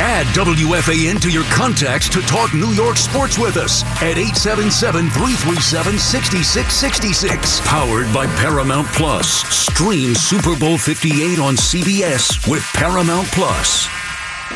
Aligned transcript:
Add 0.00 0.26
WFAN 0.28 1.20
to 1.22 1.30
your 1.30 1.42
contacts 1.50 2.08
to 2.10 2.20
talk 2.22 2.54
New 2.54 2.70
York 2.70 2.96
sports 2.96 3.36
with 3.36 3.56
us 3.56 3.82
at 4.00 4.14
877 4.16 5.10
337 5.10 5.98
6666. 5.98 7.60
Powered 7.66 8.06
by 8.14 8.26
Paramount 8.38 8.86
Plus. 8.94 9.26
Stream 9.50 10.14
Super 10.14 10.56
Bowl 10.56 10.78
58 10.78 11.38
on 11.40 11.56
CBS 11.56 12.46
with 12.48 12.62
Paramount 12.74 13.26
Plus. 13.34 13.88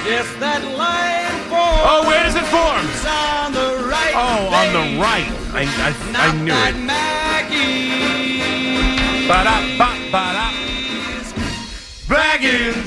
Yes, 0.07 0.31
that 0.39 0.63
line 0.79 1.35
forms 1.51 1.83
Oh, 1.85 2.07
where 2.07 2.23
does 2.23 2.37
it 2.39 2.47
form? 2.47 2.87
on 3.11 3.53
the 3.53 3.83
right. 3.91 4.15
Oh, 4.15 4.47
on 4.47 4.71
the 4.73 4.87
right. 5.03 5.27
I, 5.53 5.67
I, 5.67 5.91
I 6.31 6.33
knew 6.39 6.55
that 6.55 6.75
it. 6.75 6.87
Mackey. 6.87 7.99
Ba-da, 9.27 9.59
ba, 9.77 9.91
ba-da. 10.11 10.55
Back 12.09 12.43
in 12.43 12.75
Look 12.75 12.87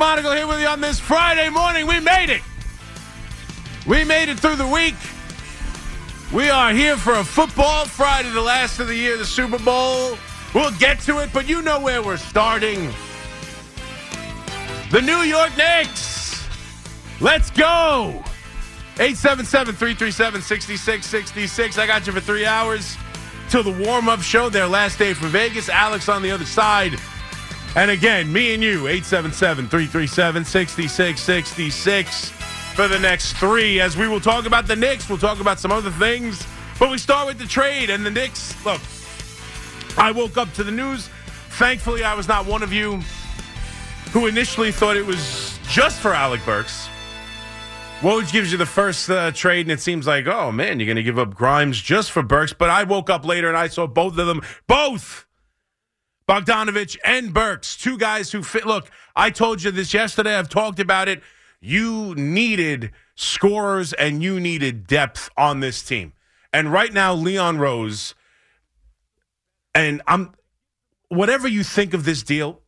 McMonigle 0.00 0.34
here 0.34 0.46
with 0.46 0.60
you 0.60 0.66
on 0.66 0.80
this 0.80 0.98
Friday 0.98 1.50
morning. 1.50 1.86
We 1.86 2.00
made 2.00 2.30
it. 2.30 2.40
We 3.86 4.02
made 4.02 4.30
it 4.30 4.40
through 4.40 4.56
the 4.56 4.66
week. 4.66 4.94
We 6.32 6.48
are 6.48 6.72
here 6.72 6.96
for 6.96 7.16
a 7.16 7.24
football 7.24 7.84
Friday, 7.84 8.30
the 8.30 8.40
last 8.40 8.80
of 8.80 8.86
the 8.86 8.94
year, 8.94 9.18
the 9.18 9.26
Super 9.26 9.58
Bowl. 9.58 10.16
We'll 10.54 10.70
get 10.78 11.00
to 11.00 11.18
it, 11.18 11.30
but 11.34 11.46
you 11.46 11.60
know 11.60 11.78
where 11.80 12.02
we're 12.02 12.16
starting. 12.16 12.90
The 14.90 15.02
New 15.02 15.18
York 15.18 15.54
Knicks. 15.58 16.48
Let's 17.20 17.50
go. 17.50 18.24
877 18.98 19.74
337 19.74 20.40
6666. 20.40 21.76
I 21.76 21.86
got 21.86 22.06
you 22.06 22.14
for 22.14 22.20
three 22.20 22.46
hours 22.46 22.96
till 23.50 23.62
the 23.62 23.84
warm 23.84 24.08
up 24.08 24.22
show, 24.22 24.48
their 24.48 24.66
last 24.66 24.98
day 24.98 25.12
for 25.12 25.26
Vegas. 25.26 25.68
Alex 25.68 26.08
on 26.08 26.22
the 26.22 26.30
other 26.30 26.46
side. 26.46 26.98
And 27.76 27.90
again, 27.90 28.32
me 28.32 28.52
and 28.52 28.62
you, 28.62 28.88
877 28.88 29.68
337 29.68 30.44
6666 30.44 32.30
for 32.74 32.88
the 32.88 32.98
next 32.98 33.34
three. 33.34 33.80
As 33.80 33.96
we 33.96 34.08
will 34.08 34.20
talk 34.20 34.44
about 34.44 34.66
the 34.66 34.74
Knicks, 34.74 35.08
we'll 35.08 35.18
talk 35.18 35.40
about 35.40 35.60
some 35.60 35.70
other 35.70 35.90
things. 35.90 36.44
But 36.80 36.90
we 36.90 36.98
start 36.98 37.28
with 37.28 37.38
the 37.38 37.46
trade 37.46 37.88
and 37.90 38.04
the 38.04 38.10
Knicks. 38.10 38.56
Look, 38.64 38.80
I 39.96 40.10
woke 40.10 40.36
up 40.36 40.52
to 40.54 40.64
the 40.64 40.72
news. 40.72 41.08
Thankfully, 41.50 42.02
I 42.02 42.14
was 42.14 42.26
not 42.26 42.44
one 42.44 42.62
of 42.62 42.72
you 42.72 43.00
who 44.12 44.26
initially 44.26 44.72
thought 44.72 44.96
it 44.96 45.06
was 45.06 45.58
just 45.68 46.00
for 46.00 46.12
Alec 46.12 46.40
Burks. 46.44 46.88
Woj 48.00 48.32
gives 48.32 48.50
you 48.50 48.58
the 48.58 48.66
first 48.66 49.10
uh, 49.10 49.30
trade, 49.30 49.66
and 49.66 49.70
it 49.70 49.80
seems 49.80 50.06
like, 50.06 50.26
oh 50.26 50.50
man, 50.50 50.80
you're 50.80 50.86
going 50.86 50.96
to 50.96 51.02
give 51.02 51.18
up 51.18 51.34
Grimes 51.34 51.80
just 51.80 52.10
for 52.10 52.22
Burks. 52.22 52.52
But 52.52 52.70
I 52.70 52.82
woke 52.82 53.10
up 53.10 53.24
later 53.24 53.46
and 53.46 53.56
I 53.56 53.68
saw 53.68 53.86
both 53.86 54.18
of 54.18 54.26
them, 54.26 54.40
both 54.66 55.26
Bogdanovich 56.30 56.96
and 57.04 57.34
Burks, 57.34 57.76
two 57.76 57.98
guys 57.98 58.30
who 58.30 58.44
fit. 58.44 58.64
Look, 58.64 58.88
I 59.16 59.30
told 59.30 59.64
you 59.64 59.72
this 59.72 59.92
yesterday. 59.92 60.36
I've 60.36 60.48
talked 60.48 60.78
about 60.78 61.08
it. 61.08 61.24
You 61.60 62.14
needed 62.14 62.92
scorers 63.16 63.92
and 63.94 64.22
you 64.22 64.38
needed 64.38 64.86
depth 64.86 65.28
on 65.36 65.58
this 65.58 65.82
team. 65.82 66.12
And 66.52 66.72
right 66.72 66.92
now, 66.92 67.14
Leon 67.14 67.58
Rose, 67.58 68.14
and 69.74 70.02
I'm 70.06 70.32
whatever 71.08 71.48
you 71.48 71.64
think 71.64 71.94
of 71.94 72.04
this 72.04 72.22
deal, 72.22 72.60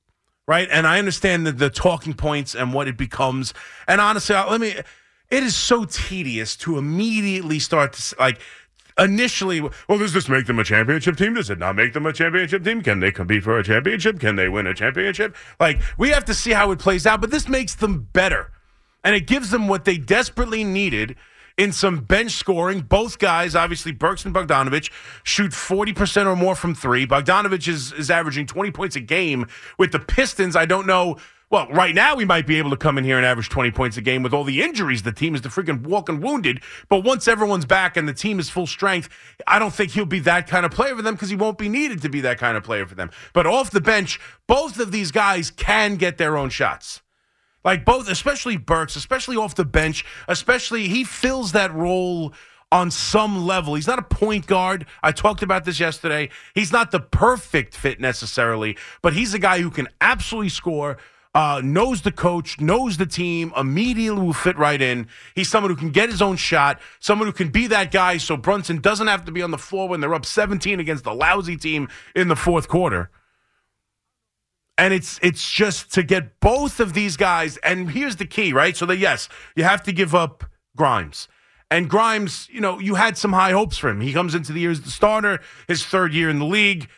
right? 0.48 0.66
And 0.68 0.84
I 0.84 0.98
understand 0.98 1.46
the, 1.46 1.52
the 1.52 1.70
talking 1.70 2.14
points 2.14 2.56
and 2.56 2.74
what 2.74 2.88
it 2.88 2.96
becomes. 2.96 3.54
And 3.86 4.00
honestly, 4.00 4.34
let 4.34 4.60
me. 4.60 4.74
It 5.30 5.42
is 5.44 5.54
so 5.54 5.84
tedious 5.84 6.56
to 6.56 6.78
immediately 6.78 7.60
start 7.60 7.92
to 7.92 8.16
like. 8.18 8.40
Initially, 8.98 9.60
well, 9.60 9.98
does 9.98 10.12
this 10.12 10.28
make 10.28 10.46
them 10.46 10.58
a 10.58 10.64
championship 10.64 11.16
team? 11.16 11.34
Does 11.34 11.50
it 11.50 11.58
not 11.58 11.76
make 11.76 11.92
them 11.92 12.06
a 12.06 12.12
championship 12.12 12.64
team? 12.64 12.82
Can 12.82 13.00
they 13.00 13.10
compete 13.10 13.42
for 13.42 13.58
a 13.58 13.64
championship? 13.64 14.20
Can 14.20 14.36
they 14.36 14.48
win 14.48 14.66
a 14.66 14.74
championship? 14.74 15.34
Like, 15.58 15.80
we 15.98 16.10
have 16.10 16.24
to 16.26 16.34
see 16.34 16.50
how 16.50 16.70
it 16.70 16.78
plays 16.78 17.06
out, 17.06 17.20
but 17.20 17.30
this 17.30 17.48
makes 17.48 17.74
them 17.74 18.08
better. 18.12 18.52
And 19.04 19.14
it 19.14 19.26
gives 19.26 19.50
them 19.50 19.68
what 19.68 19.84
they 19.84 19.98
desperately 19.98 20.62
needed 20.62 21.16
in 21.56 21.72
some 21.72 22.00
bench 22.00 22.32
scoring. 22.32 22.80
Both 22.80 23.18
guys, 23.18 23.54
obviously, 23.54 23.92
Burks 23.92 24.24
and 24.24 24.34
Bogdanovich, 24.34 24.90
shoot 25.24 25.52
40% 25.52 26.26
or 26.26 26.36
more 26.36 26.54
from 26.54 26.74
three. 26.74 27.06
Bogdanovich 27.06 27.68
is, 27.68 27.92
is 27.92 28.10
averaging 28.10 28.46
20 28.46 28.70
points 28.70 28.96
a 28.96 29.00
game. 29.00 29.46
With 29.78 29.92
the 29.92 29.98
Pistons, 29.98 30.56
I 30.56 30.66
don't 30.66 30.86
know. 30.86 31.18
Well, 31.52 31.68
right 31.68 31.94
now, 31.94 32.16
we 32.16 32.24
might 32.24 32.46
be 32.46 32.56
able 32.56 32.70
to 32.70 32.78
come 32.78 32.96
in 32.96 33.04
here 33.04 33.18
and 33.18 33.26
average 33.26 33.50
20 33.50 33.72
points 33.72 33.98
a 33.98 34.00
game 34.00 34.22
with 34.22 34.32
all 34.32 34.42
the 34.42 34.62
injuries. 34.62 35.02
The 35.02 35.12
team 35.12 35.34
is 35.34 35.42
the 35.42 35.50
freaking 35.50 35.82
walking 35.86 36.22
wounded. 36.22 36.62
But 36.88 37.04
once 37.04 37.28
everyone's 37.28 37.66
back 37.66 37.94
and 37.94 38.08
the 38.08 38.14
team 38.14 38.40
is 38.40 38.48
full 38.48 38.66
strength, 38.66 39.10
I 39.46 39.58
don't 39.58 39.74
think 39.74 39.90
he'll 39.90 40.06
be 40.06 40.20
that 40.20 40.46
kind 40.46 40.64
of 40.64 40.72
player 40.72 40.96
for 40.96 41.02
them 41.02 41.12
because 41.12 41.28
he 41.28 41.36
won't 41.36 41.58
be 41.58 41.68
needed 41.68 42.00
to 42.02 42.08
be 42.08 42.22
that 42.22 42.38
kind 42.38 42.56
of 42.56 42.64
player 42.64 42.86
for 42.86 42.94
them. 42.94 43.10
But 43.34 43.46
off 43.46 43.70
the 43.70 43.82
bench, 43.82 44.18
both 44.46 44.80
of 44.80 44.92
these 44.92 45.10
guys 45.10 45.50
can 45.50 45.96
get 45.96 46.16
their 46.16 46.38
own 46.38 46.48
shots. 46.48 47.01
Like 47.64 47.84
both, 47.84 48.08
especially 48.08 48.56
Burks, 48.56 48.96
especially 48.96 49.36
off 49.36 49.54
the 49.54 49.64
bench, 49.64 50.04
especially 50.28 50.88
he 50.88 51.04
fills 51.04 51.52
that 51.52 51.72
role 51.72 52.32
on 52.72 52.90
some 52.90 53.46
level. 53.46 53.74
He's 53.74 53.86
not 53.86 53.98
a 53.98 54.02
point 54.02 54.46
guard. 54.46 54.86
I 55.02 55.12
talked 55.12 55.42
about 55.42 55.64
this 55.64 55.78
yesterday. 55.78 56.30
He's 56.54 56.72
not 56.72 56.90
the 56.90 57.00
perfect 57.00 57.76
fit 57.76 58.00
necessarily, 58.00 58.76
but 59.02 59.12
he's 59.12 59.34
a 59.34 59.38
guy 59.38 59.60
who 59.60 59.70
can 59.70 59.88
absolutely 60.00 60.48
score. 60.48 60.96
Uh, 61.34 61.62
knows 61.64 62.02
the 62.02 62.12
coach, 62.12 62.60
knows 62.60 62.98
the 62.98 63.06
team, 63.06 63.54
immediately 63.56 64.20
will 64.20 64.34
fit 64.34 64.58
right 64.58 64.82
in. 64.82 65.08
He's 65.34 65.48
someone 65.48 65.70
who 65.70 65.76
can 65.76 65.88
get 65.88 66.10
his 66.10 66.20
own 66.20 66.36
shot, 66.36 66.78
someone 67.00 67.26
who 67.26 67.32
can 67.32 67.48
be 67.48 67.68
that 67.68 67.90
guy 67.90 68.18
so 68.18 68.36
Brunson 68.36 68.82
doesn't 68.82 69.06
have 69.06 69.24
to 69.24 69.32
be 69.32 69.40
on 69.40 69.50
the 69.50 69.56
floor 69.56 69.88
when 69.88 70.00
they're 70.00 70.12
up 70.12 70.26
17 70.26 70.78
against 70.78 71.06
a 71.06 71.12
lousy 71.12 71.56
team 71.56 71.88
in 72.14 72.28
the 72.28 72.36
fourth 72.36 72.68
quarter 72.68 73.10
and 74.82 74.92
it's 74.92 75.20
it's 75.22 75.48
just 75.48 75.92
to 75.92 76.02
get 76.02 76.40
both 76.40 76.80
of 76.80 76.92
these 76.92 77.16
guys. 77.16 77.56
And 77.58 77.88
here's 77.88 78.16
the 78.16 78.26
key, 78.26 78.52
right? 78.52 78.76
So 78.76 78.84
that 78.86 78.96
yes, 78.96 79.28
you 79.54 79.62
have 79.62 79.84
to 79.84 79.92
give 79.92 80.12
up 80.12 80.42
Grimes. 80.74 81.28
And 81.70 81.88
Grimes, 81.88 82.48
you 82.50 82.60
know, 82.60 82.80
you 82.80 82.96
had 82.96 83.16
some 83.16 83.32
high 83.32 83.52
hopes 83.52 83.78
for 83.78 83.88
him. 83.88 84.00
He 84.00 84.12
comes 84.12 84.34
into 84.34 84.52
the 84.52 84.58
year 84.58 84.72
as 84.72 84.80
the 84.80 84.90
starter, 84.90 85.38
his 85.68 85.84
third 85.84 86.12
year 86.12 86.28
in 86.28 86.40
the 86.40 86.44
league. 86.44 86.88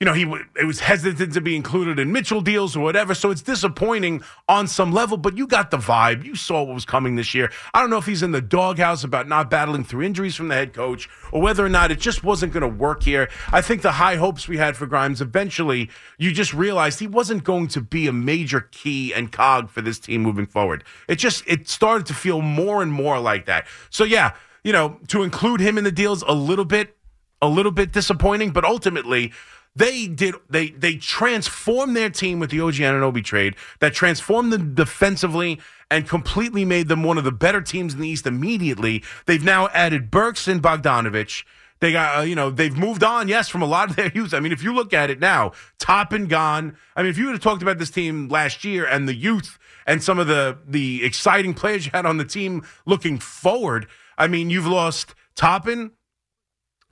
You 0.00 0.06
know, 0.06 0.12
he 0.12 0.24
it 0.60 0.64
was 0.64 0.80
hesitant 0.80 1.32
to 1.34 1.40
be 1.40 1.54
included 1.54 2.00
in 2.00 2.10
Mitchell 2.10 2.40
deals 2.40 2.76
or 2.76 2.80
whatever. 2.80 3.14
So 3.14 3.30
it's 3.30 3.42
disappointing 3.42 4.24
on 4.48 4.66
some 4.66 4.92
level, 4.92 5.16
but 5.16 5.36
you 5.36 5.46
got 5.46 5.70
the 5.70 5.76
vibe. 5.76 6.24
You 6.24 6.34
saw 6.34 6.64
what 6.64 6.74
was 6.74 6.84
coming 6.84 7.14
this 7.14 7.32
year. 7.32 7.50
I 7.72 7.80
don't 7.80 7.90
know 7.90 7.98
if 7.98 8.04
he's 8.04 8.22
in 8.22 8.32
the 8.32 8.40
doghouse 8.40 9.04
about 9.04 9.28
not 9.28 9.50
battling 9.50 9.84
through 9.84 10.02
injuries 10.02 10.34
from 10.34 10.48
the 10.48 10.56
head 10.56 10.72
coach 10.72 11.08
or 11.30 11.40
whether 11.40 11.64
or 11.64 11.68
not 11.68 11.92
it 11.92 12.00
just 12.00 12.24
wasn't 12.24 12.52
going 12.52 12.62
to 12.62 12.68
work 12.68 13.04
here. 13.04 13.30
I 13.52 13.60
think 13.60 13.82
the 13.82 13.92
high 13.92 14.16
hopes 14.16 14.48
we 14.48 14.58
had 14.58 14.76
for 14.76 14.86
Grimes 14.86 15.20
eventually, 15.20 15.88
you 16.18 16.32
just 16.32 16.52
realized 16.52 16.98
he 16.98 17.06
wasn't 17.06 17.44
going 17.44 17.68
to 17.68 17.80
be 17.80 18.08
a 18.08 18.12
major 18.12 18.62
key 18.72 19.14
and 19.14 19.30
cog 19.30 19.70
for 19.70 19.80
this 19.80 20.00
team 20.00 20.22
moving 20.22 20.46
forward. 20.46 20.82
It 21.08 21.16
just 21.16 21.44
it 21.46 21.68
started 21.68 22.06
to 22.08 22.14
feel 22.14 22.42
more 22.42 22.82
and 22.82 22.92
more 22.92 23.20
like 23.20 23.46
that. 23.46 23.66
So 23.90 24.02
yeah, 24.02 24.34
you 24.64 24.72
know, 24.72 24.98
to 25.08 25.22
include 25.22 25.60
him 25.60 25.78
in 25.78 25.84
the 25.84 25.92
deals 25.92 26.24
a 26.26 26.34
little 26.34 26.64
bit 26.64 26.96
a 27.40 27.48
little 27.48 27.72
bit 27.72 27.92
disappointing, 27.92 28.50
but 28.50 28.64
ultimately 28.64 29.32
they 29.76 30.06
did 30.06 30.34
they 30.48 30.70
they 30.70 30.96
transformed 30.96 31.96
their 31.96 32.10
team 32.10 32.38
with 32.38 32.50
the 32.50 32.60
OG 32.60 32.74
Anunoby 32.74 33.24
trade 33.24 33.56
that 33.80 33.92
transformed 33.92 34.52
them 34.52 34.74
defensively 34.74 35.60
and 35.90 36.08
completely 36.08 36.64
made 36.64 36.88
them 36.88 37.02
one 37.02 37.18
of 37.18 37.24
the 37.24 37.32
better 37.32 37.60
teams 37.60 37.94
in 37.94 38.00
the 38.00 38.08
East 38.08 38.26
immediately. 38.26 39.02
They've 39.26 39.44
now 39.44 39.68
added 39.68 40.10
Burks 40.10 40.48
and 40.48 40.62
Bogdanovich. 40.62 41.44
They 41.80 41.92
got, 41.92 42.18
uh, 42.18 42.22
you 42.22 42.34
know, 42.34 42.50
they've 42.50 42.76
moved 42.76 43.04
on, 43.04 43.28
yes, 43.28 43.48
from 43.48 43.60
a 43.60 43.66
lot 43.66 43.90
of 43.90 43.96
their 43.96 44.10
youth. 44.14 44.32
I 44.32 44.40
mean, 44.40 44.52
if 44.52 44.62
you 44.62 44.72
look 44.74 44.94
at 44.94 45.10
it 45.10 45.20
now, 45.20 45.52
Toppin 45.78 46.26
gone. 46.26 46.76
I 46.96 47.02
mean, 47.02 47.10
if 47.10 47.18
you 47.18 47.26
would 47.26 47.32
have 47.32 47.42
talked 47.42 47.62
about 47.62 47.78
this 47.78 47.90
team 47.90 48.28
last 48.28 48.64
year 48.64 48.86
and 48.86 49.06
the 49.06 49.14
youth 49.14 49.58
and 49.86 50.02
some 50.02 50.18
of 50.18 50.26
the 50.26 50.58
the 50.66 51.04
exciting 51.04 51.52
players 51.52 51.84
you 51.84 51.92
had 51.92 52.06
on 52.06 52.16
the 52.16 52.24
team 52.24 52.64
looking 52.86 53.18
forward, 53.18 53.86
I 54.16 54.28
mean, 54.28 54.50
you've 54.50 54.66
lost 54.66 55.14
Toppin, 55.34 55.90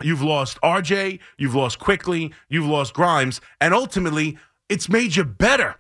You've 0.05 0.23
lost 0.23 0.61
RJ, 0.63 1.21
you've 1.39 1.55
lost 1.55 1.79
Quickley, 1.79 2.33
you've 2.49 2.67
lost 2.67 2.95
Grimes, 2.95 3.41
and 3.61 3.75
ultimately, 3.75 4.39
it's 4.69 4.89
made 4.89 5.17
you 5.17 5.25
better. 5.25 5.77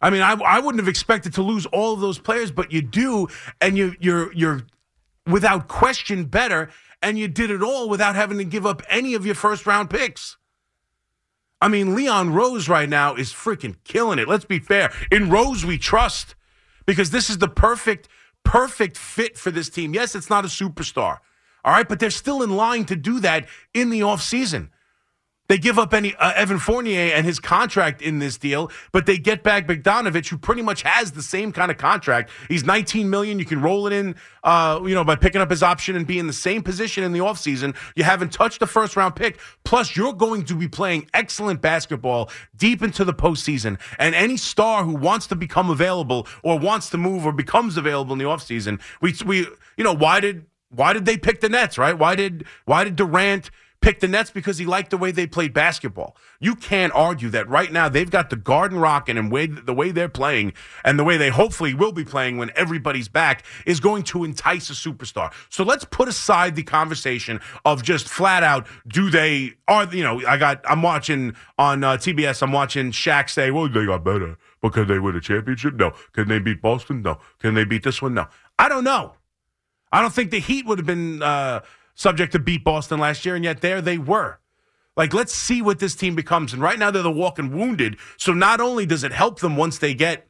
I 0.00 0.10
mean, 0.10 0.22
I, 0.22 0.32
I 0.32 0.60
wouldn't 0.60 0.80
have 0.80 0.88
expected 0.88 1.34
to 1.34 1.42
lose 1.42 1.66
all 1.66 1.94
of 1.94 2.00
those 2.00 2.18
players, 2.18 2.50
but 2.50 2.70
you 2.72 2.82
do, 2.82 3.28
and 3.60 3.76
you, 3.76 3.94
you're 3.98 4.32
you're 4.32 4.62
without 5.26 5.68
question 5.68 6.26
better, 6.26 6.70
and 7.02 7.18
you 7.18 7.28
did 7.28 7.50
it 7.50 7.62
all 7.62 7.88
without 7.88 8.14
having 8.14 8.38
to 8.38 8.44
give 8.44 8.66
up 8.66 8.82
any 8.88 9.14
of 9.14 9.24
your 9.24 9.34
first 9.34 9.66
round 9.66 9.90
picks. 9.90 10.36
I 11.60 11.68
mean, 11.68 11.94
Leon 11.94 12.34
Rose 12.34 12.68
right 12.68 12.88
now 12.88 13.14
is 13.14 13.32
freaking 13.32 13.76
killing 13.84 14.18
it. 14.18 14.28
Let's 14.28 14.44
be 14.44 14.58
fair. 14.58 14.92
In 15.10 15.30
Rose, 15.30 15.64
we 15.64 15.78
trust 15.78 16.34
because 16.84 17.10
this 17.10 17.30
is 17.30 17.38
the 17.38 17.48
perfect, 17.48 18.08
perfect 18.44 18.98
fit 18.98 19.38
for 19.38 19.50
this 19.50 19.70
team. 19.70 19.94
Yes, 19.94 20.14
it's 20.14 20.28
not 20.28 20.44
a 20.44 20.48
superstar. 20.48 21.18
All 21.66 21.72
right, 21.72 21.88
but 21.88 21.98
they're 21.98 22.10
still 22.10 22.42
in 22.42 22.56
line 22.56 22.84
to 22.86 22.96
do 22.96 23.18
that 23.20 23.48
in 23.74 23.90
the 23.90 24.00
offseason. 24.00 24.68
They 25.48 25.58
give 25.58 25.78
up 25.78 25.94
any 25.94 26.14
uh, 26.16 26.32
Evan 26.34 26.58
Fournier 26.58 27.12
and 27.14 27.24
his 27.24 27.38
contract 27.38 28.02
in 28.02 28.18
this 28.18 28.36
deal, 28.36 28.70
but 28.92 29.06
they 29.06 29.16
get 29.16 29.42
back 29.42 29.66
Bogdanovich, 29.66 30.28
who 30.28 30.38
pretty 30.38 30.62
much 30.62 30.82
has 30.82 31.12
the 31.12 31.22
same 31.22 31.52
kind 31.52 31.70
of 31.70 31.78
contract. 31.78 32.30
He's 32.48 32.64
19 32.64 33.08
million. 33.08 33.38
You 33.38 33.44
can 33.44 33.62
roll 33.62 33.86
it 33.86 33.92
in, 33.92 34.16
uh, 34.42 34.80
you 34.84 34.94
know, 34.94 35.04
by 35.04 35.14
picking 35.14 35.40
up 35.40 35.50
his 35.50 35.62
option 35.62 35.94
and 35.94 36.06
be 36.06 36.18
in 36.18 36.26
the 36.26 36.32
same 36.32 36.62
position 36.62 37.04
in 37.04 37.12
the 37.12 37.20
offseason. 37.20 37.76
You 37.94 38.02
haven't 38.04 38.32
touched 38.32 38.58
the 38.58 38.66
first 38.66 38.96
round 38.96 39.14
pick. 39.14 39.38
Plus, 39.64 39.96
you're 39.96 40.12
going 40.12 40.44
to 40.46 40.54
be 40.54 40.66
playing 40.66 41.08
excellent 41.14 41.60
basketball 41.62 42.30
deep 42.56 42.82
into 42.82 43.04
the 43.04 43.14
postseason. 43.14 43.78
And 43.98 44.14
any 44.14 44.36
star 44.36 44.84
who 44.84 44.96
wants 44.96 45.28
to 45.28 45.36
become 45.36 45.70
available 45.70 46.26
or 46.42 46.58
wants 46.58 46.90
to 46.90 46.98
move 46.98 47.24
or 47.24 47.32
becomes 47.32 47.76
available 47.76 48.12
in 48.12 48.18
the 48.18 48.24
offseason, 48.24 48.80
we 49.00 49.14
we 49.24 49.46
you 49.76 49.84
know 49.84 49.94
why 49.94 50.20
did 50.20 50.46
why 50.76 50.92
did 50.92 51.04
they 51.04 51.16
pick 51.16 51.40
the 51.40 51.48
Nets? 51.48 51.78
Right? 51.78 51.98
Why 51.98 52.14
did 52.14 52.44
why 52.64 52.84
did 52.84 52.96
Durant? 52.96 53.50
pick 53.80 54.00
the 54.00 54.08
Nets 54.08 54.30
because 54.30 54.58
he 54.58 54.66
liked 54.66 54.90
the 54.90 54.96
way 54.96 55.12
they 55.12 55.26
played 55.26 55.52
basketball. 55.52 56.16
You 56.40 56.56
can't 56.56 56.92
argue 56.92 57.28
that 57.30 57.48
right 57.48 57.70
now 57.70 57.88
they've 57.88 58.10
got 58.10 58.30
the 58.30 58.36
Garden 58.36 58.78
rocking 58.78 59.16
and 59.16 59.30
way, 59.30 59.46
the 59.46 59.74
way 59.74 59.90
they're 59.92 60.08
playing 60.08 60.54
and 60.84 60.98
the 60.98 61.04
way 61.04 61.16
they 61.16 61.28
hopefully 61.28 61.74
will 61.74 61.92
be 61.92 62.04
playing 62.04 62.36
when 62.36 62.50
everybody's 62.56 63.08
back 63.08 63.44
is 63.64 63.78
going 63.78 64.02
to 64.04 64.24
entice 64.24 64.70
a 64.70 64.72
superstar. 64.72 65.32
So 65.50 65.62
let's 65.62 65.84
put 65.84 66.08
aside 66.08 66.56
the 66.56 66.62
conversation 66.62 67.40
of 67.64 67.82
just 67.82 68.08
flat 68.08 68.42
out 68.42 68.66
do 68.88 69.10
they 69.10 69.54
are 69.68 69.84
you 69.94 70.02
know 70.02 70.20
I 70.26 70.36
got 70.36 70.64
I'm 70.68 70.82
watching 70.82 71.36
on 71.58 71.84
uh, 71.84 71.92
TBS 71.96 72.42
I'm 72.42 72.52
watching 72.52 72.90
Shaq 72.90 73.30
say 73.30 73.50
well 73.50 73.68
they 73.68 73.86
got 73.86 74.04
better 74.04 74.36
but 74.60 74.72
can 74.72 74.88
they 74.88 74.98
win 74.98 75.14
a 75.14 75.20
championship? 75.20 75.74
No. 75.74 75.92
Can 76.12 76.28
they 76.28 76.38
beat 76.38 76.60
Boston? 76.60 77.02
No. 77.02 77.18
Can 77.38 77.54
they 77.54 77.64
beat 77.64 77.84
this 77.84 78.02
one? 78.02 78.14
No. 78.14 78.26
I 78.58 78.68
don't 78.68 78.84
know. 78.84 79.14
I 79.92 80.00
don't 80.00 80.12
think 80.12 80.30
the 80.30 80.40
Heat 80.40 80.66
would 80.66 80.78
have 80.78 80.86
been. 80.86 81.22
Uh, 81.22 81.60
subject 81.96 82.32
to 82.32 82.38
beat 82.38 82.62
Boston 82.62 83.00
last 83.00 83.26
year, 83.26 83.34
and 83.34 83.44
yet 83.44 83.60
there 83.60 83.80
they 83.80 83.98
were. 83.98 84.38
Like, 84.96 85.12
let's 85.12 85.34
see 85.34 85.60
what 85.60 85.80
this 85.80 85.96
team 85.96 86.14
becomes. 86.14 86.52
And 86.52 86.62
right 86.62 86.78
now 86.78 86.90
they're 86.90 87.02
the 87.02 87.10
walking 87.10 87.54
wounded. 87.54 87.96
So 88.16 88.32
not 88.32 88.60
only 88.60 88.86
does 88.86 89.02
it 89.02 89.12
help 89.12 89.40
them 89.40 89.56
once 89.56 89.78
they 89.78 89.92
get 89.92 90.28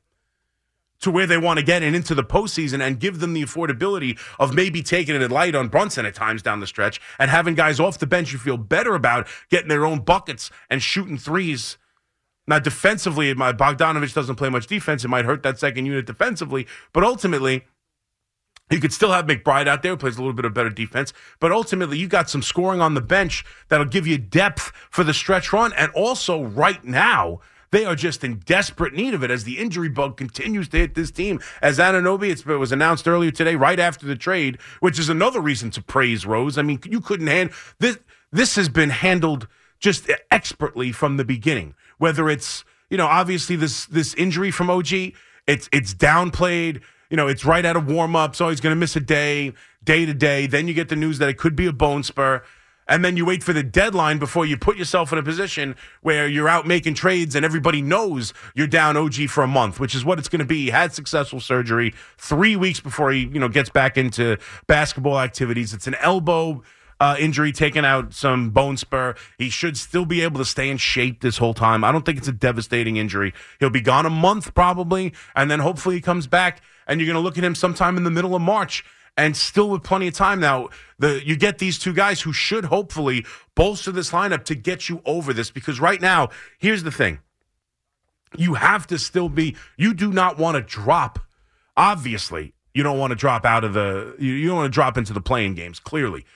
to 1.00 1.10
where 1.10 1.26
they 1.26 1.36
want 1.36 1.58
to 1.58 1.64
get 1.64 1.82
and 1.82 1.94
into 1.94 2.14
the 2.14 2.24
postseason 2.24 2.80
and 2.80 2.98
give 2.98 3.20
them 3.20 3.34
the 3.34 3.42
affordability 3.42 4.18
of 4.40 4.54
maybe 4.54 4.82
taking 4.82 5.14
it 5.14 5.30
light 5.30 5.54
on 5.54 5.68
Brunson 5.68 6.06
at 6.06 6.14
times 6.14 6.42
down 6.42 6.60
the 6.60 6.66
stretch 6.66 7.00
and 7.18 7.30
having 7.30 7.54
guys 7.54 7.78
off 7.78 7.98
the 7.98 8.06
bench 8.06 8.32
you 8.32 8.38
feel 8.38 8.56
better 8.56 8.94
about 8.94 9.28
getting 9.50 9.68
their 9.68 9.84
own 9.84 10.00
buckets 10.00 10.50
and 10.70 10.82
shooting 10.82 11.18
threes. 11.18 11.76
Now, 12.48 12.58
defensively, 12.58 13.34
my 13.34 13.52
Bogdanovich 13.52 14.14
doesn't 14.14 14.36
play 14.36 14.48
much 14.48 14.68
defense. 14.68 15.04
It 15.04 15.08
might 15.08 15.26
hurt 15.26 15.42
that 15.42 15.58
second 15.58 15.84
unit 15.86 16.06
defensively, 16.06 16.66
but 16.92 17.04
ultimately, 17.04 17.66
you 18.70 18.80
could 18.80 18.92
still 18.92 19.12
have 19.12 19.26
McBride 19.26 19.68
out 19.68 19.82
there 19.82 19.92
who 19.92 19.96
plays 19.96 20.16
a 20.16 20.20
little 20.20 20.32
bit 20.32 20.44
of 20.44 20.52
better 20.52 20.70
defense, 20.70 21.12
but 21.38 21.52
ultimately 21.52 21.98
you 21.98 22.08
got 22.08 22.28
some 22.28 22.42
scoring 22.42 22.80
on 22.80 22.94
the 22.94 23.00
bench 23.00 23.44
that'll 23.68 23.86
give 23.86 24.06
you 24.06 24.18
depth 24.18 24.72
for 24.90 25.04
the 25.04 25.14
stretch 25.14 25.52
run. 25.52 25.72
And 25.74 25.92
also, 25.92 26.42
right 26.42 26.82
now, 26.84 27.40
they 27.70 27.84
are 27.84 27.94
just 27.94 28.24
in 28.24 28.40
desperate 28.40 28.92
need 28.92 29.14
of 29.14 29.22
it 29.22 29.30
as 29.30 29.44
the 29.44 29.58
injury 29.58 29.88
bug 29.88 30.16
continues 30.16 30.68
to 30.70 30.78
hit 30.78 30.94
this 30.94 31.10
team. 31.10 31.40
As 31.62 31.78
Anunoby, 31.78 32.30
it 32.30 32.56
was 32.56 32.72
announced 32.72 33.06
earlier 33.06 33.30
today, 33.30 33.54
right 33.54 33.78
after 33.78 34.06
the 34.06 34.16
trade, 34.16 34.58
which 34.80 34.98
is 34.98 35.08
another 35.08 35.40
reason 35.40 35.70
to 35.72 35.82
praise 35.82 36.26
Rose. 36.26 36.58
I 36.58 36.62
mean, 36.62 36.80
you 36.84 37.00
couldn't 37.00 37.26
hand 37.28 37.50
this. 37.78 37.98
This 38.32 38.56
has 38.56 38.68
been 38.68 38.90
handled 38.90 39.46
just 39.78 40.10
expertly 40.30 40.90
from 40.90 41.16
the 41.16 41.24
beginning. 41.24 41.74
Whether 41.98 42.28
it's 42.28 42.64
you 42.90 42.96
know 42.96 43.06
obviously 43.06 43.56
this 43.56 43.86
this 43.86 44.14
injury 44.14 44.50
from 44.50 44.70
OG, 44.70 44.92
it's 45.46 45.68
it's 45.72 45.94
downplayed 45.94 46.82
you 47.10 47.16
know, 47.16 47.28
it's 47.28 47.44
right 47.44 47.64
out 47.64 47.76
of 47.76 47.90
warm 47.90 48.16
up, 48.16 48.34
so 48.34 48.48
he's 48.48 48.60
going 48.60 48.74
to 48.74 48.78
miss 48.78 48.96
a 48.96 49.00
day, 49.00 49.52
day 49.84 50.06
to 50.06 50.14
day. 50.14 50.46
Then 50.46 50.68
you 50.68 50.74
get 50.74 50.88
the 50.88 50.96
news 50.96 51.18
that 51.18 51.28
it 51.28 51.38
could 51.38 51.56
be 51.56 51.66
a 51.66 51.72
bone 51.72 52.02
spur. 52.02 52.42
And 52.88 53.04
then 53.04 53.16
you 53.16 53.24
wait 53.24 53.42
for 53.42 53.52
the 53.52 53.64
deadline 53.64 54.18
before 54.18 54.46
you 54.46 54.56
put 54.56 54.76
yourself 54.76 55.12
in 55.12 55.18
a 55.18 55.22
position 55.22 55.74
where 56.02 56.28
you're 56.28 56.48
out 56.48 56.68
making 56.68 56.94
trades 56.94 57.34
and 57.34 57.44
everybody 57.44 57.82
knows 57.82 58.32
you're 58.54 58.68
down 58.68 58.96
OG 58.96 59.28
for 59.28 59.42
a 59.42 59.48
month, 59.48 59.80
which 59.80 59.94
is 59.94 60.04
what 60.04 60.20
it's 60.20 60.28
going 60.28 60.38
to 60.38 60.44
be. 60.44 60.64
He 60.64 60.70
had 60.70 60.92
successful 60.92 61.40
surgery 61.40 61.94
three 62.16 62.54
weeks 62.54 62.78
before 62.78 63.10
he, 63.10 63.26
you 63.26 63.40
know, 63.40 63.48
gets 63.48 63.70
back 63.70 63.98
into 63.98 64.38
basketball 64.68 65.18
activities. 65.18 65.74
It's 65.74 65.88
an 65.88 65.96
elbow 65.96 66.62
uh, 67.00 67.16
injury, 67.18 67.52
taking 67.52 67.84
out 67.84 68.14
some 68.14 68.50
bone 68.50 68.76
spur. 68.76 69.14
He 69.36 69.50
should 69.50 69.76
still 69.76 70.06
be 70.06 70.22
able 70.22 70.38
to 70.38 70.44
stay 70.44 70.70
in 70.70 70.76
shape 70.76 71.20
this 71.20 71.38
whole 71.38 71.54
time. 71.54 71.84
I 71.84 71.92
don't 71.92 72.06
think 72.06 72.18
it's 72.18 72.28
a 72.28 72.32
devastating 72.32 72.96
injury. 72.96 73.34
He'll 73.58 73.70
be 73.70 73.80
gone 73.80 74.06
a 74.06 74.10
month 74.10 74.54
probably, 74.54 75.12
and 75.34 75.50
then 75.50 75.58
hopefully 75.58 75.96
he 75.96 76.00
comes 76.00 76.26
back 76.26 76.62
and 76.86 77.00
you're 77.00 77.06
going 77.06 77.14
to 77.14 77.20
look 77.20 77.38
at 77.38 77.44
him 77.44 77.54
sometime 77.54 77.96
in 77.96 78.04
the 78.04 78.10
middle 78.10 78.34
of 78.34 78.42
March 78.42 78.84
and 79.16 79.36
still 79.36 79.70
with 79.70 79.82
plenty 79.82 80.08
of 80.08 80.14
time. 80.14 80.40
Now 80.40 80.68
the 80.98 81.22
you 81.24 81.36
get 81.36 81.58
these 81.58 81.78
two 81.78 81.92
guys 81.92 82.20
who 82.20 82.32
should 82.32 82.66
hopefully 82.66 83.24
bolster 83.54 83.92
this 83.92 84.10
lineup 84.10 84.44
to 84.44 84.54
get 84.54 84.88
you 84.88 85.02
over 85.04 85.32
this 85.32 85.50
because 85.50 85.80
right 85.80 86.00
now 86.00 86.30
here's 86.58 86.82
the 86.82 86.90
thing. 86.90 87.20
You 88.36 88.54
have 88.54 88.86
to 88.88 88.98
still 88.98 89.28
be 89.28 89.56
you 89.76 89.94
do 89.94 90.12
not 90.12 90.38
want 90.38 90.56
to 90.56 90.62
drop 90.62 91.18
obviously 91.76 92.54
you 92.74 92.82
don't 92.82 92.98
want 92.98 93.10
to 93.10 93.16
drop 93.16 93.44
out 93.46 93.64
of 93.64 93.72
the 93.72 94.14
you, 94.18 94.46
don't 94.46 94.56
want 94.56 94.72
to 94.72 94.74
drop 94.74 94.98
into 94.98 95.12
the 95.12 95.20
playing 95.20 95.54
games 95.54 95.78
clearly. 95.78 96.26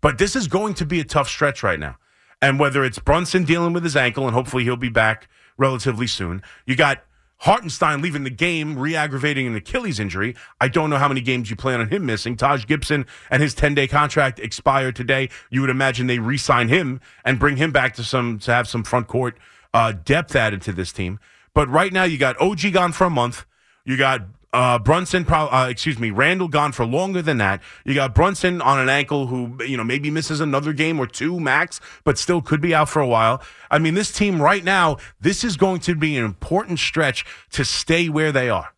But 0.00 0.18
this 0.18 0.36
is 0.36 0.46
going 0.46 0.74
to 0.74 0.86
be 0.86 1.00
a 1.00 1.04
tough 1.04 1.28
stretch 1.28 1.62
right 1.62 1.80
now. 1.80 1.96
And 2.42 2.60
whether 2.60 2.84
it's 2.84 2.98
Brunson 2.98 3.44
dealing 3.44 3.72
with 3.72 3.82
his 3.82 3.96
ankle 3.96 4.26
and 4.26 4.34
hopefully 4.34 4.64
he'll 4.64 4.76
be 4.76 4.90
back 4.90 5.28
relatively 5.56 6.06
soon 6.06 6.42
you 6.66 6.76
got 6.76 7.02
Hartenstein 7.38 8.00
leaving 8.00 8.24
the 8.24 8.30
game, 8.30 8.78
re 8.78 8.96
aggravating 8.96 9.46
an 9.46 9.54
Achilles 9.54 10.00
injury. 10.00 10.34
I 10.60 10.68
don't 10.68 10.90
know 10.90 10.96
how 10.96 11.08
many 11.08 11.20
games 11.20 11.50
you 11.50 11.56
plan 11.56 11.80
on 11.80 11.88
him 11.88 12.06
missing. 12.06 12.36
Taj 12.36 12.66
Gibson 12.66 13.06
and 13.30 13.42
his 13.42 13.54
10 13.54 13.74
day 13.74 13.86
contract 13.86 14.38
expired 14.38 14.96
today. 14.96 15.28
You 15.50 15.60
would 15.60 15.70
imagine 15.70 16.06
they 16.06 16.18
re 16.18 16.38
sign 16.38 16.68
him 16.68 17.00
and 17.24 17.38
bring 17.38 17.56
him 17.56 17.72
back 17.72 17.94
to 17.94 18.04
some 18.04 18.38
to 18.40 18.52
have 18.52 18.68
some 18.68 18.82
front 18.82 19.06
court 19.06 19.36
uh, 19.74 19.92
depth 19.92 20.34
added 20.34 20.62
to 20.62 20.72
this 20.72 20.92
team. 20.92 21.20
But 21.54 21.68
right 21.68 21.92
now, 21.92 22.04
you 22.04 22.18
got 22.18 22.40
OG 22.40 22.72
gone 22.72 22.92
for 22.92 23.04
a 23.04 23.10
month. 23.10 23.44
You 23.84 23.96
got 23.96 24.22
uh, 24.56 24.78
Brunson, 24.78 25.26
uh, 25.28 25.68
excuse 25.70 25.98
me, 25.98 26.10
Randall 26.10 26.48
gone 26.48 26.72
for 26.72 26.86
longer 26.86 27.20
than 27.20 27.36
that. 27.36 27.60
You 27.84 27.92
got 27.92 28.14
Brunson 28.14 28.62
on 28.62 28.78
an 28.78 28.88
ankle 28.88 29.26
who, 29.26 29.62
you 29.62 29.76
know, 29.76 29.84
maybe 29.84 30.10
misses 30.10 30.40
another 30.40 30.72
game 30.72 30.98
or 30.98 31.06
two 31.06 31.38
max, 31.38 31.78
but 32.04 32.16
still 32.16 32.40
could 32.40 32.62
be 32.62 32.74
out 32.74 32.88
for 32.88 33.00
a 33.02 33.06
while. 33.06 33.42
I 33.70 33.78
mean, 33.78 33.92
this 33.92 34.10
team 34.10 34.40
right 34.40 34.64
now, 34.64 34.96
this 35.20 35.44
is 35.44 35.58
going 35.58 35.80
to 35.80 35.94
be 35.94 36.16
an 36.16 36.24
important 36.24 36.78
stretch 36.78 37.26
to 37.50 37.66
stay 37.66 38.08
where 38.08 38.32
they 38.32 38.48
are. 38.48 38.72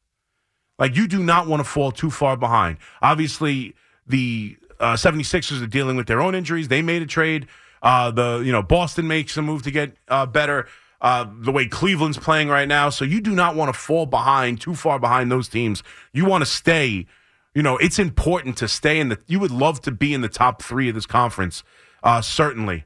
Like, 0.81 0.97
you 0.97 1.07
do 1.07 1.23
not 1.23 1.47
want 1.47 1.61
to 1.61 1.65
fall 1.65 1.93
too 1.93 2.11
far 2.11 2.37
behind. 2.37 2.79
Obviously, 3.01 3.77
the 4.05 4.57
uh, 4.81 4.95
76ers 4.95 5.63
are 5.63 5.69
dealing 5.69 5.97
with 5.97 6.09
their 6.09 6.21
own 6.21 6.35
injuries. 6.35 6.67
They 6.67 6.83
made 6.83 7.03
a 7.03 7.07
trade. 7.07 7.47
Uh, 7.85 8.11
the, 8.11 8.43
you 8.45 8.51
know, 8.51 8.65
Boston 8.65 9.07
makes 9.07 9.37
a 9.37 9.43
move 9.43 9.63
to 9.63 9.71
get 9.71 9.93
uh, 10.09 10.27
better 10.27 10.67
uh, 11.01 11.27
the 11.41 11.53
way 11.53 11.67
Cleveland's 11.67 12.19
playing 12.19 12.49
right 12.49 12.69
now. 12.69 12.91
So 12.91 13.05
you 13.05 13.21
do 13.21 13.35
not 13.35 13.55
want 13.55 13.73
to 13.73 13.79
fall 13.79 14.07
behind, 14.07 14.61
too 14.61 14.75
far 14.75 14.99
behind 14.99 15.31
those 15.31 15.49
teams. 15.49 15.83
You 16.13 16.25
want 16.25 16.43
to 16.43 16.47
stay. 16.47 17.07
You 17.55 17.63
know, 17.63 17.77
it's 17.79 17.99
important 17.99 18.57
to 18.59 18.69
stay 18.69 19.01
in 19.01 19.09
the. 19.09 19.19
You 19.27 19.41
would 19.41 19.51
love 19.51 19.81
to 19.83 19.91
be 19.91 20.15
in 20.15 20.21
the 20.21 20.29
top 20.29 20.63
three 20.63 20.89
of 20.89 20.95
this 20.95 21.07
conference, 21.07 21.63
uh, 22.03 22.21
certainly, 22.21 22.85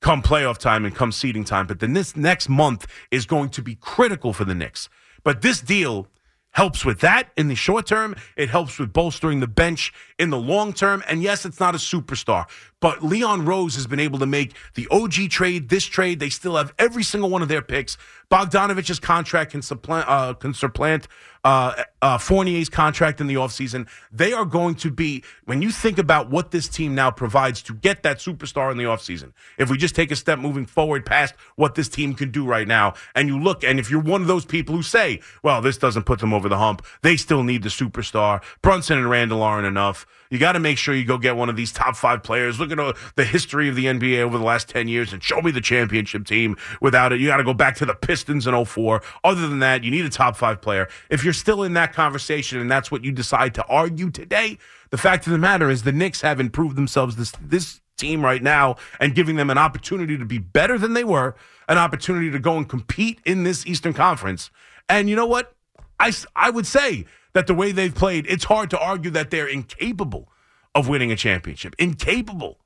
come 0.00 0.22
playoff 0.22 0.58
time 0.58 0.84
and 0.84 0.94
come 0.94 1.12
seeding 1.12 1.44
time. 1.44 1.66
But 1.66 1.80
then 1.80 1.92
this 1.92 2.16
next 2.16 2.48
month 2.48 2.86
is 3.10 3.26
going 3.26 3.50
to 3.50 3.62
be 3.62 3.74
critical 3.76 4.32
for 4.32 4.44
the 4.44 4.54
Knicks. 4.54 4.88
But 5.22 5.42
this 5.42 5.60
deal 5.60 6.08
helps 6.52 6.84
with 6.84 7.00
that 7.00 7.30
in 7.36 7.48
the 7.48 7.54
short 7.54 7.86
term. 7.86 8.16
It 8.36 8.50
helps 8.50 8.78
with 8.78 8.92
bolstering 8.92 9.40
the 9.40 9.46
bench 9.46 9.92
in 10.18 10.30
the 10.30 10.38
long 10.38 10.72
term. 10.72 11.02
And 11.08 11.22
yes, 11.22 11.44
it's 11.44 11.60
not 11.60 11.74
a 11.74 11.78
superstar, 11.78 12.46
but 12.80 13.02
Leon 13.02 13.44
Rose 13.44 13.74
has 13.76 13.86
been 13.86 14.00
able 14.00 14.18
to 14.18 14.26
make 14.26 14.54
the 14.74 14.88
OG 14.90 15.30
trade, 15.30 15.68
this 15.68 15.84
trade. 15.84 16.18
They 16.18 16.30
still 16.30 16.56
have 16.56 16.74
every 16.78 17.02
single 17.02 17.30
one 17.30 17.42
of 17.42 17.48
their 17.48 17.62
picks. 17.62 17.96
Bogdanovich's 18.30 19.00
contract 19.00 19.52
can 19.52 19.62
supplant, 19.62 20.08
uh, 20.08 20.34
can 20.34 20.54
supplant 20.54 21.06
uh, 21.44 21.84
uh, 22.02 22.18
Fournier's 22.18 22.68
contract 22.68 23.20
in 23.20 23.26
the 23.26 23.34
offseason. 23.34 23.88
They 24.12 24.32
are 24.32 24.44
going 24.44 24.74
to 24.76 24.90
be, 24.90 25.24
when 25.44 25.62
you 25.62 25.70
think 25.70 25.98
about 25.98 26.30
what 26.30 26.50
this 26.50 26.68
team 26.68 26.94
now 26.94 27.10
provides 27.10 27.62
to 27.62 27.74
get 27.74 28.02
that 28.02 28.18
superstar 28.18 28.70
in 28.70 28.76
the 28.76 28.84
offseason, 28.84 29.32
if 29.58 29.70
we 29.70 29.76
just 29.76 29.94
take 29.94 30.10
a 30.10 30.16
step 30.16 30.38
moving 30.38 30.66
forward 30.66 31.06
past 31.06 31.34
what 31.56 31.74
this 31.74 31.88
team 31.88 32.14
can 32.14 32.30
do 32.30 32.44
right 32.44 32.68
now, 32.68 32.94
and 33.14 33.28
you 33.28 33.38
look, 33.38 33.64
and 33.64 33.78
if 33.78 33.90
you're 33.90 34.00
one 34.00 34.20
of 34.22 34.26
those 34.26 34.44
people 34.44 34.74
who 34.74 34.82
say, 34.82 35.20
well, 35.42 35.60
this 35.60 35.78
doesn't 35.78 36.04
put 36.04 36.20
them 36.20 36.34
over 36.34 36.48
the 36.48 36.58
hump, 36.58 36.84
they 37.02 37.16
still 37.16 37.42
need 37.42 37.62
the 37.62 37.68
superstar. 37.68 38.42
Brunson 38.62 38.98
and 38.98 39.10
Randall 39.10 39.42
aren't 39.42 39.66
enough. 39.66 40.06
You 40.30 40.38
got 40.38 40.52
to 40.52 40.60
make 40.60 40.78
sure 40.78 40.94
you 40.94 41.04
go 41.04 41.18
get 41.18 41.36
one 41.36 41.48
of 41.48 41.56
these 41.56 41.72
top 41.72 41.96
five 41.96 42.22
players. 42.22 42.60
Look 42.60 42.70
at 42.70 42.78
uh, 42.78 42.92
the 43.16 43.24
history 43.24 43.68
of 43.68 43.74
the 43.74 43.86
NBA 43.86 44.18
over 44.18 44.38
the 44.38 44.44
last 44.44 44.68
10 44.68 44.86
years 44.86 45.12
and 45.12 45.20
show 45.20 45.42
me 45.42 45.50
the 45.50 45.60
championship 45.60 46.24
team. 46.24 46.56
Without 46.80 47.12
it, 47.12 47.20
you 47.20 47.26
got 47.26 47.38
to 47.38 47.44
go 47.44 47.52
back 47.52 47.74
to 47.76 47.86
the 47.86 47.94
Pistons 47.94 48.46
in 48.46 48.64
04. 48.64 49.02
Other 49.24 49.48
than 49.48 49.58
that, 49.58 49.82
you 49.82 49.90
need 49.90 50.04
a 50.04 50.08
top 50.08 50.36
five 50.36 50.62
player. 50.62 50.88
If 51.10 51.24
you're 51.24 51.29
still 51.32 51.62
in 51.62 51.74
that 51.74 51.92
conversation 51.92 52.60
and 52.60 52.70
that's 52.70 52.90
what 52.90 53.04
you 53.04 53.12
decide 53.12 53.54
to 53.54 53.64
argue 53.66 54.10
today, 54.10 54.58
the 54.90 54.98
fact 54.98 55.26
of 55.26 55.32
the 55.32 55.38
matter 55.38 55.70
is 55.70 55.82
the 55.82 55.92
Knicks 55.92 56.20
have 56.20 56.40
improved 56.40 56.76
themselves 56.76 57.16
this, 57.16 57.32
this 57.40 57.80
team 57.96 58.24
right 58.24 58.42
now 58.42 58.76
and 58.98 59.14
giving 59.14 59.36
them 59.36 59.50
an 59.50 59.58
opportunity 59.58 60.16
to 60.16 60.24
be 60.24 60.38
better 60.38 60.78
than 60.78 60.94
they 60.94 61.04
were, 61.04 61.36
an 61.68 61.78
opportunity 61.78 62.30
to 62.30 62.38
go 62.38 62.56
and 62.56 62.68
compete 62.68 63.20
in 63.24 63.44
this 63.44 63.66
Eastern 63.66 63.92
Conference. 63.92 64.50
And 64.88 65.08
you 65.08 65.16
know 65.16 65.26
what? 65.26 65.54
I, 65.98 66.12
I 66.34 66.50
would 66.50 66.66
say 66.66 67.04
that 67.34 67.46
the 67.46 67.54
way 67.54 67.72
they've 67.72 67.94
played, 67.94 68.26
it's 68.28 68.44
hard 68.44 68.70
to 68.70 68.78
argue 68.78 69.10
that 69.12 69.30
they're 69.30 69.46
incapable 69.46 70.28
of 70.74 70.88
winning 70.88 71.12
a 71.12 71.16
championship, 71.16 71.74
incapable 71.78 72.58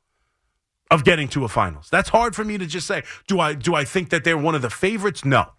of 0.90 1.04
getting 1.04 1.28
to 1.28 1.44
a 1.44 1.48
finals. 1.48 1.88
That's 1.90 2.10
hard 2.10 2.36
for 2.36 2.44
me 2.44 2.58
to 2.58 2.66
just 2.66 2.86
say. 2.86 3.02
Do 3.26 3.40
I 3.40 3.54
do 3.54 3.74
I 3.74 3.84
think 3.84 4.10
that 4.10 4.24
they're 4.24 4.38
one 4.38 4.54
of 4.54 4.62
the 4.62 4.70
favorites? 4.70 5.24
No. 5.24 5.52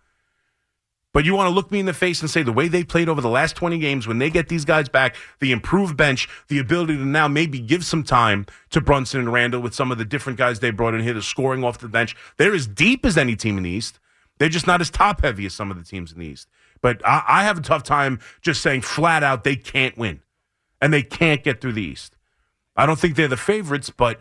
But 1.16 1.24
you 1.24 1.34
want 1.34 1.48
to 1.48 1.56
look 1.56 1.72
me 1.72 1.80
in 1.80 1.86
the 1.86 1.94
face 1.94 2.20
and 2.20 2.30
say 2.30 2.44
the 2.44 2.52
way 2.52 2.68
they 2.68 2.84
played 2.84 3.08
over 3.08 3.22
the 3.22 3.30
last 3.30 3.56
20 3.56 3.80
games, 3.80 4.06
when 4.06 4.18
they 4.18 4.30
get 4.30 4.50
these 4.50 4.66
guys 4.66 4.90
back, 4.90 5.16
the 5.40 5.54
improved 5.54 5.96
bench, 5.96 6.28
the 6.50 6.60
ability 6.60 6.98
to 6.98 7.06
now 7.06 7.30
maybe 7.30 7.58
give 7.58 7.86
some 7.86 8.04
time 8.04 8.46
to 8.72 8.82
Brunson 8.82 9.22
and 9.22 9.32
Randall 9.32 9.62
with 9.62 9.74
some 9.74 9.94
of 9.94 9.98
the 9.98 10.04
different 10.04 10.38
guys 10.38 10.60
they 10.60 10.72
brought 10.72 10.94
in 10.94 11.00
here, 11.00 11.14
the 11.14 11.22
scoring 11.22 11.64
off 11.64 11.78
the 11.78 11.88
bench. 11.88 12.18
They're 12.36 12.54
as 12.54 12.68
deep 12.68 13.06
as 13.06 13.18
any 13.18 13.38
team 13.38 13.56
in 13.56 13.64
the 13.64 13.70
East. 13.70 13.98
They're 14.40 14.50
just 14.50 14.68
not 14.68 14.82
as 14.82 14.90
top 14.90 15.22
heavy 15.22 15.46
as 15.46 15.54
some 15.54 15.72
of 15.72 15.78
the 15.78 15.86
teams 15.86 16.12
in 16.12 16.20
the 16.20 16.26
East. 16.26 16.50
But 16.82 17.02
I, 17.08 17.24
I 17.26 17.44
have 17.46 17.60
a 17.60 17.62
tough 17.62 17.84
time 17.84 18.20
just 18.42 18.62
saying 18.62 18.82
flat 18.82 19.24
out 19.24 19.46
they 19.46 19.56
can't 19.56 19.98
win 19.98 20.20
and 20.82 20.92
they 20.92 21.02
can't 21.02 21.46
get 21.46 21.62
through 21.62 21.74
the 21.74 21.82
East. 21.82 22.18
I 22.76 22.86
don't 22.86 23.00
think 23.00 23.16
they're 23.16 23.30
the 23.30 23.38
favorites, 23.38 23.90
but 23.90 24.20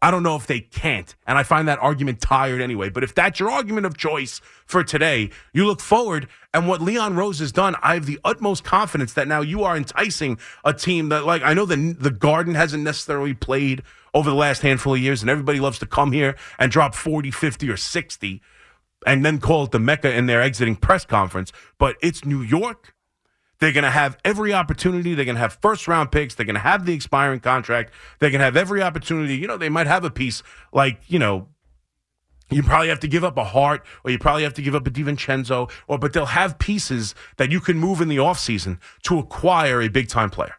I 0.00 0.10
don't 0.10 0.22
know 0.22 0.36
if 0.36 0.46
they 0.46 0.60
can't. 0.60 1.14
And 1.26 1.38
I 1.38 1.42
find 1.42 1.68
that 1.68 1.78
argument 1.80 2.20
tired 2.20 2.60
anyway. 2.60 2.88
But 2.88 3.04
if 3.04 3.14
that's 3.14 3.40
your 3.40 3.50
argument 3.50 3.86
of 3.86 3.96
choice 3.96 4.40
for 4.66 4.84
today, 4.84 5.30
you 5.52 5.66
look 5.66 5.80
forward 5.80 6.28
and 6.54 6.68
what 6.68 6.80
Leon 6.80 7.16
Rose 7.16 7.38
has 7.40 7.52
done, 7.52 7.76
I 7.82 7.94
have 7.94 8.06
the 8.06 8.18
utmost 8.24 8.64
confidence 8.64 9.12
that 9.14 9.28
now 9.28 9.40
you 9.40 9.64
are 9.64 9.76
enticing 9.76 10.38
a 10.64 10.72
team 10.72 11.08
that, 11.10 11.24
like, 11.24 11.42
I 11.42 11.54
know 11.54 11.66
the, 11.66 11.92
the 11.92 12.10
Garden 12.10 12.54
hasn't 12.54 12.84
necessarily 12.84 13.34
played 13.34 13.82
over 14.14 14.30
the 14.30 14.36
last 14.36 14.62
handful 14.62 14.94
of 14.94 15.00
years, 15.00 15.20
and 15.22 15.30
everybody 15.30 15.60
loves 15.60 15.78
to 15.80 15.86
come 15.86 16.12
here 16.12 16.36
and 16.58 16.72
drop 16.72 16.94
40, 16.94 17.30
50, 17.30 17.68
or 17.68 17.76
60 17.76 18.40
and 19.06 19.24
then 19.24 19.38
call 19.38 19.64
it 19.64 19.70
the 19.70 19.78
Mecca 19.78 20.12
in 20.12 20.26
their 20.26 20.42
exiting 20.42 20.76
press 20.76 21.04
conference. 21.04 21.52
But 21.78 21.96
it's 22.02 22.24
New 22.24 22.42
York. 22.42 22.94
They're 23.60 23.72
going 23.72 23.84
to 23.84 23.90
have 23.90 24.16
every 24.24 24.52
opportunity. 24.52 25.14
They're 25.14 25.24
going 25.24 25.36
to 25.36 25.40
have 25.40 25.58
first 25.60 25.88
round 25.88 26.12
picks. 26.12 26.34
They're 26.34 26.46
going 26.46 26.54
to 26.54 26.60
have 26.60 26.86
the 26.86 26.94
expiring 26.94 27.40
contract. 27.40 27.92
They're 28.18 28.30
going 28.30 28.38
to 28.38 28.44
have 28.44 28.56
every 28.56 28.82
opportunity. 28.82 29.36
You 29.36 29.48
know, 29.48 29.56
they 29.56 29.68
might 29.68 29.86
have 29.86 30.04
a 30.04 30.10
piece 30.10 30.42
like, 30.72 31.00
you 31.08 31.18
know, 31.18 31.48
you 32.50 32.62
probably 32.62 32.88
have 32.88 33.00
to 33.00 33.08
give 33.08 33.24
up 33.24 33.36
a 33.36 33.44
Hart 33.44 33.84
or 34.04 34.10
you 34.10 34.18
probably 34.18 34.42
have 34.42 34.54
to 34.54 34.62
give 34.62 34.74
up 34.74 34.86
a 34.86 34.90
DiVincenzo 34.90 35.70
or 35.86 35.98
but 35.98 36.12
they'll 36.12 36.26
have 36.26 36.58
pieces 36.58 37.14
that 37.36 37.50
you 37.50 37.60
can 37.60 37.76
move 37.76 38.00
in 38.00 38.08
the 38.08 38.16
offseason 38.16 38.78
to 39.02 39.18
acquire 39.18 39.82
a 39.82 39.88
big 39.88 40.08
time 40.08 40.30
player. 40.30 40.54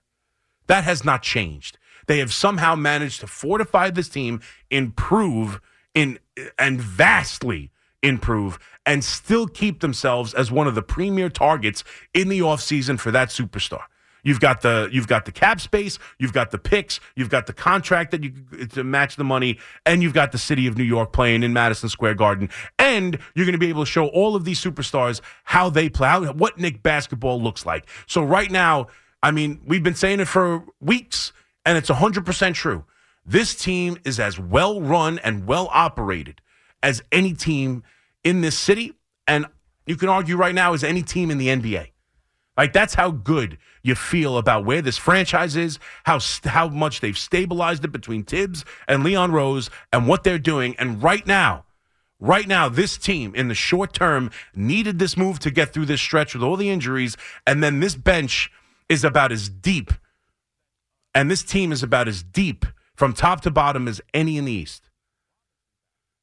That 0.68 0.84
has 0.84 1.04
not 1.04 1.24
changed. 1.24 1.80
They 2.06 2.20
have 2.20 2.34
somehow 2.34 2.76
managed 2.76 3.22
to 3.22 3.28
fortify 3.28 3.90
this 3.90 4.10
team, 4.10 4.42
improve 4.70 5.62
in 5.96 6.20
and 6.58 6.80
vastly 6.80 7.72
improve 8.02 8.60
and 8.86 9.04
still 9.04 9.48
keep 9.48 9.82
themselves 9.82 10.34
as 10.34 10.52
one 10.52 10.68
of 10.68 10.76
the 10.76 10.82
premier 10.82 11.30
targets 11.30 11.84
in 12.14 12.30
the 12.30 12.40
offseason 12.40 13.00
for 13.00 13.12
that 13.12 13.30
superstar. 13.30 13.84
You've 14.24 14.40
got 14.40 14.62
the 14.62 14.90
you've 14.92 15.08
got 15.08 15.26
the 15.26 15.32
cap 15.32 15.62
space, 15.62 15.98
you've 16.18 16.34
got 16.34 16.52
the 16.52 16.58
picks, 16.58 17.00
you've 17.16 17.30
got 17.30 17.48
the 17.48 17.54
contract 17.54 18.12
that 18.12 18.24
you 18.24 18.34
to 18.72 18.84
match 18.84 19.16
the 19.16 19.24
money, 19.24 19.60
and 19.86 20.04
you've 20.04 20.14
got 20.14 20.32
the 20.32 20.38
city 20.38 20.68
of 20.68 20.78
New 20.78 20.84
York 20.84 21.14
playing 21.14 21.44
in 21.44 21.54
Madison 21.54 21.88
Square 21.90 22.16
Garden, 22.16 22.50
and 22.78 23.18
you're 23.34 23.46
going 23.46 23.54
to 23.54 23.60
be 23.60 23.70
able 23.70 23.86
to 23.86 23.90
show 23.90 24.08
all 24.08 24.36
of 24.36 24.44
these 24.44 24.62
superstars 24.62 25.22
how 25.46 25.70
they 25.70 25.88
play, 25.88 26.08
how, 26.08 26.34
what 26.34 26.58
Knick 26.58 26.84
basketball 26.84 27.42
looks 27.42 27.66
like. 27.66 27.88
So 28.08 28.22
right 28.22 28.52
now, 28.52 28.88
I 29.24 29.32
mean, 29.32 29.62
we've 29.66 29.84
been 29.84 29.96
saying 29.96 30.20
it 30.20 30.28
for 30.28 30.66
weeks, 30.82 31.32
and 31.66 31.78
it's 31.78 31.90
100 31.90 32.26
percent 32.26 32.56
true. 32.56 32.84
This 33.26 33.56
team 33.56 33.98
is 34.04 34.20
as 34.20 34.38
well 34.38 34.82
run 34.82 35.20
and 35.20 35.48
well 35.48 35.70
operated 35.72 36.42
as 36.82 37.04
any 37.12 37.34
team 37.34 37.84
in 38.24 38.42
this 38.42 38.58
city, 38.58 38.94
and 39.28 39.46
you 39.86 39.96
can 39.96 40.10
argue 40.10 40.38
right 40.38 40.56
now 40.56 40.74
as 40.74 40.84
any 40.84 41.02
team 41.02 41.32
in 41.32 41.38
the 41.38 41.48
NBA. 41.48 41.88
Like 42.58 42.74
that's 42.74 42.96
how 42.96 43.12
good 43.12 43.58
you 43.84 43.96
feel 43.96 44.38
about 44.38 44.66
where 44.66 44.82
this 44.82 44.98
franchise 44.98 45.56
is, 45.56 45.80
how 46.04 46.20
how 46.44 46.68
much 46.68 47.00
they've 47.00 47.18
stabilized 47.18 47.86
it 47.86 47.92
between 47.94 48.24
Thibs 48.24 48.66
and 48.86 49.02
Leon 49.02 49.32
Rose, 49.32 49.70
and 49.94 50.08
what 50.08 50.26
they're 50.26 50.38
doing. 50.38 50.76
And 50.78 51.02
right 51.02 51.26
now, 51.26 51.64
right 52.20 52.46
now, 52.46 52.68
this 52.68 52.98
team 52.98 53.34
in 53.34 53.48
the 53.48 53.56
short 53.56 53.94
term 53.94 54.30
needed 54.54 55.00
this 55.00 55.16
move 55.16 55.40
to 55.40 55.52
get 55.52 55.74
through 55.74 55.86
this 55.86 56.02
stretch 56.02 56.34
with 56.34 56.44
all 56.44 56.58
the 56.58 56.70
injuries, 56.70 57.16
and 57.48 57.64
then 57.64 57.80
this 57.80 57.96
bench 57.96 58.52
is 58.90 59.06
about 59.06 59.32
as 59.32 59.48
deep, 59.48 59.94
and 61.16 61.32
this 61.32 61.44
team 61.44 61.72
is 61.72 61.82
about 61.82 62.10
as 62.10 62.24
deep 62.24 62.66
from 62.94 63.14
top 63.14 63.40
to 63.42 63.52
bottom 63.52 63.88
as 63.88 64.02
any 64.14 64.38
in 64.38 64.44
the 64.44 64.52
East. 64.52 64.89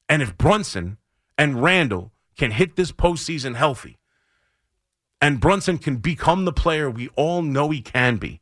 And 0.09 0.21
if 0.21 0.37
Brunson 0.37 0.97
and 1.37 1.61
Randall 1.61 2.11
can 2.37 2.51
hit 2.51 2.75
this 2.75 2.91
postseason 2.91 3.55
healthy, 3.55 3.97
and 5.21 5.39
Brunson 5.39 5.77
can 5.77 5.97
become 5.97 6.45
the 6.45 6.53
player 6.53 6.89
we 6.89 7.09
all 7.09 7.41
know 7.41 7.69
he 7.69 7.81
can 7.81 8.17
be, 8.17 8.41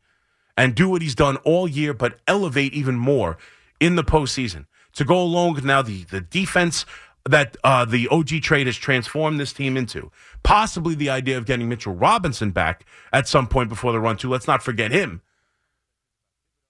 and 0.58 0.76
do 0.76 0.90
what 0.90 1.02
he's 1.02 1.16
done 1.16 1.38
all 1.38 1.68
year, 1.68 1.94
but 1.94 2.20
elevate 2.28 2.74
even 2.74 2.96
more 2.96 3.38
in 3.80 3.96
the 3.96 4.04
postseason 4.04 4.66
to 4.94 5.04
go 5.04 5.22
along 5.22 5.54
with 5.54 5.66
now 5.66 5.82
the, 5.82 6.04
the 6.06 6.22
defense 6.22 6.86
that 7.28 7.58
uh, 7.64 7.84
the 7.84 8.08
OG 8.08 8.42
trade 8.42 8.68
has 8.68 8.78
transformed 8.78 9.40
this 9.40 9.52
team 9.52 9.76
into. 9.76 10.12
Possibly 10.44 10.96
the 10.96 11.10
idea 11.10 11.38
of 11.38 11.46
getting 11.46 11.68
Mitchell 11.68 11.96
Robinson 11.96 12.52
back 12.52 12.86
at 13.12 13.28
some 13.28 13.48
point 13.48 13.68
before 13.68 13.92
the 13.92 14.00
run, 14.00 14.16
too. 14.16 14.30
Let's 14.30 14.48
not 14.48 14.64
forget 14.64 14.92
him 14.92 15.22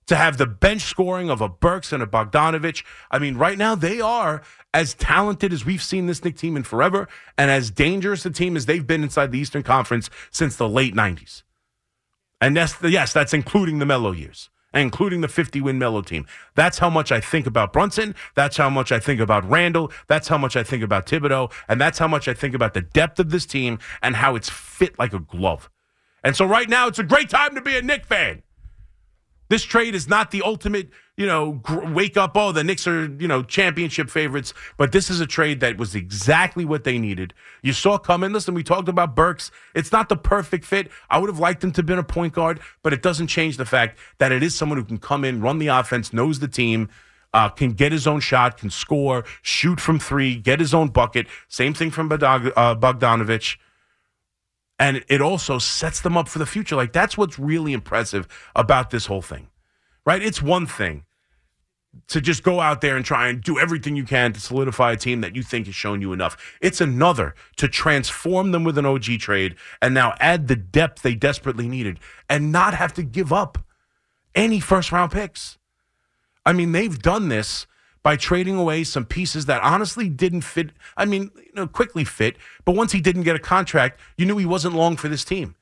to 0.07 0.15
have 0.15 0.37
the 0.37 0.45
bench 0.45 0.81
scoring 0.81 1.29
of 1.29 1.41
a 1.41 1.49
Burks 1.49 1.91
and 1.91 2.03
a 2.03 2.05
Bogdanovich. 2.05 2.83
I 3.11 3.19
mean, 3.19 3.37
right 3.37 3.57
now 3.57 3.75
they 3.75 4.01
are 4.01 4.41
as 4.73 4.93
talented 4.93 5.53
as 5.53 5.65
we've 5.65 5.81
seen 5.83 6.05
this 6.05 6.23
Knick 6.23 6.37
team 6.37 6.55
in 6.55 6.63
forever 6.63 7.07
and 7.37 7.49
as 7.49 7.71
dangerous 7.71 8.25
a 8.25 8.29
team 8.29 8.55
as 8.55 8.65
they've 8.65 8.85
been 8.85 9.03
inside 9.03 9.31
the 9.31 9.39
Eastern 9.39 9.63
Conference 9.63 10.09
since 10.31 10.55
the 10.55 10.69
late 10.69 10.93
90s. 10.93 11.43
And 12.41 12.55
that's, 12.55 12.75
yes, 12.83 13.13
that's 13.13 13.33
including 13.33 13.79
the 13.79 13.85
Melo 13.85 14.11
years. 14.11 14.49
Including 14.73 15.21
the 15.21 15.29
50 15.29 15.61
win 15.61 15.79
Melo 15.79 16.01
team. 16.01 16.27
That's 16.53 16.79
how 16.79 16.89
much 16.89 17.09
I 17.09 17.21
think 17.21 17.47
about 17.47 17.71
Brunson. 17.71 18.13
That's 18.35 18.57
how 18.57 18.69
much 18.69 18.91
I 18.91 18.99
think 18.99 19.21
about 19.21 19.49
Randall. 19.49 19.89
That's 20.07 20.27
how 20.27 20.37
much 20.37 20.57
I 20.57 20.63
think 20.63 20.83
about 20.83 21.05
Thibodeau. 21.05 21.49
And 21.69 21.79
that's 21.79 21.97
how 21.97 22.09
much 22.09 22.27
I 22.27 22.33
think 22.33 22.53
about 22.53 22.73
the 22.73 22.81
depth 22.81 23.17
of 23.21 23.29
this 23.29 23.45
team 23.45 23.79
and 24.01 24.17
how 24.17 24.35
it's 24.35 24.49
fit 24.49 24.99
like 24.99 25.13
a 25.13 25.19
glove. 25.19 25.69
And 26.25 26.35
so 26.35 26.43
right 26.43 26.67
now, 26.67 26.87
it's 26.89 26.99
a 26.99 27.03
great 27.03 27.29
time 27.29 27.55
to 27.55 27.61
be 27.61 27.77
a 27.77 27.81
Knick 27.81 28.05
fan. 28.05 28.43
This 29.47 29.63
trade 29.63 29.93
is 29.93 30.07
not 30.07 30.31
the 30.31 30.41
ultimate, 30.41 30.89
you 31.17 31.27
know, 31.27 31.61
wake 31.93 32.17
up, 32.17 32.31
oh, 32.35 32.51
the 32.51 32.63
Knicks 32.63 32.87
are, 32.87 33.05
you 33.05 33.27
know, 33.27 33.43
championship 33.43 34.09
favorites, 34.09 34.53
but 34.77 34.91
this 34.91 35.09
is 35.09 35.19
a 35.19 35.27
trade 35.27 35.59
that 35.59 35.77
was 35.77 35.93
exactly 35.93 36.65
what 36.65 36.83
they 36.83 36.97
needed. 36.97 37.33
You 37.61 37.73
saw 37.73 37.97
coming. 37.97 38.33
Listen, 38.33 38.55
we 38.55 38.63
talked 38.63 38.89
about 38.89 39.15
Burks. 39.15 39.51
It's 39.75 39.91
not 39.91 40.09
the 40.09 40.17
perfect 40.17 40.65
fit. 40.65 40.89
I 41.09 41.19
would 41.19 41.29
have 41.29 41.39
liked 41.39 41.63
him 41.63 41.71
to 41.73 41.79
have 41.79 41.85
been 41.85 41.99
a 41.99 42.03
point 42.03 42.33
guard, 42.33 42.59
but 42.81 42.91
it 42.91 43.03
doesn't 43.03 43.27
change 43.27 43.57
the 43.57 43.65
fact 43.65 43.99
that 44.17 44.31
it 44.31 44.41
is 44.41 44.55
someone 44.55 44.79
who 44.79 44.85
can 44.85 44.97
come 44.97 45.23
in, 45.23 45.41
run 45.41 45.59
the 45.59 45.67
offense, 45.67 46.11
knows 46.11 46.39
the 46.39 46.47
team, 46.47 46.89
uh, 47.33 47.49
can 47.49 47.73
get 47.73 47.91
his 47.91 48.07
own 48.07 48.21
shot, 48.21 48.57
can 48.57 48.69
score, 48.69 49.25
shoot 49.41 49.79
from 49.79 49.99
three, 49.99 50.37
get 50.37 50.59
his 50.59 50.73
own 50.73 50.87
bucket. 50.87 51.27
Same 51.49 51.73
thing 51.73 51.91
from 51.91 52.11
uh, 52.11 52.17
Bogdanovich 52.17 53.57
and 54.79 55.03
it 55.07 55.21
also 55.21 55.57
sets 55.57 56.01
them 56.01 56.17
up 56.17 56.27
for 56.27 56.39
the 56.39 56.45
future. 56.45 56.75
Like 56.75 56.93
that's 56.93 57.17
what's 57.17 57.39
really 57.39 57.73
impressive 57.73 58.27
about 58.55 58.89
this 58.89 59.05
whole 59.05 59.21
thing, 59.21 59.47
right? 60.05 60.21
It's 60.21 60.41
one 60.41 60.65
thing 60.65 61.05
to 62.07 62.19
just 62.19 62.43
go 62.43 62.59
out 62.59 62.81
there 62.81 62.97
and 62.97 63.05
try 63.05 63.29
and 63.29 63.41
do 63.41 63.57
everything 63.57 63.95
you 63.95 64.03
can 64.03 64.33
to 64.33 64.39
solidify 64.39 64.91
a 64.91 64.97
team 64.97 65.21
that 65.21 65.35
you 65.35 65.41
think 65.41 65.65
has 65.65 65.75
shown 65.75 66.01
you 66.01 66.11
enough. 66.11 66.57
It's 66.61 66.81
another 66.81 67.35
to 67.55 67.67
transform 67.67 68.51
them 68.51 68.63
with 68.63 68.77
an 68.77 68.85
OG 68.85 69.19
trade 69.19 69.55
and 69.81 69.93
now 69.93 70.13
add 70.19 70.47
the 70.47 70.55
depth 70.55 71.01
they 71.01 71.15
desperately 71.15 71.67
needed 71.67 71.99
and 72.29 72.51
not 72.51 72.73
have 72.73 72.93
to 72.95 73.03
give 73.03 73.31
up 73.31 73.57
any 74.33 74.59
first 74.59 74.91
round 74.91 75.11
picks. 75.11 75.57
I 76.45 76.53
mean, 76.53 76.73
they've 76.73 77.01
done 77.01 77.29
this 77.29 77.65
by 78.05 78.15
trading 78.15 78.55
away 78.55 78.83
some 78.83 79.03
pieces 79.03 79.47
that 79.47 79.63
honestly 79.63 80.07
didn't 80.07 80.41
fit. 80.41 80.69
I 80.95 81.05
mean, 81.05 81.31
you 81.37 81.51
know, 81.55 81.65
Quickley 81.65 82.03
fit, 82.03 82.37
but 82.63 82.75
once 82.75 82.91
he 82.91 83.01
didn't 83.01 83.23
get 83.23 83.35
a 83.35 83.39
contract, 83.39 83.99
you 84.15 84.27
knew 84.27 84.37
he 84.37 84.45
wasn't 84.45 84.75
long 84.75 84.95
for 84.95 85.07
this 85.07 85.25
team. 85.25 85.55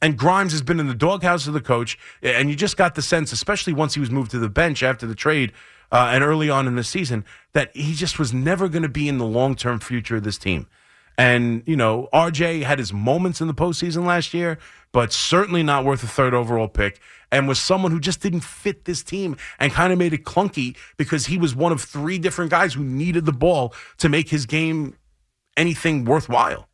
And 0.00 0.16
Grimes 0.16 0.52
has 0.52 0.62
been 0.62 0.80
in 0.80 0.88
the 0.88 0.94
doghouse 0.94 1.46
of 1.46 1.52
the 1.52 1.60
coach, 1.60 1.98
and 2.22 2.48
you 2.48 2.56
just 2.56 2.78
got 2.78 2.94
the 2.94 3.02
sense, 3.02 3.30
especially 3.30 3.74
once 3.74 3.92
he 3.92 4.00
was 4.00 4.10
moved 4.10 4.30
to 4.30 4.38
the 4.38 4.48
bench 4.48 4.82
after 4.82 5.06
the 5.06 5.14
trade 5.14 5.52
uh, 5.92 6.08
and 6.10 6.24
early 6.24 6.48
on 6.48 6.66
in 6.66 6.76
the 6.76 6.82
season, 6.82 7.26
that 7.52 7.70
he 7.76 7.92
just 7.92 8.18
was 8.18 8.32
never 8.32 8.70
going 8.70 8.84
to 8.84 8.88
be 8.88 9.06
in 9.06 9.18
the 9.18 9.26
long 9.26 9.54
term 9.54 9.78
future 9.78 10.16
of 10.16 10.24
this 10.24 10.38
team. 10.38 10.68
And, 11.18 11.62
you 11.66 11.76
know, 11.76 12.08
RJ 12.12 12.62
had 12.62 12.78
his 12.78 12.92
moments 12.92 13.40
in 13.40 13.46
the 13.46 13.54
postseason 13.54 14.06
last 14.06 14.32
year, 14.32 14.58
but 14.92 15.12
certainly 15.12 15.62
not 15.62 15.84
worth 15.84 16.02
a 16.02 16.06
third 16.06 16.34
overall 16.34 16.68
pick 16.68 17.00
and 17.30 17.48
was 17.48 17.58
someone 17.58 17.90
who 17.90 17.98
just 17.98 18.20
didn't 18.20 18.40
fit 18.40 18.84
this 18.84 19.02
team 19.02 19.36
and 19.58 19.72
kind 19.72 19.92
of 19.92 19.98
made 19.98 20.12
it 20.12 20.24
clunky 20.24 20.76
because 20.96 21.26
he 21.26 21.38
was 21.38 21.54
one 21.54 21.72
of 21.72 21.80
three 21.80 22.18
different 22.18 22.50
guys 22.50 22.74
who 22.74 22.84
needed 22.84 23.24
the 23.24 23.32
ball 23.32 23.74
to 23.98 24.08
make 24.08 24.28
his 24.28 24.46
game 24.46 24.96
anything 25.56 26.04
worthwhile. 26.04 26.68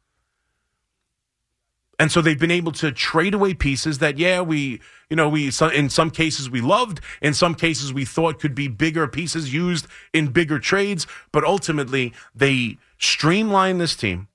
And 1.98 2.12
so 2.12 2.20
they've 2.20 2.38
been 2.38 2.52
able 2.52 2.72
to 2.72 2.92
trade 2.92 3.34
away 3.34 3.54
pieces 3.54 3.98
that, 3.98 4.18
yeah, 4.18 4.40
we, 4.40 4.80
you 5.10 5.16
know, 5.16 5.28
we, 5.28 5.50
in 5.74 5.88
some 5.90 6.10
cases 6.10 6.48
we 6.48 6.60
loved, 6.60 7.00
in 7.20 7.34
some 7.34 7.54
cases 7.56 7.92
we 7.92 8.04
thought 8.04 8.38
could 8.38 8.54
be 8.54 8.68
bigger 8.68 9.08
pieces 9.08 9.52
used 9.52 9.86
in 10.12 10.28
bigger 10.28 10.60
trades, 10.60 11.06
but 11.32 11.42
ultimately 11.42 12.12
they 12.34 12.78
streamlined 12.98 13.80
this 13.80 13.96
team. 13.96 14.28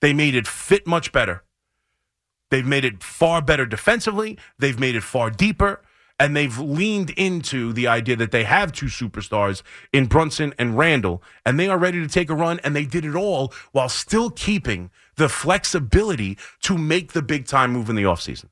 They 0.00 0.12
made 0.12 0.36
it 0.36 0.46
fit 0.46 0.86
much 0.86 1.10
better. 1.10 1.42
They've 2.50 2.66
made 2.66 2.84
it 2.84 3.02
far 3.02 3.42
better 3.42 3.66
defensively. 3.66 4.38
They've 4.58 4.78
made 4.78 4.94
it 4.94 5.02
far 5.02 5.30
deeper. 5.30 5.82
And 6.18 6.34
they've 6.34 6.56
leaned 6.56 7.10
into 7.10 7.72
the 7.72 7.88
idea 7.88 8.16
that 8.16 8.30
they 8.30 8.44
have 8.44 8.72
two 8.72 8.86
superstars 8.86 9.62
in 9.92 10.06
Brunson 10.06 10.54
and 10.58 10.78
Randall, 10.78 11.22
and 11.44 11.60
they 11.60 11.68
are 11.68 11.76
ready 11.76 12.00
to 12.00 12.08
take 12.08 12.30
a 12.30 12.34
run. 12.34 12.58
And 12.64 12.74
they 12.74 12.86
did 12.86 13.04
it 13.04 13.14
all 13.14 13.52
while 13.72 13.90
still 13.90 14.30
keeping 14.30 14.90
the 15.16 15.28
flexibility 15.28 16.38
to 16.62 16.76
make 16.76 17.12
the 17.12 17.22
big 17.22 17.46
time 17.46 17.72
move 17.72 17.88
in 17.88 17.96
the 17.96 18.02
offseason. 18.02 18.48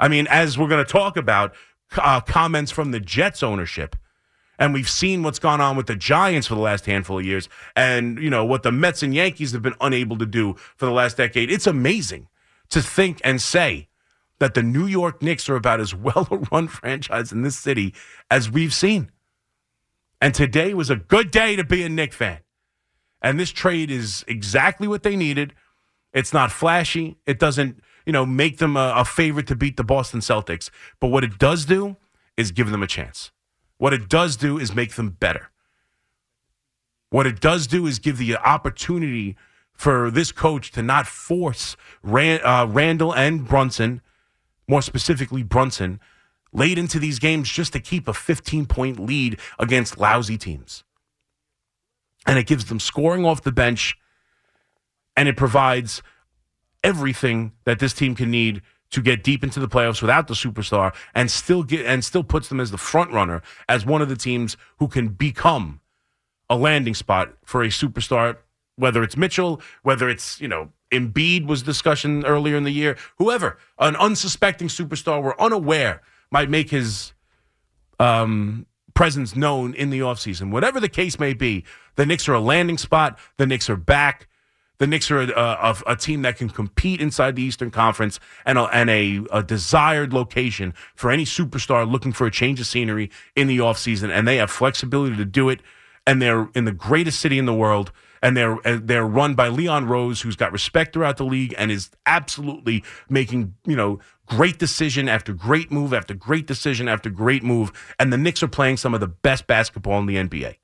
I 0.00 0.08
mean, 0.08 0.26
as 0.28 0.56
we're 0.56 0.68
going 0.68 0.84
to 0.84 0.90
talk 0.90 1.16
about 1.16 1.54
uh, 1.96 2.20
comments 2.20 2.70
from 2.70 2.92
the 2.92 3.00
Jets 3.00 3.42
ownership, 3.42 3.96
and 4.58 4.74
we've 4.74 4.88
seen 4.88 5.22
what's 5.22 5.38
gone 5.38 5.60
on 5.60 5.76
with 5.76 5.86
the 5.86 5.96
Giants 5.96 6.46
for 6.46 6.54
the 6.54 6.60
last 6.60 6.86
handful 6.86 7.18
of 7.18 7.24
years, 7.24 7.48
and 7.76 8.18
you 8.18 8.30
know 8.30 8.44
what 8.44 8.62
the 8.62 8.72
Mets 8.72 9.02
and 9.02 9.14
Yankees 9.14 9.52
have 9.52 9.62
been 9.62 9.74
unable 9.80 10.18
to 10.18 10.26
do 10.26 10.54
for 10.76 10.86
the 10.86 10.92
last 10.92 11.16
decade. 11.16 11.50
It's 11.50 11.66
amazing 11.66 12.28
to 12.70 12.82
think 12.82 13.20
and 13.24 13.40
say 13.40 13.88
that 14.38 14.54
the 14.54 14.62
New 14.62 14.86
York 14.86 15.22
Knicks 15.22 15.48
are 15.48 15.56
about 15.56 15.80
as 15.80 15.94
well 15.94 16.26
a 16.30 16.36
run 16.36 16.68
franchise 16.68 17.32
in 17.32 17.42
this 17.42 17.56
city 17.56 17.94
as 18.30 18.50
we've 18.50 18.74
seen. 18.74 19.10
And 20.20 20.34
today 20.34 20.74
was 20.74 20.90
a 20.90 20.96
good 20.96 21.30
day 21.30 21.54
to 21.54 21.62
be 21.62 21.84
a 21.84 21.88
Knick 21.88 22.12
fan. 22.12 22.40
And 23.20 23.38
this 23.38 23.50
trade 23.50 23.90
is 23.90 24.24
exactly 24.28 24.86
what 24.86 25.02
they 25.02 25.16
needed. 25.16 25.54
It's 26.12 26.32
not 26.32 26.52
flashy. 26.52 27.16
It 27.26 27.38
doesn't, 27.38 27.80
you 28.06 28.12
know, 28.12 28.24
make 28.24 28.58
them 28.58 28.76
a, 28.76 28.94
a 28.96 29.04
favorite 29.04 29.46
to 29.48 29.56
beat 29.56 29.76
the 29.76 29.84
Boston 29.84 30.20
Celtics. 30.20 30.70
But 31.00 31.08
what 31.08 31.24
it 31.24 31.38
does 31.38 31.64
do 31.64 31.96
is 32.36 32.50
give 32.52 32.70
them 32.70 32.82
a 32.82 32.86
chance. 32.86 33.30
What 33.78 33.92
it 33.92 34.08
does 34.08 34.36
do 34.36 34.58
is 34.58 34.74
make 34.74 34.92
them 34.94 35.10
better. 35.10 35.50
What 37.10 37.26
it 37.26 37.40
does 37.40 37.66
do 37.66 37.86
is 37.86 37.98
give 37.98 38.18
the 38.18 38.36
opportunity 38.36 39.36
for 39.72 40.10
this 40.10 40.32
coach 40.32 40.72
to 40.72 40.82
not 40.82 41.06
force 41.06 41.76
Rand, 42.02 42.42
uh, 42.44 42.66
Randall 42.68 43.14
and 43.14 43.46
Brunson, 43.46 44.02
more 44.66 44.82
specifically 44.82 45.42
Brunson, 45.42 46.00
late 46.52 46.78
into 46.78 46.98
these 46.98 47.18
games 47.18 47.48
just 47.48 47.72
to 47.72 47.80
keep 47.80 48.08
a 48.08 48.12
15 48.12 48.66
point 48.66 48.98
lead 48.98 49.38
against 49.58 49.98
lousy 49.98 50.36
teams. 50.36 50.84
And 52.26 52.38
it 52.38 52.46
gives 52.46 52.66
them 52.66 52.80
scoring 52.80 53.24
off 53.24 53.42
the 53.42 53.52
bench, 53.52 53.96
and 55.16 55.28
it 55.28 55.36
provides 55.36 56.02
everything 56.84 57.52
that 57.64 57.78
this 57.78 57.92
team 57.92 58.14
can 58.14 58.30
need 58.30 58.62
to 58.90 59.02
get 59.02 59.22
deep 59.22 59.42
into 59.42 59.60
the 59.60 59.68
playoffs 59.68 60.00
without 60.00 60.28
the 60.28 60.34
superstar 60.34 60.94
and 61.14 61.30
still 61.30 61.62
get 61.62 61.84
and 61.84 62.04
still 62.04 62.24
puts 62.24 62.48
them 62.48 62.60
as 62.60 62.70
the 62.70 62.78
front 62.78 63.12
runner 63.12 63.42
as 63.68 63.84
one 63.84 64.00
of 64.00 64.08
the 64.08 64.16
teams 64.16 64.56
who 64.78 64.88
can 64.88 65.08
become 65.08 65.80
a 66.48 66.56
landing 66.56 66.94
spot 66.94 67.34
for 67.44 67.62
a 67.62 67.68
superstar 67.68 68.36
whether 68.76 69.02
it's 69.02 69.16
Mitchell 69.16 69.60
whether 69.82 70.08
it's 70.08 70.40
you 70.40 70.48
know 70.48 70.70
Embiid 70.90 71.46
was 71.46 71.62
discussion 71.62 72.24
earlier 72.24 72.56
in 72.56 72.64
the 72.64 72.70
year 72.70 72.96
whoever 73.18 73.58
an 73.78 73.94
unsuspecting 73.96 74.68
superstar 74.68 75.22
we're 75.22 75.36
unaware 75.38 76.00
might 76.30 76.48
make 76.48 76.70
his 76.70 77.12
um, 78.00 78.66
presence 78.98 79.36
known 79.36 79.74
in 79.74 79.90
the 79.90 80.00
offseason. 80.00 80.50
Whatever 80.50 80.80
the 80.80 80.88
case 80.88 81.20
may 81.20 81.32
be 81.32 81.64
the 81.98 82.06
Knicks 82.06 82.26
are 82.28 82.34
a 82.34 82.40
landing 82.40 82.78
spot 82.78 83.18
the 83.36 83.46
Knicks 83.46 83.68
are 83.68 83.76
back 83.76 84.28
the 84.78 84.86
Knicks 84.86 85.10
are 85.10 85.20
a, 85.20 85.28
a, 85.28 85.76
a, 85.88 85.96
team 85.96 86.22
that 86.22 86.36
can 86.36 86.48
compete 86.48 87.00
inside 87.00 87.34
the 87.34 87.42
Eastern 87.42 87.70
Conference 87.70 88.20
and, 88.46 88.58
a, 88.58 88.62
and 88.66 88.88
a, 88.88 89.42
desired 89.42 90.12
location 90.12 90.72
for 90.94 91.10
any 91.10 91.24
superstar 91.24 91.90
looking 91.90 92.12
for 92.12 92.26
a 92.26 92.30
change 92.30 92.60
of 92.60 92.66
scenery 92.66 93.10
in 93.34 93.48
the 93.48 93.58
offseason. 93.58 94.10
And 94.10 94.26
they 94.26 94.36
have 94.36 94.50
flexibility 94.50 95.16
to 95.16 95.24
do 95.24 95.48
it. 95.48 95.60
And 96.06 96.22
they're 96.22 96.48
in 96.54 96.64
the 96.64 96.72
greatest 96.72 97.20
city 97.20 97.38
in 97.38 97.44
the 97.44 97.54
world. 97.54 97.92
And 98.22 98.36
they're 98.36 98.58
they're 98.64 99.06
run 99.06 99.34
by 99.34 99.46
Leon 99.46 99.86
Rose, 99.86 100.22
who's 100.22 100.34
got 100.34 100.50
respect 100.50 100.92
throughout 100.92 101.18
the 101.18 101.24
league 101.24 101.54
and 101.56 101.70
is 101.70 101.90
absolutely 102.04 102.82
making 103.08 103.54
you 103.64 103.76
know 103.76 104.00
great 104.26 104.58
decision 104.58 105.08
after 105.08 105.32
great 105.32 105.70
move 105.70 105.94
after 105.94 106.14
great 106.14 106.48
decision 106.48 106.88
after 106.88 107.10
great 107.10 107.44
move. 107.44 107.70
And 108.00 108.12
the 108.12 108.16
Knicks 108.16 108.42
are 108.42 108.48
playing 108.48 108.78
some 108.78 108.92
of 108.92 108.98
the 108.98 109.06
best 109.06 109.46
basketball 109.46 110.00
in 110.00 110.06
the 110.06 110.16
NBA. 110.16 110.56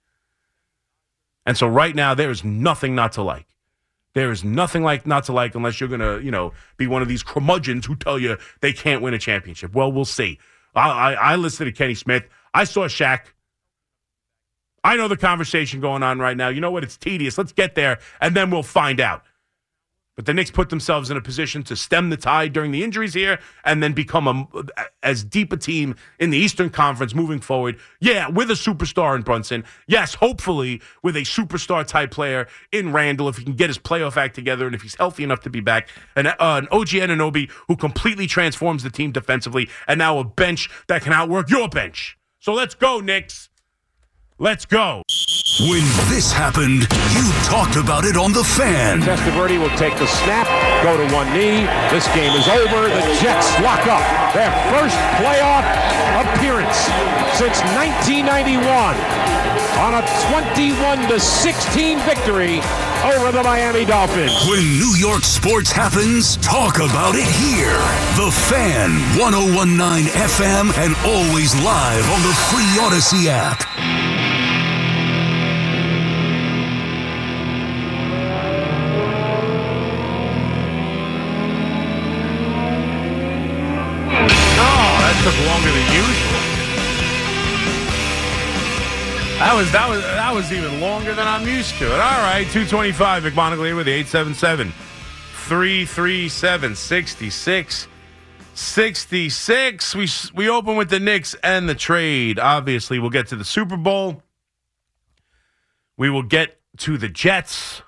And 1.47 1.57
so 1.57 1.67
right 1.67 1.95
now 1.95 2.15
there 2.15 2.31
is 2.31 2.45
nothing 2.45 2.95
not 2.95 3.13
to 3.13 3.23
like. 3.23 3.47
There 4.15 4.31
is 4.31 4.45
nothing 4.45 4.83
like 4.85 5.07
not 5.07 5.25
to 5.25 5.33
like 5.33 5.55
unless 5.55 5.81
you're 5.81 5.89
gonna, 5.89 6.21
you 6.21 6.31
know, 6.31 6.53
be 6.77 6.87
one 6.87 7.03
of 7.03 7.09
these 7.09 7.23
curmudgeons 7.23 7.87
who 7.87 7.97
tell 7.97 8.19
you 8.19 8.39
they 8.61 8.73
can't 8.73 9.03
win 9.03 9.13
a 9.13 9.19
championship. 9.19 9.75
Well, 9.75 9.91
we'll 9.91 10.05
see. 10.05 10.39
I, 10.75 10.89
I, 10.89 11.13
I 11.13 11.37
listened 11.37 11.67
to 11.67 11.73
Kenny 11.73 11.95
Smith. 11.95 12.25
I 12.53 12.65
saw 12.65 12.87
Shaq. 12.87 13.21
I 14.85 14.97
know 14.97 15.09
the 15.09 15.17
conversation 15.17 15.81
going 15.81 16.03
on 16.03 16.19
right 16.19 16.37
now. 16.37 16.49
You 16.49 16.61
know 16.61 16.71
what? 16.71 16.85
It's 16.85 16.97
tedious. 16.97 17.39
Let's 17.39 17.53
get 17.53 17.75
there, 17.75 17.99
and 18.21 18.37
then 18.37 18.51
we'll 18.51 18.63
find 18.63 19.01
out. 19.01 19.23
But 20.17 20.27
the 20.27 20.35
Knicks 20.35 20.51
put 20.51 20.71
themselves 20.71 21.11
in 21.11 21.17
a 21.17 21.21
position 21.21 21.63
to 21.65 21.75
stem 21.75 22.11
the 22.11 22.17
tide 22.17 22.53
during 22.53 22.71
the 22.71 22.85
injuries 22.85 23.15
here 23.15 23.41
and 23.65 23.83
then 23.83 23.93
become 23.93 24.29
a, 24.29 24.65
as 25.03 25.25
deep 25.25 25.53
a 25.53 25.57
team 25.57 25.97
in 26.21 26.31
the 26.31 26.39
Eastern 26.39 26.71
Conference 26.71 27.15
moving 27.15 27.41
forward. 27.41 27.79
Yeah, 28.01 28.29
with 28.29 28.51
a 28.51 28.55
superstar 28.55 29.17
in 29.17 29.23
Brunson. 29.23 29.65
Yes, 29.89 30.15
hopefully 30.15 30.81
with 31.03 31.17
a 31.17 31.23
superstar 31.23 31.87
type 31.87 32.13
player 32.13 32.47
in 32.71 32.93
Randall 32.93 33.29
if 33.29 33.39
he 33.39 33.45
can 33.45 33.55
get 33.55 33.71
his 33.71 33.79
playoff 33.79 34.17
act 34.17 34.35
together 34.35 34.67
and 34.67 34.75
if 34.75 34.83
he's 34.83 34.95
healthy 34.95 35.25
enough 35.25 35.41
to 35.41 35.51
be 35.51 35.61
back. 35.61 35.89
And 36.15 36.29
uh, 36.29 36.35
an 36.39 36.69
OG 36.71 36.89
Anunoby 36.89 37.51
who 37.67 37.77
completely 37.77 38.27
transforms 38.27 38.85
the 38.85 38.91
team 38.91 39.11
defensively 39.11 39.69
and 39.89 39.99
now 39.99 40.19
a 40.19 40.25
bench 40.25 40.71
that 40.87 41.03
can 41.03 41.13
outwork 41.13 41.51
your 41.51 41.69
bench. 41.69 42.17
So 42.39 42.53
let's 42.53 42.75
go, 42.75 43.01
Knicks. 43.01 43.49
Let's 44.41 44.67
go. 44.67 45.05
When 45.71 45.87
this 46.11 46.33
happened, 46.33 46.91
you 47.15 47.25
talked 47.47 47.77
about 47.79 48.03
it 48.03 48.17
on 48.17 48.33
The 48.33 48.43
Fan. 48.43 48.99
Testaverde 49.01 49.63
will 49.63 49.71
take 49.79 49.95
the 50.03 50.09
snap, 50.09 50.51
go 50.83 50.99
to 50.99 51.07
one 51.15 51.31
knee. 51.31 51.71
This 51.95 52.11
game 52.19 52.35
is 52.35 52.49
over. 52.51 52.91
The 52.91 53.05
Jets 53.23 53.47
lock 53.63 53.87
up 53.87 54.03
their 54.35 54.51
first 54.75 54.99
playoff 55.23 55.63
appearance 56.19 56.75
since 57.39 57.63
1991 57.79 58.99
on 59.79 59.95
a 59.95 60.03
21 60.35 61.07
to 61.07 61.21
16 61.21 61.99
victory 62.01 62.59
over 63.15 63.31
the 63.31 63.43
Miami 63.45 63.85
Dolphins. 63.85 64.35
When 64.51 64.67
New 64.83 64.99
York 64.99 65.23
sports 65.23 65.71
happens, 65.71 66.39
talk 66.39 66.83
about 66.83 67.15
it 67.15 67.31
here. 67.39 67.79
The 68.19 68.35
Fan, 68.51 68.91
1019 69.15 70.11
FM, 70.11 70.75
and 70.83 70.91
always 71.07 71.55
live 71.63 72.03
on 72.11 72.21
the 72.27 72.35
free 72.51 72.83
Audacy 72.83 73.31
app. 73.31 73.63
Took 85.25 85.47
longer 85.47 85.73
than 85.73 85.87
usual. 85.95 86.55
That 89.39 89.55
was 89.57 89.73
that 89.73 89.89
was 89.89 90.03
that 90.03 90.35
was 90.35 90.53
even 90.53 90.81
longer 90.83 91.15
than 91.15 91.27
I'm 91.27 91.49
used 91.49 91.75
to 91.79 91.87
it. 91.87 91.93
All 91.93 91.99
right, 91.99 92.45
225 92.45 93.23
McMonigle 93.25 93.75
with 93.75 93.87
the 93.87 93.93
877 93.93 94.73
337 95.47 96.75
66 96.75 97.89
66. 98.55 99.95
We 99.95 100.09
we 100.35 100.49
open 100.49 100.77
with 100.77 100.91
the 100.91 101.01
Knicks 101.01 101.35
and 101.43 101.69
the 101.69 101.75
trade. 101.75 102.39
Obviously, 102.39 102.99
we'll 102.99 103.11
get 103.11 103.29
to 103.29 103.37
the 103.37 103.45
Super 103.45 103.77
Bowl. 103.77 104.23
We 105.97 106.11
will 106.11 106.23
get 106.23 106.61
to 106.79 106.99
the 106.99 107.09
Jets 107.09 107.83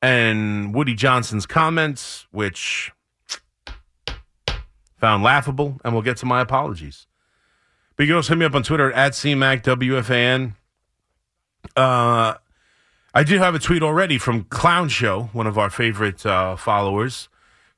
and 0.00 0.74
Woody 0.74 0.94
Johnson's 0.94 1.46
comments, 1.46 2.26
which 2.32 2.92
found 5.02 5.24
laughable, 5.24 5.80
and 5.84 5.92
we'll 5.92 6.02
get 6.02 6.16
to 6.18 6.26
my 6.26 6.40
apologies. 6.40 7.08
But 7.96 8.04
you 8.04 8.10
can 8.10 8.16
also 8.16 8.34
hit 8.34 8.38
me 8.38 8.46
up 8.46 8.54
on 8.54 8.62
Twitter 8.62 8.92
at 8.92 9.14
CMACWFAN. 9.14 10.54
Uh, 11.74 12.34
I 13.12 13.24
do 13.24 13.38
have 13.38 13.56
a 13.56 13.58
tweet 13.58 13.82
already 13.82 14.16
from 14.16 14.44
Clown 14.44 14.88
Show, 14.88 15.24
one 15.32 15.48
of 15.48 15.58
our 15.58 15.70
favorite 15.70 16.24
uh, 16.24 16.54
followers, 16.54 17.28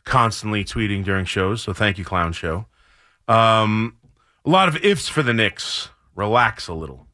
constantly 0.05 0.65
tweeting 0.65 1.03
during 1.03 1.25
shows. 1.25 1.63
So 1.63 1.73
thank 1.73 1.97
you, 1.97 2.05
Clown 2.05 2.35
Show. 2.35 2.67
Um, 3.27 3.97
a 4.45 4.51
lot 4.51 4.69
of 4.69 4.77
ifs 4.85 5.09
for 5.09 5.23
the 5.23 5.33
Knicks. 5.33 5.89
Relax 6.15 6.69
a 6.69 6.75
little. 6.75 7.07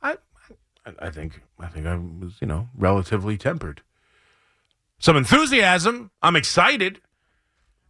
I, 0.00 0.16
I, 0.86 0.92
I 1.00 1.10
think, 1.10 1.42
I 1.58 1.66
think 1.66 1.86
I 1.86 1.96
was, 1.96 2.34
you 2.40 2.46
know, 2.46 2.68
relatively 2.76 3.36
tempered. 3.36 3.82
Some 5.00 5.16
enthusiasm. 5.16 6.12
I'm 6.22 6.36
excited. 6.36 7.00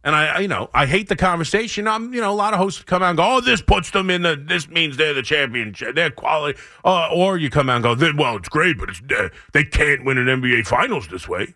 And 0.07 0.15
I, 0.15 0.39
you 0.39 0.47
know, 0.47 0.69
I 0.73 0.85
hate 0.85 1.09
the 1.09 1.17
conversation. 1.17 1.85
I'm, 1.85 2.13
you 2.13 2.21
know, 2.21 2.31
a 2.31 2.33
lot 2.33 2.53
of 2.53 2.59
hosts 2.59 2.81
come 2.81 3.03
out 3.03 3.09
and 3.09 3.17
go, 3.17 3.25
"Oh, 3.29 3.41
this 3.41 3.61
puts 3.61 3.91
them 3.91 4.09
in 4.09 4.21
the. 4.21 4.37
This 4.37 4.69
means 4.69 4.95
they're 4.95 5.13
the 5.13 5.21
championship. 5.21 5.95
They're 5.95 6.11
quality." 6.11 6.57
Uh, 6.85 7.09
or 7.13 7.37
you 7.37 7.49
come 7.49 7.69
out 7.69 7.75
and 7.75 7.83
go, 7.83 7.93
"Then, 7.93 8.15
"Well, 8.15 8.37
it's 8.37 8.47
great, 8.47 8.77
but 8.77 8.87
it's 8.87 9.01
uh, 9.11 9.27
they 9.51 9.65
can't 9.65 10.05
win 10.05 10.17
an 10.17 10.27
NBA 10.27 10.65
Finals 10.65 11.09
this 11.09 11.27
way." 11.27 11.55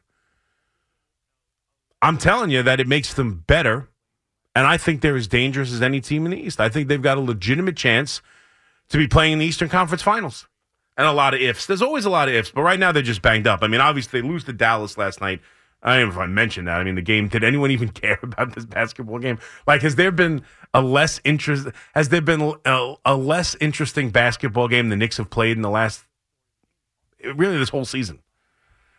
I'm 2.02 2.18
telling 2.18 2.50
you 2.52 2.62
that 2.62 2.82
it 2.82 2.90
makes 2.90 3.14
them 3.14 3.46
better, 3.48 3.88
and 4.54 4.68
I 4.68 4.76
think 4.76 5.00
they're 5.00 5.16
as 5.16 5.30
dangerous 5.30 5.72
as 5.72 5.82
any 5.82 6.02
team 6.02 6.26
in 6.26 6.32
the 6.32 6.38
East. 6.38 6.60
I 6.60 6.68
think 6.68 6.90
they've 6.90 7.02
got 7.02 7.18
a 7.18 7.22
legitimate 7.22 7.78
chance 7.78 8.22
to 8.90 8.98
be 8.98 9.08
playing 9.08 9.32
in 9.32 9.40
the 9.40 9.46
Eastern 9.46 9.70
Conference 9.70 10.02
Finals. 10.02 10.46
And 10.98 11.08
a 11.08 11.14
lot 11.14 11.34
of 11.34 11.40
ifs. 11.40 11.68
There's 11.68 11.82
always 11.82 12.04
a 12.04 12.10
lot 12.10 12.28
of 12.28 12.36
ifs, 12.36 12.52
but 12.52 12.64
right 12.64 12.78
now 12.78 12.92
they're 12.92 13.02
just 13.02 13.22
banged 13.22 13.48
up. 13.48 13.64
I 13.64 13.68
mean, 13.68 13.80
obviously 13.80 14.20
they 14.20 14.28
lose 14.28 14.44
to 14.44 14.52
Dallas 14.52 14.98
last 14.98 15.22
night 15.22 15.40
I 15.84 15.98
don't 15.98 16.10
know 16.10 16.14
if 16.14 16.20
I 16.20 16.28
mentioned 16.28 16.68
that. 16.68 16.80
I 16.80 16.84
mean, 16.84 16.96
the 16.96 17.02
game. 17.02 17.28
Did 17.28 17.44
anyone 17.44 17.72
even 17.72 17.90
care 17.90 18.20
about 18.22 18.54
this 18.54 18.66
basketball 18.66 19.20
game? 19.20 19.40
Like, 19.66 19.82
has 19.82 19.96
there 19.96 20.12
been 20.12 20.44
a 20.74 20.82
less 20.82 21.20
interest? 21.24 21.68
Has 21.96 22.10
there 22.10 22.22
been 22.22 22.54
a, 22.66 22.96
a 23.06 23.16
less 23.16 23.56
interesting 23.60 24.12
basketball 24.12 24.68
game 24.68 24.90
the 24.90 24.96
Knicks 24.96 25.18
have 25.18 25.30
played 25.30 25.58
in 25.58 25.64
the 25.64 25.70
last, 25.70 26.06
really, 27.36 27.58
this 27.58 27.70
whole 27.70 27.86
season? 27.86 28.20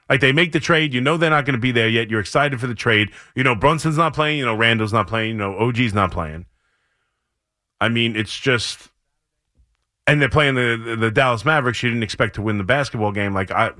Like, 0.08 0.20
they 0.20 0.32
make 0.32 0.52
the 0.52 0.60
trade. 0.60 0.92
You 0.92 1.00
know 1.00 1.16
they're 1.16 1.30
not 1.30 1.44
going 1.44 1.54
to 1.54 1.60
be 1.60 1.72
there 1.72 1.88
yet. 1.88 2.10
You're 2.10 2.20
excited 2.20 2.60
for 2.60 2.66
the 2.66 2.74
trade. 2.74 3.10
You 3.36 3.44
know 3.44 3.54
Brunson's 3.54 3.96
not 3.96 4.14
playing. 4.14 4.38
You 4.38 4.46
know 4.46 4.54
Randall's 4.54 4.92
not 4.92 5.06
playing. 5.06 5.30
You 5.30 5.36
know 5.36 5.56
OG's 5.56 5.94
not 5.94 6.10
playing. 6.10 6.46
I 7.80 7.88
mean, 7.88 8.14
it's 8.16 8.36
just, 8.38 8.90
and 10.06 10.20
they're 10.20 10.28
playing 10.28 10.56
the 10.56 10.80
the, 10.84 10.96
the 10.96 11.10
Dallas 11.12 11.44
Mavericks. 11.44 11.82
You 11.82 11.90
didn't 11.90 12.02
expect 12.02 12.34
to 12.34 12.42
win 12.42 12.58
the 12.58 12.64
basketball 12.64 13.12
game. 13.12 13.34
Like 13.34 13.52
I 13.52 13.70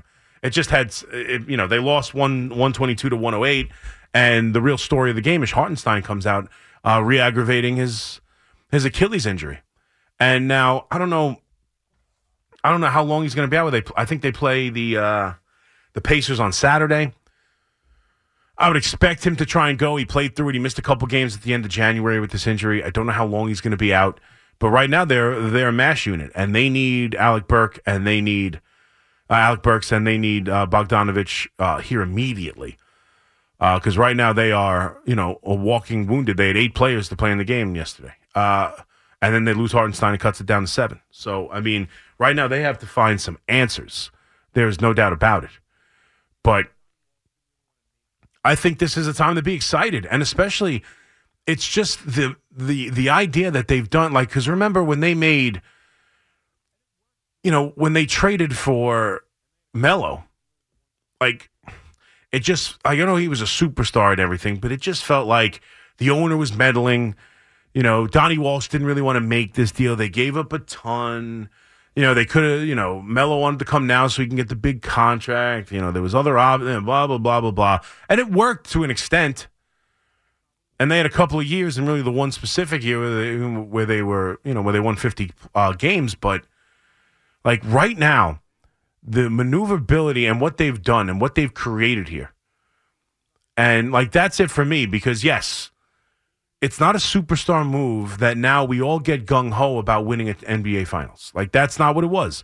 it 0.43 0.51
just 0.51 0.69
had, 0.69 0.93
it, 1.11 1.47
you 1.47 1.57
know, 1.57 1.67
they 1.67 1.79
lost 1.79 2.13
one 2.13 2.49
122 2.49 3.09
to 3.09 3.15
108. 3.15 3.71
And 4.13 4.53
the 4.53 4.61
real 4.61 4.77
story 4.77 5.09
of 5.09 5.15
the 5.15 5.21
game 5.21 5.41
is 5.41 5.51
Hartenstein 5.51 6.03
comes 6.03 6.27
out 6.27 6.47
uh, 6.85 7.01
re-aggravating 7.03 7.77
his 7.77 8.21
his 8.69 8.85
Achilles 8.85 9.25
injury. 9.25 9.61
And 10.19 10.47
now 10.47 10.85
I 10.91 10.97
don't 10.97 11.09
know, 11.09 11.37
I 12.63 12.71
don't 12.71 12.81
know 12.81 12.87
how 12.87 13.03
long 13.03 13.23
he's 13.23 13.33
going 13.33 13.47
to 13.47 13.51
be 13.51 13.57
out. 13.57 13.71
With 13.71 13.73
they, 13.73 13.91
I 13.95 14.05
think 14.05 14.21
they 14.21 14.31
play 14.31 14.69
the 14.69 14.97
uh, 14.97 15.33
the 15.93 16.01
Pacers 16.01 16.39
on 16.39 16.51
Saturday. 16.51 17.13
I 18.55 18.67
would 18.67 18.77
expect 18.77 19.25
him 19.25 19.35
to 19.37 19.45
try 19.45 19.69
and 19.69 19.79
go. 19.79 19.95
He 19.95 20.05
played 20.05 20.35
through 20.35 20.49
it. 20.49 20.53
He 20.53 20.59
missed 20.59 20.77
a 20.77 20.83
couple 20.83 21.07
games 21.07 21.35
at 21.35 21.41
the 21.41 21.53
end 21.55 21.65
of 21.65 21.71
January 21.71 22.19
with 22.19 22.29
this 22.29 22.45
injury. 22.45 22.83
I 22.83 22.91
don't 22.91 23.07
know 23.07 23.13
how 23.13 23.25
long 23.25 23.47
he's 23.47 23.61
going 23.61 23.71
to 23.71 23.77
be 23.77 23.93
out. 23.93 24.19
But 24.59 24.69
right 24.69 24.89
now 24.89 25.05
they're 25.05 25.49
they're 25.49 25.69
a 25.69 25.73
mash 25.73 26.05
unit, 26.05 26.31
and 26.35 26.53
they 26.53 26.69
need 26.69 27.15
Alec 27.15 27.47
Burks, 27.47 27.79
and 27.85 28.05
they 28.05 28.21
need 28.21 28.61
uh, 29.33 29.37
Alec 29.37 29.63
Burks, 29.63 29.91
and 29.91 30.05
they 30.05 30.17
need 30.17 30.47
uh, 30.47 30.67
Bogdanovich 30.69 31.47
uh, 31.57 31.79
here 31.79 32.01
immediately. 32.01 32.77
Because 33.59 33.97
right 33.97 34.15
now 34.15 34.33
they 34.33 34.51
are, 34.51 34.97
you 35.05 35.15
know, 35.15 35.39
a 35.41 35.53
walking 35.55 36.05
wounded. 36.05 36.35
They 36.35 36.47
had 36.47 36.57
eight 36.57 36.75
players 36.75 37.07
to 37.07 37.15
play 37.15 37.31
in 37.31 37.37
the 37.37 37.45
game 37.45 37.75
yesterday. 37.75 38.13
Uh, 38.35 38.73
and 39.21 39.33
then 39.33 39.45
they 39.45 39.53
lose 39.53 39.71
Hartenstein 39.71 40.11
and 40.11 40.19
cuts 40.19 40.41
it 40.41 40.45
down 40.45 40.63
to 40.63 40.67
seven. 40.67 40.99
So, 41.11 41.49
I 41.49 41.61
mean, 41.61 41.87
right 42.19 42.35
now 42.35 42.49
they 42.49 42.61
have 42.61 42.77
to 42.79 42.85
find 42.85 43.21
some 43.21 43.37
answers. 43.47 44.11
There's 44.51 44.81
no 44.81 44.93
doubt 44.93 45.13
about 45.13 45.45
it. 45.45 45.51
But 46.43 46.67
I 48.43 48.55
think 48.55 48.79
this 48.79 48.97
is 48.97 49.07
a 49.07 49.13
time 49.13 49.35
to 49.35 49.41
be 49.41 49.53
excited. 49.53 50.05
And 50.07 50.21
especially, 50.21 50.83
it's 51.47 51.67
just 51.67 52.05
the 52.05 52.35
the 52.51 52.89
the 52.89 53.09
idea 53.09 53.49
that 53.49 53.69
they've 53.69 53.89
done 53.89 54.11
like 54.11 54.27
because 54.27 54.49
remember 54.49 54.83
when 54.83 54.99
they 54.99 55.13
made 55.13 55.61
you 57.43 57.51
know, 57.51 57.69
when 57.75 57.93
they 57.93 58.05
traded 58.05 58.57
for 58.57 59.21
Melo, 59.73 60.23
like 61.19 61.49
it 62.31 62.39
just 62.39 62.77
I 62.83 62.95
don't 62.95 63.07
know 63.07 63.17
he 63.17 63.27
was 63.27 63.41
a 63.41 63.45
superstar 63.45 64.11
and 64.11 64.19
everything, 64.19 64.57
but 64.57 64.71
it 64.71 64.81
just 64.81 65.03
felt 65.03 65.27
like 65.27 65.61
the 65.97 66.09
owner 66.09 66.37
was 66.37 66.55
meddling. 66.55 67.15
You 67.73 67.83
know, 67.83 68.07
Donnie 68.07 68.37
Walsh 68.37 68.67
didn't 68.67 68.87
really 68.87 69.01
want 69.01 69.17
to 69.17 69.21
make 69.21 69.53
this 69.53 69.71
deal. 69.71 69.95
They 69.95 70.09
gave 70.09 70.37
up 70.37 70.53
a 70.53 70.59
ton. 70.59 71.49
You 71.95 72.01
know, 72.01 72.13
they 72.13 72.25
could 72.25 72.43
have, 72.43 72.67
you 72.67 72.75
know, 72.75 73.01
Melo 73.01 73.37
wanted 73.39 73.59
to 73.59 73.65
come 73.65 73.85
now 73.85 74.07
so 74.07 74.21
he 74.21 74.27
can 74.27 74.37
get 74.37 74.49
the 74.49 74.55
big 74.55 74.81
contract. 74.81 75.71
You 75.71 75.79
know, 75.79 75.91
there 75.91 76.01
was 76.01 76.15
other 76.15 76.33
blah, 76.33 76.57
blah, 76.57 77.17
blah, 77.17 77.41
blah, 77.41 77.51
blah. 77.51 77.79
And 78.09 78.19
it 78.19 78.31
worked 78.31 78.69
to 78.71 78.83
an 78.83 78.89
extent. 78.89 79.47
And 80.79 80.91
they 80.91 80.97
had 80.97 81.05
a 81.05 81.11
couple 81.11 81.39
of 81.39 81.45
years, 81.45 81.77
and 81.77 81.87
really 81.87 82.01
the 82.01 82.11
one 82.11 82.31
specific 82.31 82.83
year 82.83 82.99
where 82.99 83.15
they, 83.15 83.45
where 83.45 83.85
they 83.85 84.01
were, 84.01 84.39
you 84.43 84.55
know, 84.55 84.61
where 84.63 84.73
they 84.73 84.79
won 84.79 84.95
50 84.95 85.31
uh, 85.53 85.73
games. 85.73 86.15
But 86.15 86.45
like 87.43 87.61
right 87.65 87.97
now, 87.97 88.41
the 89.05 89.29
maneuverability 89.29 90.25
and 90.25 90.39
what 90.39 90.57
they've 90.57 90.81
done 90.81 91.09
and 91.09 91.19
what 91.19 91.35
they've 91.35 91.53
created 91.53 92.09
here. 92.09 92.33
And 93.57 93.91
like 93.91 94.11
that's 94.11 94.39
it 94.39 94.49
for 94.49 94.65
me 94.65 94.85
because 94.85 95.23
yes, 95.23 95.71
it's 96.61 96.79
not 96.79 96.95
a 96.95 96.99
superstar 96.99 97.69
move 97.69 98.19
that 98.19 98.37
now 98.37 98.63
we 98.63 98.81
all 98.81 98.99
get 98.99 99.25
gung 99.25 99.51
ho 99.51 99.77
about 99.77 100.05
winning 100.05 100.29
at 100.29 100.39
NBA 100.39 100.87
finals. 100.87 101.31
Like 101.35 101.51
that's 101.51 101.77
not 101.77 101.93
what 101.93 102.03
it 102.03 102.07
was. 102.07 102.43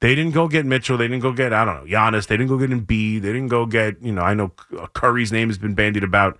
They 0.00 0.14
didn't 0.14 0.32
go 0.32 0.48
get 0.48 0.66
Mitchell. 0.66 0.96
They 0.96 1.08
didn't 1.08 1.22
go 1.22 1.32
get 1.32 1.52
I 1.52 1.64
don't 1.64 1.84
know 1.84 1.90
Giannis. 1.90 2.26
They 2.26 2.36
didn't 2.36 2.48
go 2.48 2.58
get 2.58 2.70
Embiid. 2.70 3.22
They 3.22 3.32
didn't 3.32 3.48
go 3.48 3.66
get 3.66 4.02
you 4.02 4.12
know 4.12 4.22
I 4.22 4.34
know 4.34 4.52
uh, 4.78 4.86
Curry's 4.88 5.32
name 5.32 5.48
has 5.48 5.58
been 5.58 5.74
bandied 5.74 6.04
about. 6.04 6.38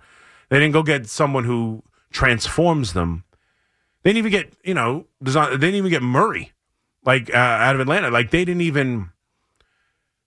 They 0.49 0.59
didn't 0.59 0.73
go 0.73 0.83
get 0.83 1.07
someone 1.07 1.45
who 1.45 1.81
transforms 2.11 2.93
them. 2.93 3.23
They 4.03 4.11
didn't 4.11 4.27
even 4.27 4.31
get 4.31 4.53
you 4.63 4.73
know 4.73 5.07
they 5.21 5.31
didn't 5.31 5.75
even 5.75 5.89
get 5.89 6.03
Murray 6.03 6.51
like 7.03 7.33
uh, 7.33 7.37
out 7.37 7.75
of 7.75 7.81
Atlanta. 7.81 8.09
Like 8.09 8.31
they 8.31 8.45
didn't 8.45 8.61
even 8.61 9.09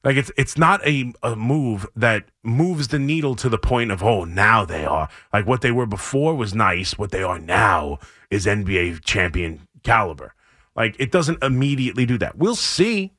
like 0.03 0.17
it's 0.17 0.31
it's 0.37 0.59
not 0.59 0.87
a, 0.87 1.13
a 1.23 1.35
move 1.35 1.87
that 1.97 2.25
moves 2.43 2.89
the 2.89 2.99
needle 2.99 3.35
to 3.37 3.49
the 3.49 3.59
point 3.59 3.91
of 3.91 4.03
oh 4.03 4.25
now 4.25 4.65
they 4.65 4.85
are 4.85 5.09
like 5.33 5.47
what 5.47 5.63
they 5.63 5.71
were 5.71 5.87
before 5.87 6.35
was 6.35 6.55
nice. 6.55 6.99
What 6.99 7.11
they 7.11 7.23
are 7.23 7.39
now 7.39 7.99
is 8.31 8.47
NBA 8.47 9.05
champion 9.05 9.67
caliber. 9.83 10.35
Like 10.77 10.97
it 10.99 11.11
doesn't 11.11 11.43
immediately 11.43 12.07
do 12.07 12.19
that. 12.19 12.37
We'll 12.37 12.57
see. 12.57 13.13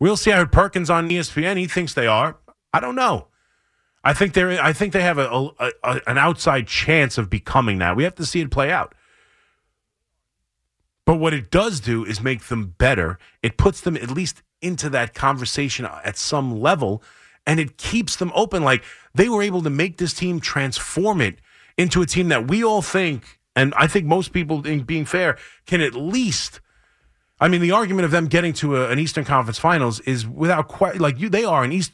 We'll 0.00 0.16
see. 0.16 0.32
I 0.32 0.38
heard 0.38 0.52
Perkins 0.52 0.90
on 0.90 1.08
ESPN. 1.08 1.56
He 1.56 1.68
thinks 1.68 1.94
they 1.94 2.06
are. 2.06 2.36
I 2.72 2.80
don't 2.80 2.96
know. 2.96 3.28
I 4.02 4.14
think 4.14 4.32
they're. 4.32 4.60
I 4.60 4.72
think 4.72 4.92
they 4.92 5.02
have 5.02 5.18
a, 5.18 5.28
a, 5.28 5.70
a 5.84 6.00
an 6.08 6.18
outside 6.18 6.66
chance 6.66 7.18
of 7.18 7.30
becoming 7.30 7.78
that. 7.78 7.94
We 7.94 8.02
have 8.04 8.16
to 8.16 8.26
see 8.26 8.40
it 8.40 8.50
play 8.50 8.72
out. 8.72 8.94
But 11.04 11.16
what 11.16 11.34
it 11.34 11.50
does 11.50 11.80
do 11.80 12.04
is 12.04 12.20
make 12.20 12.44
them 12.44 12.74
better. 12.78 13.18
It 13.42 13.56
puts 13.56 13.80
them 13.80 13.96
at 13.96 14.10
least 14.10 14.42
into 14.60 14.88
that 14.90 15.14
conversation 15.14 15.84
at 15.84 16.16
some 16.16 16.60
level 16.60 17.02
and 17.46 17.60
it 17.60 17.76
keeps 17.76 18.16
them 18.16 18.32
open. 18.34 18.62
Like 18.62 18.84
they 19.14 19.28
were 19.28 19.42
able 19.42 19.62
to 19.62 19.70
make 19.70 19.98
this 19.98 20.14
team 20.14 20.40
transform 20.40 21.20
it 21.20 21.38
into 21.76 22.02
a 22.02 22.06
team 22.06 22.28
that 22.28 22.48
we 22.48 22.62
all 22.62 22.82
think, 22.82 23.38
and 23.56 23.74
I 23.76 23.86
think 23.86 24.06
most 24.06 24.32
people, 24.32 24.66
in 24.66 24.82
being 24.82 25.04
fair, 25.04 25.36
can 25.66 25.80
at 25.80 25.94
least. 25.94 26.60
I 27.40 27.48
mean, 27.48 27.60
the 27.60 27.72
argument 27.72 28.04
of 28.04 28.12
them 28.12 28.28
getting 28.28 28.52
to 28.54 28.76
a, 28.76 28.90
an 28.90 28.98
Eastern 28.98 29.24
Conference 29.24 29.58
Finals 29.58 30.00
is 30.00 30.26
without 30.26 30.68
quite 30.68 31.00
like 31.00 31.18
you. 31.18 31.28
They 31.28 31.44
are 31.44 31.64
an 31.64 31.72
East. 31.72 31.92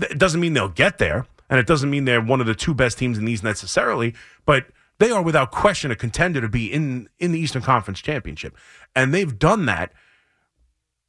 It 0.00 0.18
doesn't 0.18 0.40
mean 0.40 0.54
they'll 0.54 0.68
get 0.68 0.98
there, 0.98 1.26
and 1.48 1.60
it 1.60 1.66
doesn't 1.66 1.90
mean 1.90 2.04
they're 2.04 2.20
one 2.20 2.40
of 2.40 2.46
the 2.46 2.54
two 2.54 2.74
best 2.74 2.98
teams 2.98 3.16
in 3.18 3.24
these 3.24 3.42
necessarily. 3.42 4.14
But 4.44 4.66
they 4.98 5.10
are 5.10 5.22
without 5.22 5.50
question 5.50 5.90
a 5.90 5.96
contender 5.96 6.40
to 6.40 6.48
be 6.48 6.72
in 6.72 7.08
in 7.18 7.32
the 7.32 7.38
Eastern 7.38 7.62
Conference 7.62 8.00
Championship, 8.00 8.56
and 8.94 9.14
they've 9.14 9.38
done 9.38 9.66
that 9.66 9.92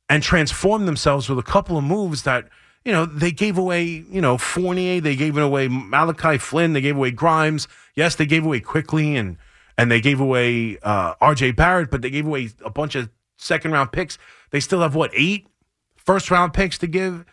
and 0.10 0.24
transformed 0.24 0.88
themselves 0.88 1.30
with 1.30 1.40
a 1.40 1.44
couple 1.44 1.78
of 1.78 1.84
moves 1.84 2.24
that 2.24 2.50
you 2.86 2.92
know 2.92 3.06
they 3.06 3.32
gave 3.32 3.58
away 3.58 3.84
you 3.84 4.22
know 4.22 4.38
Fournier, 4.38 5.02
they 5.02 5.16
gave 5.16 5.38
away 5.38 5.68
Malachi 5.68 6.38
Flynn, 6.38 6.74
they 6.74 6.82
gave 6.82 6.96
away 6.96 7.12
Grimes. 7.12 7.68
Yes, 7.96 8.16
they 8.16 8.26
gave 8.26 8.46
away 8.46 8.60
Quickley 8.60 9.16
and 9.16 9.38
and 9.78 9.90
they 9.90 10.02
gave 10.02 10.20
away 10.20 10.78
uh, 10.84 11.14
R.J. 11.22 11.52
Barrett, 11.52 11.90
but 11.90 12.02
they 12.02 12.10
gave 12.10 12.28
away 12.28 12.50
a 12.66 12.70
bunch 12.70 12.96
of 12.96 13.10
second 13.38 13.72
round 13.72 13.92
picks. 13.92 14.18
They 14.52 14.60
still 14.60 14.82
have 14.82 14.94
what 14.94 15.10
eight 15.14 15.48
first 15.96 16.30
round 16.30 16.54
picks 16.54 16.78
to 16.80 16.88
give. 16.88 17.26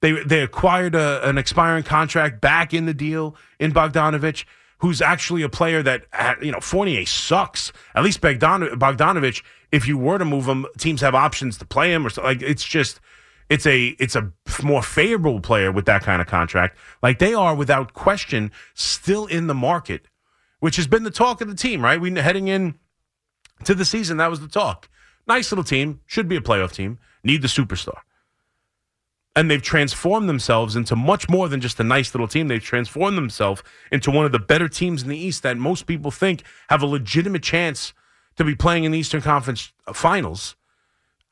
They 0.00 0.12
they 0.24 0.42
acquired 0.42 0.94
a, 0.94 1.26
an 1.28 1.38
expiring 1.38 1.84
contract 1.84 2.40
back 2.40 2.74
in 2.74 2.86
the 2.86 2.94
deal 2.94 3.36
in 3.60 3.72
Bogdanovich 3.72 4.44
who's 4.78 5.00
actually 5.00 5.42
a 5.42 5.48
player 5.48 5.82
that, 5.82 6.04
you 6.42 6.52
know, 6.52 6.60
Fournier 6.60 7.06
sucks. 7.06 7.72
At 7.94 8.04
least 8.04 8.20
Bogdanovich, 8.20 9.42
if 9.72 9.86
you 9.88 9.96
were 9.96 10.18
to 10.18 10.24
move 10.24 10.46
him, 10.46 10.66
teams 10.78 11.00
have 11.00 11.14
options 11.14 11.58
to 11.58 11.64
play 11.64 11.92
him 11.92 12.06
or 12.06 12.10
so. 12.10 12.22
Like, 12.22 12.42
it's 12.42 12.64
just, 12.64 13.00
it's 13.48 13.66
a, 13.66 13.88
it's 13.98 14.16
a 14.16 14.32
more 14.62 14.82
favorable 14.82 15.40
player 15.40 15.72
with 15.72 15.86
that 15.86 16.02
kind 16.02 16.20
of 16.20 16.28
contract. 16.28 16.76
Like, 17.02 17.18
they 17.18 17.34
are 17.34 17.54
without 17.54 17.94
question 17.94 18.50
still 18.74 19.26
in 19.26 19.46
the 19.46 19.54
market, 19.54 20.06
which 20.60 20.76
has 20.76 20.86
been 20.86 21.04
the 21.04 21.10
talk 21.10 21.40
of 21.40 21.48
the 21.48 21.54
team, 21.54 21.82
right? 21.82 22.00
We 22.00 22.12
heading 22.14 22.48
in 22.48 22.74
to 23.64 23.74
the 23.74 23.84
season, 23.84 24.16
that 24.18 24.30
was 24.30 24.40
the 24.40 24.48
talk. 24.48 24.88
Nice 25.26 25.50
little 25.50 25.64
team, 25.64 26.00
should 26.06 26.28
be 26.28 26.36
a 26.36 26.40
playoff 26.40 26.72
team, 26.72 26.98
need 27.22 27.42
the 27.42 27.48
superstar 27.48 28.00
and 29.36 29.50
they've 29.50 29.62
transformed 29.62 30.28
themselves 30.28 30.76
into 30.76 30.94
much 30.94 31.28
more 31.28 31.48
than 31.48 31.60
just 31.60 31.80
a 31.80 31.84
nice 31.84 32.14
little 32.14 32.28
team. 32.28 32.48
They've 32.48 32.62
transformed 32.62 33.16
themselves 33.16 33.62
into 33.90 34.10
one 34.10 34.24
of 34.26 34.32
the 34.32 34.38
better 34.38 34.68
teams 34.68 35.02
in 35.02 35.08
the 35.08 35.18
East 35.18 35.42
that 35.42 35.56
most 35.56 35.86
people 35.86 36.10
think 36.10 36.42
have 36.68 36.82
a 36.82 36.86
legitimate 36.86 37.42
chance 37.42 37.92
to 38.36 38.44
be 38.44 38.54
playing 38.54 38.84
in 38.84 38.92
the 38.92 38.98
Eastern 38.98 39.20
Conference 39.20 39.72
Finals. 39.92 40.54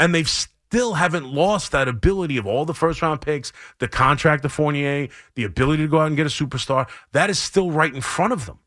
And 0.01 0.15
they've 0.15 0.29
still 0.29 0.95
haven't 0.95 1.33
lost 1.33 1.71
that 1.73 1.87
ability 1.87 2.37
of 2.39 2.47
all 2.47 2.65
the 2.65 2.75
first 2.75 3.03
round 3.03 3.21
picks, 3.21 3.53
the 3.79 3.89
contract 3.89 4.45
of 4.45 4.53
Fournier, 4.53 5.09
the 5.35 5.45
ability 5.45 5.85
to 5.85 5.89
go 5.89 6.01
out 6.01 6.09
and 6.09 6.17
get 6.17 6.27
a 6.27 6.31
superstar. 6.31 6.89
That 7.13 7.31
is 7.31 7.39
still 7.39 7.71
right 7.71 7.95
in 7.95 8.01
front 8.01 8.33
of 8.33 8.47
them. 8.47 8.59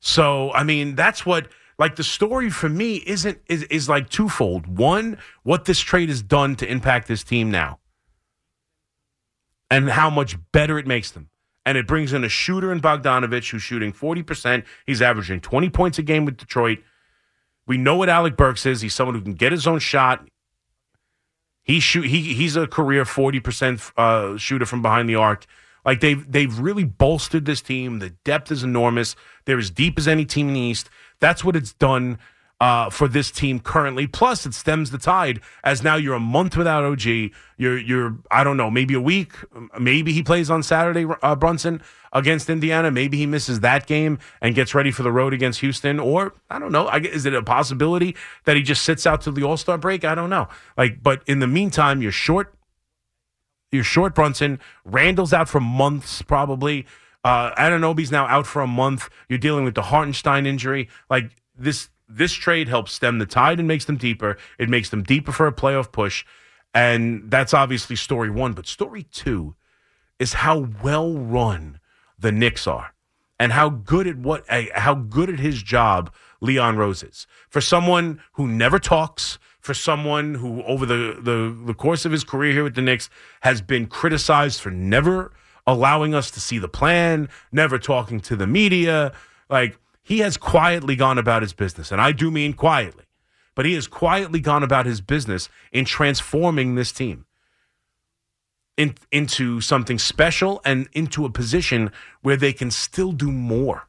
So, 0.00 0.52
I 0.52 0.62
mean, 0.62 0.94
that's 0.94 1.26
what 1.26 1.48
like 1.78 1.96
the 1.96 2.04
story 2.04 2.50
for 2.50 2.68
me 2.68 3.02
isn't 3.06 3.38
is, 3.48 3.64
is 3.64 3.88
like 3.88 4.08
twofold. 4.08 4.78
One, 4.78 5.18
what 5.42 5.66
this 5.66 5.80
trade 5.80 6.08
has 6.08 6.22
done 6.22 6.56
to 6.56 6.70
impact 6.70 7.08
this 7.08 7.22
team 7.22 7.50
now. 7.50 7.78
And 9.70 9.90
how 9.90 10.10
much 10.10 10.36
better 10.52 10.78
it 10.78 10.86
makes 10.86 11.10
them. 11.10 11.28
And 11.66 11.76
it 11.76 11.86
brings 11.88 12.12
in 12.12 12.22
a 12.22 12.28
shooter 12.28 12.70
in 12.70 12.80
Bogdanovich 12.80 13.50
who's 13.50 13.62
shooting 13.62 13.92
40%. 13.92 14.64
He's 14.86 15.02
averaging 15.02 15.40
20 15.40 15.68
points 15.70 15.98
a 15.98 16.02
game 16.02 16.24
with 16.24 16.36
Detroit. 16.36 16.78
We 17.66 17.76
know 17.76 17.96
what 17.96 18.08
Alec 18.08 18.36
Burks 18.36 18.64
is. 18.64 18.80
He's 18.80 18.94
someone 18.94 19.16
who 19.16 19.20
can 19.20 19.34
get 19.34 19.50
his 19.50 19.66
own 19.66 19.80
shot. 19.80 20.26
He 21.64 21.80
shoot 21.80 22.06
he 22.06 22.34
he's 22.34 22.54
a 22.54 22.68
career 22.68 23.02
40% 23.02 23.92
uh, 23.96 24.38
shooter 24.38 24.64
from 24.64 24.82
behind 24.82 25.08
the 25.08 25.16
arc. 25.16 25.46
Like 25.84 26.00
they've 26.00 26.30
they've 26.30 26.58
really 26.58 26.84
bolstered 26.84 27.44
this 27.44 27.60
team. 27.60 27.98
The 27.98 28.10
depth 28.10 28.52
is 28.52 28.62
enormous. 28.62 29.16
They're 29.44 29.58
as 29.58 29.70
deep 29.70 29.98
as 29.98 30.06
any 30.06 30.24
team 30.24 30.48
in 30.48 30.54
the 30.54 30.60
East. 30.60 30.88
That's 31.20 31.44
what 31.44 31.56
it's 31.56 31.72
done 31.72 32.18
uh, 32.60 32.88
for 32.90 33.06
this 33.08 33.30
team 33.30 33.60
currently. 33.60 34.06
Plus, 34.06 34.46
it 34.46 34.54
stems 34.54 34.90
the 34.90 34.98
tide 34.98 35.40
as 35.62 35.82
now 35.82 35.96
you're 35.96 36.14
a 36.14 36.20
month 36.20 36.56
without 36.56 36.84
OG. 36.84 37.04
You're 37.58 37.78
you're 37.78 38.16
I 38.30 38.44
don't 38.44 38.56
know 38.56 38.70
maybe 38.70 38.94
a 38.94 39.00
week. 39.00 39.32
Maybe 39.78 40.12
he 40.12 40.22
plays 40.22 40.50
on 40.50 40.62
Saturday, 40.62 41.06
uh, 41.22 41.36
Brunson 41.36 41.82
against 42.12 42.48
Indiana. 42.48 42.90
Maybe 42.90 43.18
he 43.18 43.26
misses 43.26 43.60
that 43.60 43.86
game 43.86 44.18
and 44.40 44.54
gets 44.54 44.74
ready 44.74 44.90
for 44.90 45.02
the 45.02 45.12
road 45.12 45.34
against 45.34 45.60
Houston. 45.60 46.00
Or 46.00 46.34
I 46.50 46.58
don't 46.58 46.72
know. 46.72 46.86
I, 46.86 46.98
is 46.98 47.26
it 47.26 47.34
a 47.34 47.42
possibility 47.42 48.16
that 48.44 48.56
he 48.56 48.62
just 48.62 48.82
sits 48.82 49.06
out 49.06 49.20
to 49.22 49.30
the 49.30 49.42
All 49.42 49.56
Star 49.56 49.76
break? 49.76 50.04
I 50.04 50.14
don't 50.14 50.30
know. 50.30 50.48
Like, 50.78 51.02
but 51.02 51.22
in 51.26 51.40
the 51.40 51.46
meantime, 51.46 52.00
you're 52.00 52.12
short. 52.12 52.54
You're 53.72 53.84
short 53.84 54.14
Brunson. 54.14 54.60
Randall's 54.84 55.32
out 55.32 55.48
for 55.48 55.60
months 55.60 56.22
probably. 56.22 56.86
Uh, 57.26 57.52
Anunoby's 57.56 58.12
now 58.12 58.24
out 58.28 58.46
for 58.46 58.62
a 58.62 58.68
month. 58.68 59.10
You're 59.28 59.40
dealing 59.40 59.64
with 59.64 59.74
the 59.74 59.82
Hartenstein 59.82 60.46
injury. 60.46 60.88
Like 61.10 61.32
this, 61.58 61.88
this 62.08 62.32
trade 62.32 62.68
helps 62.68 62.92
stem 62.92 63.18
the 63.18 63.26
tide 63.26 63.58
and 63.58 63.66
makes 63.66 63.84
them 63.84 63.96
deeper. 63.96 64.38
It 64.60 64.68
makes 64.68 64.90
them 64.90 65.02
deeper 65.02 65.32
for 65.32 65.48
a 65.48 65.52
playoff 65.52 65.90
push, 65.90 66.24
and 66.72 67.28
that's 67.28 67.52
obviously 67.52 67.96
story 67.96 68.30
one. 68.30 68.52
But 68.52 68.68
story 68.68 69.02
two 69.10 69.56
is 70.20 70.34
how 70.34 70.68
well 70.84 71.14
run 71.14 71.80
the 72.16 72.30
Knicks 72.30 72.68
are, 72.68 72.94
and 73.40 73.50
how 73.50 73.70
good 73.70 74.06
at 74.06 74.18
what 74.18 74.44
eh, 74.48 74.68
how 74.76 74.94
good 74.94 75.28
at 75.28 75.40
his 75.40 75.64
job 75.64 76.14
Leon 76.40 76.76
Rose 76.76 77.02
is. 77.02 77.26
For 77.48 77.60
someone 77.60 78.22
who 78.34 78.46
never 78.46 78.78
talks, 78.78 79.40
for 79.58 79.74
someone 79.74 80.36
who 80.36 80.62
over 80.62 80.86
the 80.86 81.18
the, 81.20 81.60
the 81.66 81.74
course 81.74 82.04
of 82.04 82.12
his 82.12 82.22
career 82.22 82.52
here 82.52 82.62
with 82.62 82.76
the 82.76 82.82
Knicks 82.82 83.10
has 83.40 83.60
been 83.60 83.86
criticized 83.86 84.60
for 84.60 84.70
never 84.70 85.32
allowing 85.66 86.14
us 86.14 86.30
to 86.32 86.40
see 86.40 86.58
the 86.58 86.68
plan, 86.68 87.28
never 87.50 87.78
talking 87.78 88.20
to 88.20 88.36
the 88.36 88.46
media. 88.46 89.12
Like 89.48 89.78
he 90.02 90.20
has 90.20 90.36
quietly 90.36 90.96
gone 90.96 91.18
about 91.18 91.42
his 91.42 91.52
business, 91.52 91.90
and 91.90 92.00
I 92.00 92.12
do 92.12 92.30
mean 92.30 92.52
quietly, 92.52 93.04
but 93.54 93.66
he 93.66 93.74
has 93.74 93.86
quietly 93.86 94.40
gone 94.40 94.62
about 94.62 94.86
his 94.86 95.00
business 95.00 95.48
in 95.72 95.84
transforming 95.84 96.74
this 96.74 96.92
team 96.92 97.26
in, 98.76 98.94
into 99.10 99.60
something 99.60 99.98
special 99.98 100.60
and 100.64 100.88
into 100.92 101.24
a 101.24 101.30
position 101.30 101.90
where 102.22 102.36
they 102.36 102.52
can 102.52 102.70
still 102.70 103.12
do 103.12 103.32
more. 103.32 103.88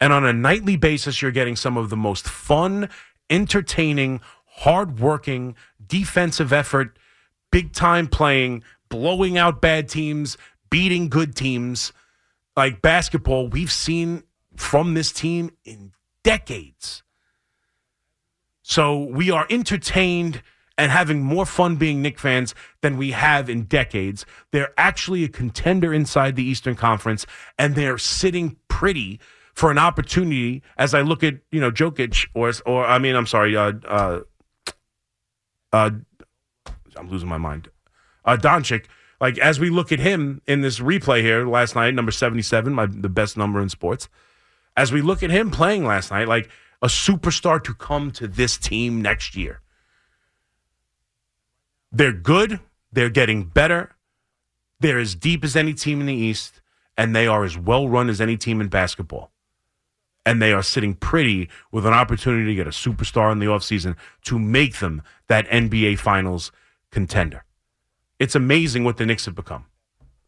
And 0.00 0.12
on 0.12 0.24
a 0.24 0.32
nightly 0.32 0.76
basis, 0.76 1.20
you're 1.20 1.30
getting 1.30 1.56
some 1.56 1.76
of 1.76 1.90
the 1.90 1.96
most 1.96 2.26
fun, 2.26 2.88
entertaining, 3.28 4.20
hardworking, 4.46 5.54
defensive 5.86 6.52
effort, 6.52 6.98
big 7.50 7.72
time 7.72 8.06
playing, 8.06 8.64
blowing 8.90 9.38
out 9.38 9.62
bad 9.62 9.88
teams, 9.88 10.36
beating 10.68 11.08
good 11.08 11.34
teams. 11.34 11.92
Like 12.56 12.82
basketball, 12.82 13.48
we've 13.48 13.72
seen 13.72 14.24
from 14.56 14.94
this 14.94 15.12
team 15.12 15.50
in 15.64 15.92
decades. 16.22 17.02
So 18.62 18.98
we 18.98 19.30
are 19.30 19.46
entertained 19.48 20.42
and 20.76 20.90
having 20.90 21.22
more 21.22 21.44
fun 21.44 21.76
being 21.76 22.00
Knick 22.00 22.18
fans 22.18 22.54
than 22.80 22.96
we 22.96 23.10
have 23.10 23.50
in 23.50 23.64
decades. 23.64 24.24
They're 24.50 24.72
actually 24.78 25.24
a 25.24 25.28
contender 25.28 25.92
inside 25.92 26.36
the 26.36 26.44
Eastern 26.44 26.74
Conference, 26.74 27.26
and 27.58 27.74
they're 27.74 27.98
sitting 27.98 28.56
pretty 28.68 29.20
for 29.52 29.70
an 29.70 29.78
opportunity. 29.78 30.62
As 30.78 30.94
I 30.94 31.02
look 31.02 31.22
at 31.22 31.34
you 31.50 31.60
know 31.60 31.70
Jokic 31.70 32.28
or 32.34 32.52
or 32.64 32.86
I 32.86 32.98
mean 32.98 33.14
I'm 33.14 33.26
sorry, 33.26 33.56
uh, 33.56 33.72
uh, 33.86 34.20
uh, 35.72 35.90
I'm 36.96 37.10
losing 37.10 37.28
my 37.28 37.38
mind. 37.38 37.68
Uh, 38.24 38.36
Doncic. 38.36 38.86
Like 39.20 39.38
as 39.38 39.60
we 39.60 39.68
look 39.68 39.92
at 39.92 39.98
him 39.98 40.40
in 40.46 40.62
this 40.62 40.80
replay 40.80 41.20
here 41.20 41.46
last 41.46 41.74
night, 41.74 41.94
number 41.94 42.12
77, 42.12 42.72
my 42.72 42.86
the 42.86 43.08
best 43.08 43.36
number 43.36 43.60
in 43.60 43.68
sports. 43.68 44.08
As 44.76 44.92
we 44.92 45.02
look 45.02 45.22
at 45.22 45.30
him 45.30 45.50
playing 45.50 45.84
last 45.84 46.10
night, 46.10 46.26
like 46.26 46.48
a 46.82 46.86
superstar 46.86 47.62
to 47.64 47.74
come 47.74 48.10
to 48.12 48.26
this 48.26 48.56
team 48.56 49.02
next 49.02 49.36
year. 49.36 49.60
They're 51.92 52.12
good. 52.12 52.60
They're 52.92 53.10
getting 53.10 53.44
better. 53.44 53.96
They're 54.78 54.98
as 54.98 55.14
deep 55.14 55.44
as 55.44 55.56
any 55.56 55.74
team 55.74 56.00
in 56.00 56.06
the 56.06 56.14
East, 56.14 56.62
and 56.96 57.14
they 57.14 57.26
are 57.26 57.44
as 57.44 57.58
well 57.58 57.88
run 57.88 58.08
as 58.08 58.20
any 58.20 58.36
team 58.36 58.60
in 58.60 58.68
basketball. 58.68 59.30
And 60.24 60.40
they 60.40 60.52
are 60.52 60.62
sitting 60.62 60.94
pretty 60.94 61.48
with 61.70 61.84
an 61.84 61.92
opportunity 61.92 62.46
to 62.46 62.54
get 62.54 62.66
a 62.66 62.70
superstar 62.70 63.32
in 63.32 63.38
the 63.38 63.46
offseason 63.46 63.96
to 64.24 64.38
make 64.38 64.78
them 64.78 65.02
that 65.26 65.46
NBA 65.48 65.98
Finals 65.98 66.52
contender. 66.90 67.44
It's 68.20 68.34
amazing 68.34 68.84
what 68.84 68.98
the 68.98 69.06
Knicks 69.06 69.24
have 69.24 69.34
become. 69.34 69.64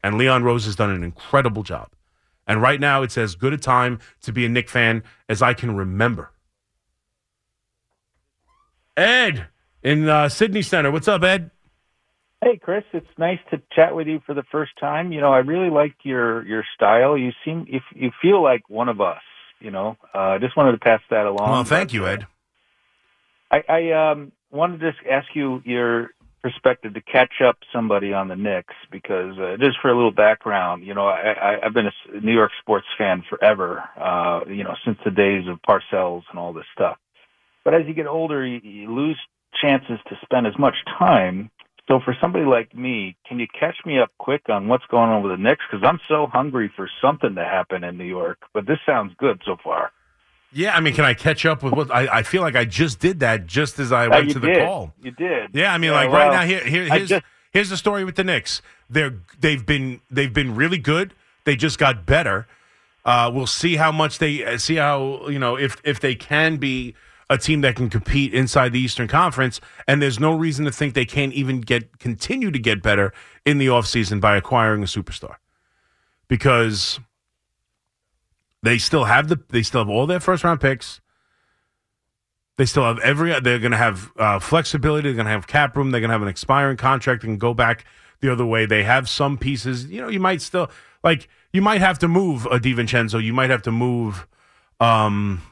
And 0.03 0.19
Leon 0.19 0.43
Rose 0.43 0.65
has 0.65 0.75
done 0.75 0.91
an 0.91 1.05
incredible 1.05 1.63
job. 1.63 1.91
And 2.49 2.61
right 2.61 2.81
now, 2.81 3.03
it's 3.03 3.17
as 3.17 3.37
good 3.37 3.53
a 3.53 3.59
time 3.59 4.01
to 4.23 4.33
be 4.33 4.45
a 4.45 4.49
Knick 4.49 4.69
fan 4.69 5.05
as 5.29 5.43
I 5.43 5.55
can 5.55 5.77
remember. 5.77 6.33
Ed 8.97 9.47
in 9.83 10.09
uh, 10.09 10.29
Sidney 10.29 10.63
Center. 10.63 10.91
What's 10.91 11.07
up, 11.07 11.23
Ed? 11.23 11.51
Hey, 12.43 12.57
Chris. 12.57 12.83
It's 12.93 13.07
nice 13.17 13.39
to 13.51 13.63
chat 13.73 13.95
with 13.95 14.09
you 14.09 14.21
for 14.27 14.35
the 14.35 14.43
first 14.51 14.73
time. 14.81 15.13
You 15.13 15.21
know, 15.21 15.33
I 15.33 15.39
really 15.39 15.71
like 15.71 15.95
your 16.03 16.45
your 16.45 16.65
style. 16.75 17.17
You 17.17 17.31
seem 17.45 17.67
if 17.69 17.83
you 17.95 18.11
feel 18.21 18.43
like 18.43 18.69
one 18.69 18.89
of 18.89 19.01
us. 19.01 19.21
You 19.61 19.71
know, 19.71 19.97
I 20.13 20.35
uh, 20.35 20.39
just 20.41 20.57
wanted 20.57 20.73
to 20.73 20.79
pass 20.79 21.01
that 21.11 21.25
along. 21.25 21.49
Well, 21.49 21.65
thank 21.65 21.93
you, 21.93 22.05
Ed. 22.09 22.27
I, 23.49 23.63
I 23.69 24.11
um, 24.11 24.33
wanted 24.51 24.81
to 24.81 24.91
just 24.91 25.07
ask 25.09 25.29
you 25.35 25.63
your 25.65 26.11
perspective 26.43 26.95
to 26.95 27.01
catch 27.01 27.41
up 27.45 27.59
somebody 27.73 28.13
on 28.13 28.29
the 28.29 28.37
Knicks 28.37 28.75
because 28.91 29.39
uh, 29.39 29.57
just 29.59 29.79
for 29.81 29.91
a 29.91 29.95
little 29.95 30.11
background, 30.13 30.85
you 30.85 30.95
know, 30.95 31.07
I, 31.07 31.33
I, 31.33 31.67
I've 31.67 31.75
been 31.75 31.87
a 31.87 32.21
New 32.21 32.33
York 32.35 32.51
sports 32.61 32.87
fan 32.99 33.23
forever. 33.29 33.83
Uh, 33.97 34.41
you 34.49 34.65
know, 34.65 34.75
since 34.85 34.99
the 35.05 35.11
days 35.11 35.45
of 35.49 35.59
Parcells 35.63 36.23
and 36.31 36.39
all 36.39 36.53
this 36.53 36.65
stuff. 36.75 36.99
But 37.65 37.75
as 37.75 37.83
you 37.87 37.95
get 37.95 38.07
older, 38.07 38.45
you, 38.45 38.61
you 38.63 38.93
lose 38.93 39.19
chances 39.61 39.99
to 40.09 40.17
spend 40.23 40.47
as 40.47 40.59
much 40.59 40.75
time. 40.99 41.51
So 41.89 42.01
for 42.05 42.17
somebody 42.21 42.45
like 42.45 42.75
me, 42.75 43.17
can 43.29 43.39
you 43.39 43.47
catch 43.59 43.77
me 43.85 43.99
up 43.99 44.11
quick 44.19 44.49
on 44.49 44.69
what's 44.69 44.87
going 44.87 45.11
on 45.11 45.23
with 45.23 45.33
the 45.33 45.43
Knicks? 45.43 45.65
Because 45.71 45.87
I'm 45.87 46.01
so 46.09 46.27
hungry 46.33 46.73
for 46.75 46.89
something 47.01 47.35
to 47.35 47.45
happen 47.45 47.85
in 47.85 47.99
New 47.99 48.05
York. 48.05 48.39
But 48.55 48.67
this 48.67 48.79
sounds 48.87 49.13
good 49.19 49.41
so 49.45 49.57
far. 49.63 49.93
Yeah, 50.53 50.77
I 50.77 50.81
mean, 50.81 50.95
can 50.95 51.05
I 51.05 51.15
catch 51.15 51.47
up 51.47 51.63
with 51.63 51.73
what 51.73 51.91
I, 51.91 52.19
I 52.19 52.23
feel 52.23 52.43
like 52.43 52.57
I 52.57 52.65
just 52.65 52.99
did 53.01 53.21
that 53.21 53.47
just 53.47 53.79
as 53.79 53.91
I 53.93 54.09
went 54.09 54.31
uh, 54.31 54.33
to 54.35 54.39
the 54.39 54.47
did. 54.49 54.59
call. 54.67 54.93
You 55.03 55.11
did. 55.13 55.51
Yeah, 55.55 55.73
I 55.73 55.79
mean, 55.79 55.91
Yeah, 55.91 55.97
like 55.97 56.11
well, 56.11 56.29
right 56.29 56.33
now, 56.33 56.47
here, 56.47 56.61
here 56.65 56.85
here's 56.85 57.09
just- 57.09 57.25
here's 57.53 57.71
the 57.71 57.77
story 57.77 58.05
with 58.05 58.17
the 58.17 58.25
Knicks. 58.25 58.61
They're 58.91 59.15
they've 59.41 59.65
been 59.65 60.01
they've 60.11 60.33
been 60.33 60.55
really 60.55 60.79
good. 60.79 61.15
They 61.45 61.57
just 61.57 61.79
got 61.79 62.05
better. 62.07 62.47
Uh, 63.05 63.31
we'll 63.35 63.47
see 63.47 63.77
how 63.77 63.91
much 63.91 64.19
they 64.19 64.45
uh, 64.45 64.59
see 64.59 64.77
how 64.77 65.27
you 65.29 65.39
know 65.39 65.57
if 65.57 65.81
if 65.85 66.01
they 66.01 66.15
can 66.15 66.59
be 66.59 66.95
a 67.31 67.39
team 67.39 67.63
that 67.63 67.75
can 67.75 67.89
compete 67.89 68.35
inside 68.35 68.73
the 68.75 68.79
Eastern 68.79 69.09
Conference. 69.09 69.59
And 69.89 70.03
there's 70.03 70.21
no 70.21 70.35
reason 70.37 70.67
to 70.67 70.71
think 70.73 70.93
they 70.93 71.07
can't 71.07 71.33
even 71.33 71.63
get 71.63 71.99
continue 71.99 72.51
to 72.51 72.59
get 72.59 72.83
better 72.83 73.13
in 73.47 73.57
the 73.57 73.69
offseason 73.69 74.21
by 74.21 74.37
acquiring 74.37 74.83
a 74.83 74.87
superstar 74.87 75.37
because 76.29 77.01
they 78.63 78.79
still 78.79 79.05
have 79.05 79.29
the 79.29 79.41
they 79.51 79.63
still 79.63 79.81
have 79.81 79.89
all 79.89 80.07
their 80.07 80.21
first 80.21 80.45
round 80.45 80.61
picks. 80.61 81.01
They 82.59 82.67
still 82.67 82.85
have 82.85 82.99
every. 83.01 83.39
They're 83.41 83.59
going 83.59 83.73
to 83.73 83.79
have 83.79 84.13
uh, 84.17 84.39
flexibility. 84.39 85.09
They're 85.09 85.17
going 85.17 85.27
to 85.27 85.33
have 85.33 85.47
cap 85.47 85.77
room. 85.77 85.91
They're 85.91 86.01
going 86.01 86.11
to 86.11 86.15
have 86.15 86.23
an 86.23 86.29
expiring 86.29 86.77
contract 86.77 87.25
and 87.25 87.41
go 87.41 87.55
back 87.55 87.85
the 88.21 88.31
other 88.31 88.47
way. 88.47 88.67
They 88.67 88.83
have 88.85 89.09
some 89.09 89.39
pieces. 89.39 89.87
You 89.87 90.03
know, 90.03 90.09
you 90.09 90.21
might 90.21 90.43
still 90.43 90.71
like. 91.03 91.29
You 91.53 91.61
might 91.61 91.81
have 91.81 91.99
to 92.01 92.09
move 92.09 92.47
a 92.47 92.59
DiVincenzo. 92.59 93.23
You 93.23 93.33
might 93.33 93.51
have 93.51 93.63
to 93.63 93.73
move. 93.73 94.27
Um, 94.81 95.43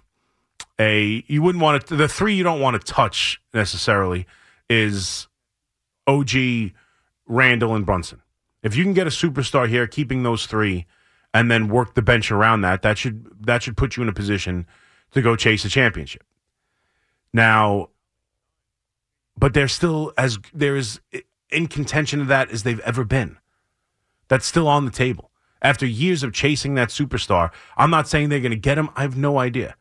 a 0.79 1.25
you 1.27 1.43
wouldn't 1.43 1.63
want 1.63 1.87
to. 1.87 1.97
The 1.97 2.09
three 2.09 2.35
you 2.35 2.43
don't 2.43 2.61
want 2.61 2.81
to 2.81 2.93
touch 2.93 3.41
necessarily 3.53 4.27
is 4.69 5.29
OG, 6.07 6.73
Randall, 7.27 7.75
and 7.75 7.85
Brunson. 7.85 8.23
If 8.63 8.77
you 8.77 8.85
can 8.85 8.95
get 8.95 9.07
a 9.07 9.11
superstar 9.11 9.69
here, 9.69 9.87
keeping 9.87 10.23
those 10.23 10.47
three, 10.47 10.87
and 11.33 11.51
then 11.51 11.69
work 11.69 11.95
the 11.95 12.03
bench 12.03 12.31
around 12.31 12.63
that, 12.63 12.83
that 12.83 12.99
should 12.99 13.27
that 13.47 13.63
should 13.63 13.77
put 13.77 13.97
you 13.97 14.03
in 14.03 14.09
a 14.09 14.13
position 14.13 14.67
to 15.13 15.23
go 15.23 15.37
chase 15.37 15.65
a 15.65 15.69
championship. 15.69 16.25
Now, 17.33 17.91
but 19.37 19.55
they're 19.55 19.69
still 19.69 20.13
as 20.19 20.39
they're 20.53 20.77
as 20.77 21.01
in 21.51 21.67
contention 21.67 22.21
of 22.21 22.29
that 22.29 22.51
as 22.51 22.63
they've 22.63 22.81
ever 22.81 23.05
been. 23.05 23.39
That's 24.29 24.47
still 24.47 24.69
on 24.69 24.85
the 24.85 24.91
table. 24.91 25.31
After 25.63 25.85
years 25.85 26.23
of 26.23 26.33
chasing 26.33 26.75
that 26.75 26.89
superstar, 26.89 27.51
I'm 27.77 27.91
not 27.91 28.09
saying 28.09 28.29
they're 28.29 28.41
going 28.41 28.51
to 28.51 28.57
get 28.57 28.79
him. 28.79 28.89
I 28.97 29.03
have 29.03 29.17
no 29.17 29.39
idea. 29.39 29.77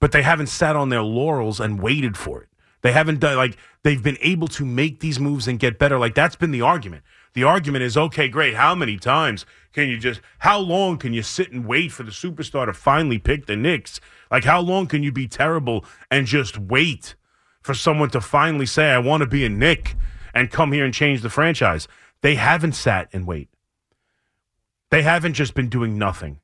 But 0.00 0.12
they 0.12 0.22
haven't 0.22 0.46
sat 0.46 0.76
on 0.76 0.88
their 0.88 1.02
laurels 1.02 1.60
and 1.60 1.82
waited 1.82 2.16
for 2.16 2.40
it. 2.42 2.48
They 2.82 2.92
haven't 2.92 3.20
done 3.20 3.36
like 3.36 3.56
they've 3.82 4.02
been 4.02 4.18
able 4.20 4.48
to 4.48 4.64
make 4.64 5.00
these 5.00 5.18
moves 5.18 5.48
and 5.48 5.58
get 5.58 5.78
better. 5.78 5.98
Like 5.98 6.14
that's 6.14 6.36
been 6.36 6.52
the 6.52 6.62
argument. 6.62 7.02
The 7.38 7.44
argument 7.44 7.84
is 7.84 7.96
okay, 7.96 8.26
great. 8.26 8.56
How 8.56 8.74
many 8.74 8.96
times 8.96 9.46
can 9.72 9.88
you 9.88 9.96
just, 9.96 10.20
how 10.40 10.58
long 10.58 10.98
can 10.98 11.12
you 11.12 11.22
sit 11.22 11.52
and 11.52 11.66
wait 11.66 11.92
for 11.92 12.02
the 12.02 12.10
superstar 12.10 12.66
to 12.66 12.72
finally 12.72 13.20
pick 13.20 13.46
the 13.46 13.54
Knicks? 13.54 14.00
Like, 14.28 14.42
how 14.42 14.60
long 14.60 14.88
can 14.88 15.04
you 15.04 15.12
be 15.12 15.28
terrible 15.28 15.84
and 16.10 16.26
just 16.26 16.58
wait 16.58 17.14
for 17.62 17.74
someone 17.74 18.10
to 18.10 18.20
finally 18.20 18.66
say, 18.66 18.90
I 18.90 18.98
want 18.98 19.20
to 19.20 19.28
be 19.28 19.44
a 19.44 19.48
Knick 19.48 19.94
and 20.34 20.50
come 20.50 20.72
here 20.72 20.84
and 20.84 20.92
change 20.92 21.22
the 21.22 21.30
franchise. 21.30 21.86
They 22.22 22.34
haven't 22.34 22.72
sat 22.72 23.08
and 23.12 23.24
wait. 23.24 23.48
They 24.90 25.02
haven't 25.02 25.34
just 25.34 25.54
been 25.54 25.68
doing 25.68 25.96
nothing. 25.96 26.40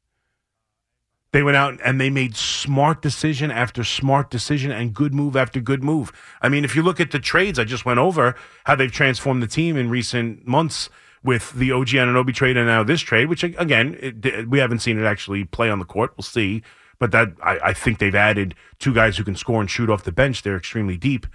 They 1.35 1.42
went 1.42 1.57
out 1.57 1.81
and 1.85 2.01
they 2.01 2.11
made 2.11 2.37
smart 2.37 3.03
decision 3.03 3.51
after 3.51 3.83
smart 3.83 4.31
decision 4.31 4.70
and 4.70 4.94
good 4.94 5.12
move 5.12 5.35
after 5.35 5.59
good 5.59 5.83
move. 5.83 6.12
I 6.40 6.49
mean, 6.49 6.64
if 6.64 6.77
you 6.77 6.83
look 6.85 7.01
at 7.01 7.11
the 7.11 7.18
trades, 7.18 7.59
I 7.59 7.64
just 7.64 7.85
went 7.85 7.99
over 7.99 8.37
how 8.62 8.77
they've 8.77 8.92
transformed 8.92 9.42
the 9.42 9.49
team 9.49 9.77
in 9.77 9.90
recent 9.90 10.47
months 10.47 10.90
with 11.25 11.53
the 11.55 11.73
OG 11.73 11.88
Anunoby 11.88 12.33
trade 12.33 12.57
and 12.57 12.68
now 12.68 12.85
this 12.85 13.01
trade, 13.01 13.29
which 13.29 13.42
again, 13.42 13.99
it, 13.99 14.49
we 14.49 14.61
haven't 14.61 14.79
seen 14.79 14.97
it 14.97 15.05
actually 15.05 15.42
play 15.42 15.68
on 15.70 15.81
the 15.81 15.85
court. 15.85 16.12
We'll 16.16 16.23
see. 16.23 16.62
But 17.01 17.11
that 17.11 17.33
I, 17.42 17.59
I, 17.59 17.73
think 17.73 17.99
they've 17.99 18.14
added 18.14 18.55
two 18.79 18.94
guys 18.94 19.16
who 19.16 19.25
can 19.25 19.35
score 19.35 19.61
and 19.61 19.68
shoot 19.68 19.90
off 19.90 20.05
the 20.05 20.12
bench. 20.12 20.42
They're 20.42 20.57
extremely 20.57 20.97
deep. 20.97 21.27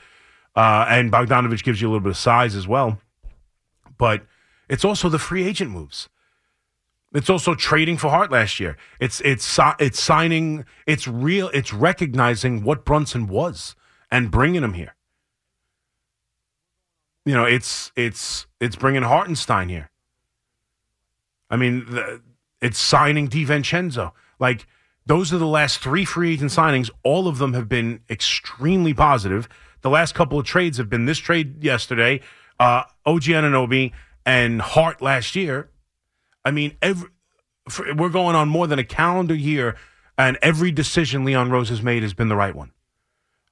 Uh, 0.56 0.86
and 0.88 1.12
Bogdanovich 1.12 1.62
gives 1.62 1.82
you 1.82 1.90
a 1.90 1.90
little 1.90 2.06
bit 2.06 2.12
of 2.12 2.18
size 2.18 2.56
as 2.56 2.70
well. 2.70 3.02
But 3.98 4.22
it's 4.70 4.86
also 4.86 5.10
the 5.10 5.20
free 5.20 5.46
agent 5.46 5.72
moves. 5.72 6.08
It's 7.14 7.30
also 7.30 7.56
trading 7.56 7.98
for 7.98 8.10
Hart 8.10 8.32
last 8.32 8.60
year. 8.60 8.78
It's 9.00 9.20
it's 9.22 9.60
it's 9.80 10.02
signing. 10.02 10.66
It's 10.86 11.08
real. 11.08 11.50
It's 11.54 11.74
recognizing 11.74 12.64
what 12.64 12.86
Brunson 12.86 13.28
was 13.28 13.76
and 14.12 14.30
bringing 14.30 14.64
him 14.64 14.74
here. 14.74 14.96
You 17.26 17.34
know, 17.34 17.46
it's 17.46 17.92
it's 17.96 18.46
it's 18.60 18.76
bringing 18.76 19.02
Hartenstein 19.02 19.70
here. 19.70 19.90
I 21.50 21.58
mean, 21.58 21.86
the, 21.90 22.22
it's 22.62 22.80
signing 22.80 23.28
DiVincenzo. 23.28 24.12
Like 24.40 24.68
those 25.08 25.34
are 25.34 25.40
the 25.40 25.48
last 25.48 25.80
three 25.80 26.06
free 26.06 26.34
agent 26.34 26.52
signings. 26.52 26.92
All 27.04 27.28
of 27.28 27.40
them 27.40 27.54
have 27.54 27.68
been 27.68 28.02
extremely 28.08 28.94
positive. 28.94 29.50
The 29.82 29.90
last 29.90 30.14
couple 30.14 30.38
of 30.38 30.46
trades 30.46 30.78
have 30.78 30.90
been 30.90 31.06
this 31.06 31.18
trade 31.18 31.64
yesterday, 31.64 32.20
uh, 32.60 32.84
OG 33.06 33.24
Anunoby 33.24 33.94
and 34.26 34.62
Hart 34.62 35.02
last 35.02 35.36
year 35.36 35.70
I 36.50 36.52
mean, 36.52 36.76
every, 36.82 37.10
for, 37.70 37.94
we're 37.94 38.10
going 38.10 38.36
on 38.36 38.50
more 38.50 38.66
than 38.66 38.80
a 38.80 38.84
calendar 38.84 39.36
year, 39.36 39.78
and 40.18 40.36
every 40.42 40.72
decision 40.72 41.24
Leon 41.24 41.52
Rose 41.52 41.70
has 41.70 41.84
made 41.84 42.02
has 42.02 42.16
been 42.16 42.28
the 42.28 42.36
right 42.36 42.56
one. 42.56 42.72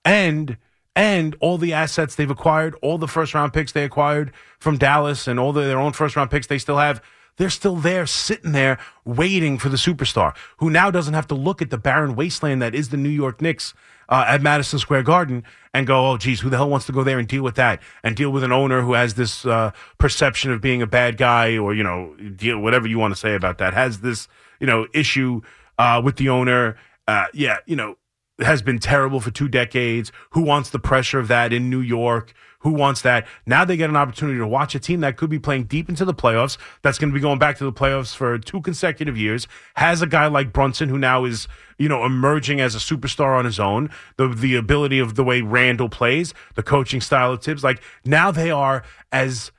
And 0.04 0.58
and 0.96 1.36
all 1.40 1.60
the 1.60 1.74
assets 1.74 2.16
they've 2.16 2.32
acquired, 2.32 2.76
all 2.82 2.98
the 2.98 3.08
first 3.08 3.36
round 3.36 3.54
picks 3.54 3.72
they 3.72 3.84
acquired 3.84 4.32
from 4.58 4.80
Dallas, 4.80 5.28
and 5.28 5.40
all 5.40 5.54
the, 5.54 5.62
their 5.62 5.78
own 5.78 5.94
first 5.94 6.16
round 6.16 6.32
picks 6.32 6.48
they 6.48 6.58
still 6.58 6.78
have 6.80 7.04
they're 7.38 7.52
still 7.52 7.76
there, 7.76 8.08
sitting 8.08 8.52
there, 8.52 8.80
waiting 9.06 9.60
for 9.60 9.70
the 9.70 9.78
superstar 9.78 10.36
who 10.58 10.72
now 10.72 10.90
doesn't 10.90 11.14
have 11.14 11.28
to 11.28 11.36
look 11.36 11.62
at 11.62 11.70
the 11.70 11.78
barren 11.78 12.16
wasteland 12.16 12.64
that 12.64 12.74
is 12.74 12.90
the 12.90 12.98
New 12.98 13.10
York 13.10 13.44
Knicks 13.44 13.76
uh, 14.10 14.26
at 14.28 14.42
Madison 14.42 14.80
Square 14.80 15.04
Garden 15.04 15.44
and 15.74 15.86
go, 15.86 16.12
oh, 16.12 16.18
geez, 16.18 16.40
who 16.40 16.50
the 16.50 16.58
hell 16.58 16.70
wants 16.70 16.86
to 16.88 16.92
go 16.92 17.04
there 17.04 17.20
and 17.20 17.28
deal 17.28 17.44
with 17.44 17.56
that 17.56 17.82
and 18.04 18.16
deal 18.16 18.30
with 18.30 18.44
an 18.44 18.52
owner 18.52 18.82
who 18.82 18.94
has 18.94 19.14
this 19.16 19.46
uh, 19.46 19.72
perception 19.98 20.52
of 20.52 20.62
being 20.62 20.82
a 20.82 20.88
bad 20.88 21.18
guy 21.18 21.58
or, 21.58 21.74
you 21.74 21.84
know, 21.84 22.16
deal, 22.36 22.60
whatever 22.60 22.88
you 22.88 22.98
want 22.98 23.14
to 23.14 23.20
say 23.20 23.36
about 23.36 23.58
that, 23.58 23.74
has 23.74 24.02
this, 24.02 24.28
you 24.60 24.68
know, 24.68 24.88
issue 24.94 25.42
uh, 25.78 26.02
with 26.04 26.16
the 26.16 26.30
owner. 26.30 26.78
Uh, 27.08 27.26
yeah, 27.34 27.58
you 27.66 27.76
know, 27.76 27.96
has 28.40 28.62
been 28.62 28.80
terrible 28.80 29.20
for 29.20 29.32
two 29.32 29.48
decades. 29.48 30.12
Who 30.32 30.42
wants 30.42 30.70
the 30.70 30.80
pressure 30.80 31.20
of 31.20 31.28
that 31.28 31.54
in 31.54 31.70
New 31.70 31.82
York? 31.82 32.34
Who 32.62 32.72
wants 32.72 33.02
that? 33.04 33.28
Now 33.46 33.66
they 33.66 33.78
get 33.78 33.90
an 33.90 33.96
opportunity 33.96 34.40
to 34.40 34.48
watch 34.48 34.74
a 34.76 34.80
team 34.80 35.02
that 35.02 35.16
could 35.16 35.30
be 35.30 35.40
playing 35.40 35.66
deep 35.66 35.90
into 35.90 36.06
the 36.06 36.14
playoffs, 36.14 36.58
that's 36.82 36.98
going 36.98 37.10
to 37.10 37.14
be 37.14 37.22
going 37.22 37.40
back 37.40 37.58
to 37.60 37.64
the 37.64 37.72
playoffs 37.72 38.16
for 38.16 38.38
two 38.40 38.62
consecutive 38.62 39.16
years, 39.16 39.48
has 39.76 40.02
a 40.02 40.08
guy 40.08 40.28
like 40.28 40.54
Brunson 40.54 40.90
who 40.90 40.98
now 40.98 41.24
is, 41.24 41.48
you 41.78 41.88
know, 41.88 42.04
emerging 42.04 42.60
as 42.60 42.74
a 42.74 42.80
superstar 42.80 43.38
on 43.38 43.46
his 43.46 43.60
own, 43.60 43.90
the 44.18 44.28
the 44.28 44.56
ability 44.56 45.00
of 45.00 45.16
the 45.16 45.24
way 45.24 45.42
Randle 45.42 45.90
plays, 45.90 46.34
the 46.56 46.64
coaching 46.64 47.00
style 47.00 47.32
of 47.32 47.44
Thibs, 47.44 47.64
like 47.64 47.82
now 48.04 48.32
they 48.32 48.50
are 48.50 48.84
as 49.12 49.52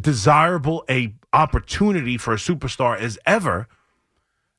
desirable 0.00 0.84
a 0.88 1.12
opportunity 1.32 2.16
for 2.16 2.32
a 2.32 2.36
superstar 2.36 2.98
as 2.98 3.18
ever 3.26 3.68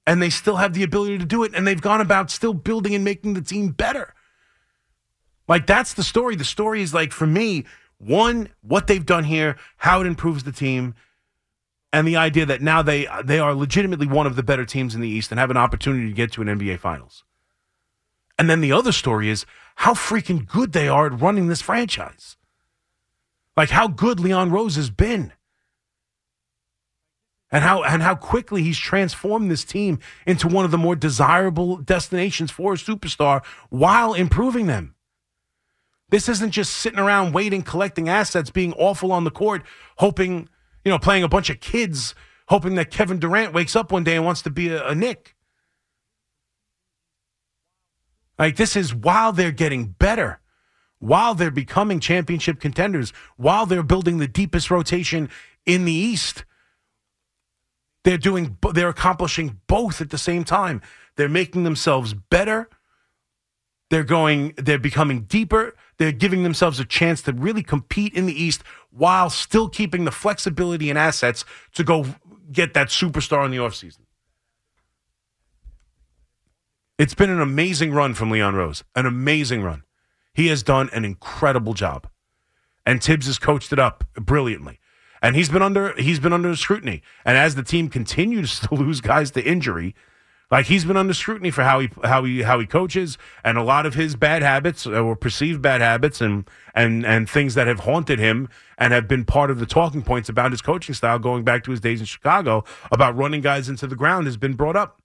and 0.07 0.21
they 0.21 0.29
still 0.29 0.57
have 0.57 0.73
the 0.73 0.83
ability 0.83 1.17
to 1.17 1.25
do 1.25 1.43
it 1.43 1.53
and 1.55 1.65
they've 1.65 1.81
gone 1.81 2.01
about 2.01 2.29
still 2.29 2.53
building 2.53 2.93
and 2.93 3.03
making 3.03 3.33
the 3.33 3.41
team 3.41 3.69
better. 3.69 4.13
Like 5.47 5.67
that's 5.67 5.93
the 5.93 6.03
story. 6.03 6.35
The 6.35 6.43
story 6.43 6.81
is 6.81 6.93
like 6.93 7.11
for 7.11 7.27
me, 7.27 7.65
one, 7.97 8.49
what 8.61 8.87
they've 8.87 9.05
done 9.05 9.23
here, 9.23 9.57
how 9.77 10.01
it 10.01 10.07
improves 10.07 10.43
the 10.43 10.51
team, 10.51 10.95
and 11.93 12.07
the 12.07 12.17
idea 12.17 12.45
that 12.45 12.61
now 12.61 12.81
they 12.81 13.07
they 13.23 13.39
are 13.39 13.53
legitimately 13.53 14.07
one 14.07 14.27
of 14.27 14.35
the 14.35 14.43
better 14.43 14.65
teams 14.65 14.95
in 14.95 15.01
the 15.01 15.07
East 15.07 15.31
and 15.31 15.39
have 15.39 15.51
an 15.51 15.57
opportunity 15.57 16.07
to 16.07 16.13
get 16.13 16.31
to 16.33 16.41
an 16.41 16.47
NBA 16.47 16.79
Finals. 16.79 17.23
And 18.37 18.49
then 18.49 18.59
the 18.59 18.73
other 18.73 18.91
story 18.91 19.29
is 19.29 19.45
how 19.75 19.93
freaking 19.93 20.45
good 20.45 20.73
they 20.73 20.89
are 20.89 21.05
at 21.05 21.21
running 21.21 21.47
this 21.47 21.61
franchise. 21.61 22.35
Like 23.55 23.69
how 23.69 23.87
good 23.87 24.19
Leon 24.19 24.51
Rose 24.51 24.75
has 24.75 24.89
been. 24.89 25.31
And 27.51 27.63
how 27.63 27.83
and 27.83 28.01
how 28.01 28.15
quickly 28.15 28.63
he's 28.63 28.77
transformed 28.77 29.49
this 29.51 29.63
team 29.63 29.99
into 30.25 30.47
one 30.47 30.65
of 30.65 30.71
the 30.71 30.77
more 30.77 30.95
desirable 30.95 31.77
destinations 31.77 32.51
for 32.51 32.73
a 32.73 32.77
superstar 32.77 33.45
while 33.69 34.13
improving 34.13 34.65
them. 34.65 34.95
This 36.09 36.27
isn't 36.27 36.51
just 36.51 36.73
sitting 36.73 36.99
around 36.99 37.33
waiting, 37.33 37.61
collecting 37.61 38.09
assets, 38.09 38.49
being 38.49 38.73
awful 38.73 39.11
on 39.11 39.23
the 39.23 39.31
court, 39.31 39.63
hoping, 39.97 40.49
you 40.83 40.91
know, 40.91 40.99
playing 40.99 41.23
a 41.23 41.29
bunch 41.29 41.49
of 41.49 41.59
kids, 41.59 42.13
hoping 42.47 42.75
that 42.75 42.91
Kevin 42.91 43.19
Durant 43.19 43.53
wakes 43.53 43.75
up 43.75 43.91
one 43.91 44.03
day 44.03 44.15
and 44.15 44.25
wants 44.25 44.41
to 44.43 44.49
be 44.49 44.69
a, 44.69 44.87
a 44.87 44.95
Knick. 44.95 45.35
Like, 48.37 48.55
this 48.57 48.75
is 48.75 48.93
while 48.93 49.31
they're 49.31 49.51
getting 49.51 49.87
better, 49.87 50.41
while 50.99 51.35
they're 51.35 51.51
becoming 51.51 51.99
championship 51.99 52.59
contenders, 52.59 53.13
while 53.37 53.65
they're 53.65 53.83
building 53.83 54.17
the 54.17 54.27
deepest 54.27 54.69
rotation 54.69 55.29
in 55.65 55.85
the 55.85 55.93
East. 55.93 56.43
They're 58.05 58.19
doing, 58.19 58.57
they're 58.73 58.89
accomplishing 58.89 59.59
both 59.65 59.99
at 59.99 60.11
the 60.11 60.19
same 60.19 60.43
time. 60.43 60.83
They're 61.15 61.27
making 61.27 61.63
themselves 61.63 62.13
better. 62.13 62.69
They're 63.89 64.03
going, 64.03 64.53
they're 64.57 64.77
becoming 64.77 65.21
deeper. 65.21 65.75
They're 65.97 66.11
giving 66.11 66.43
themselves 66.43 66.79
a 66.79 66.85
chance 66.85 67.23
to 67.23 67.33
really 67.33 67.63
compete 67.63 68.13
in 68.13 68.27
the 68.27 68.43
East 68.43 68.61
while 68.91 69.31
still 69.31 69.69
keeping 69.69 70.05
the 70.05 70.11
flexibility 70.11 70.91
and 70.91 70.99
assets 70.99 71.45
to 71.73 71.83
go 71.83 72.05
get 72.51 72.75
that 72.75 72.89
superstar 72.89 73.43
in 73.43 73.49
the 73.49 73.57
offseason. 73.57 74.01
It's 76.99 77.15
been 77.15 77.31
an 77.31 77.41
amazing 77.41 77.91
run 77.91 78.13
from 78.13 78.29
Leon 78.29 78.53
Rose, 78.53 78.83
an 78.95 79.07
amazing 79.07 79.63
run. 79.63 79.81
He 80.31 80.47
has 80.47 80.61
done 80.61 80.91
an 80.93 81.05
incredible 81.05 81.73
job. 81.73 82.07
And 82.85 83.03
Thibs 83.03 83.25
has 83.25 83.39
coached 83.39 83.73
it 83.73 83.79
up 83.79 84.03
brilliantly. 84.13 84.79
And 85.25 85.35
he's 85.35 85.49
been 85.49 85.63
under 85.63 85.99
he's 85.99 86.19
been 86.19 86.33
under 86.33 86.55
scrutiny. 86.55 87.01
And 87.25 87.35
as 87.35 87.55
the 87.55 87.63
team 87.63 87.89
continues 87.89 88.59
to 88.67 88.75
lose 88.75 89.01
guys 89.01 89.31
to 89.31 89.43
injury, 89.43 89.95
like 90.51 90.67
he's 90.67 90.85
been 90.85 90.97
under 90.97 91.15
scrutiny 91.15 91.49
for 91.49 91.63
how 91.63 91.79
he 91.79 91.89
how 92.03 92.23
he 92.23 92.43
how 92.43 92.59
he 92.59 92.67
coaches 92.67 93.17
and 93.43 93.57
a 93.57 93.63
lot 93.63 93.87
of 93.87 93.95
his 93.95 94.15
bad 94.15 94.43
habits 94.43 94.85
uh, 94.85 94.91
or 94.91 95.15
perceived 95.15 95.63
bad 95.63 95.81
habits 95.81 96.21
and 96.21 96.47
and 96.75 97.07
and 97.07 97.27
things 97.27 97.55
that 97.55 97.65
have 97.65 97.79
haunted 97.79 98.19
him 98.19 98.49
and 98.77 98.93
have 98.93 99.07
been 99.07 99.25
part 99.25 99.49
of 99.49 99.57
the 99.57 99.65
talking 99.65 100.03
points 100.03 100.29
about 100.29 100.51
his 100.51 100.61
coaching 100.61 100.93
style 100.93 101.17
going 101.17 101.43
back 101.43 101.63
to 101.63 101.71
his 101.71 101.79
days 101.79 102.01
in 102.01 102.05
Chicago 102.05 102.63
about 102.91 103.17
running 103.17 103.41
guys 103.41 103.67
into 103.67 103.87
the 103.87 103.95
ground 103.95 104.27
has 104.27 104.37
been 104.37 104.53
brought 104.53 104.75
up. 104.75 105.01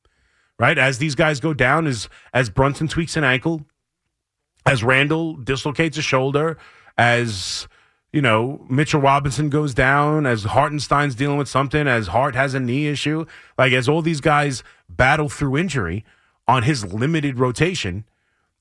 Right? 0.59 0.76
As 0.76 0.98
these 0.98 1.14
guys 1.14 1.40
go 1.40 1.54
down 1.54 1.87
as 1.87 2.11
as 2.35 2.50
Brunson 2.50 2.88
tweaks 2.88 3.16
an 3.16 3.24
ankle, 3.24 3.64
as 4.66 4.85
Randle 4.85 5.37
dislocates 5.37 5.96
a 5.96 6.02
shoulder, 6.02 6.59
as 6.98 7.66
you 8.12 8.20
know, 8.20 8.64
Mitchell 8.68 9.01
Robinson 9.01 9.51
goes 9.51 9.73
down, 9.73 10.27
as 10.27 10.44
Hartenstein's 10.44 11.14
dealing 11.14 11.38
with 11.38 11.49
something, 11.49 11.87
as 11.87 12.09
Hart 12.09 12.35
has 12.35 12.55
a 12.55 12.61
knee 12.61 12.88
issue, 12.88 13.25
like 13.57 13.73
as 13.73 13.88
all 13.88 14.03
these 14.03 14.20
guys 14.20 14.64
battle 14.88 15.29
through 15.29 15.57
injury 15.57 16.05
on 16.49 16.64
his 16.64 16.92
limited 16.92 17.38
rotation, 17.38 18.05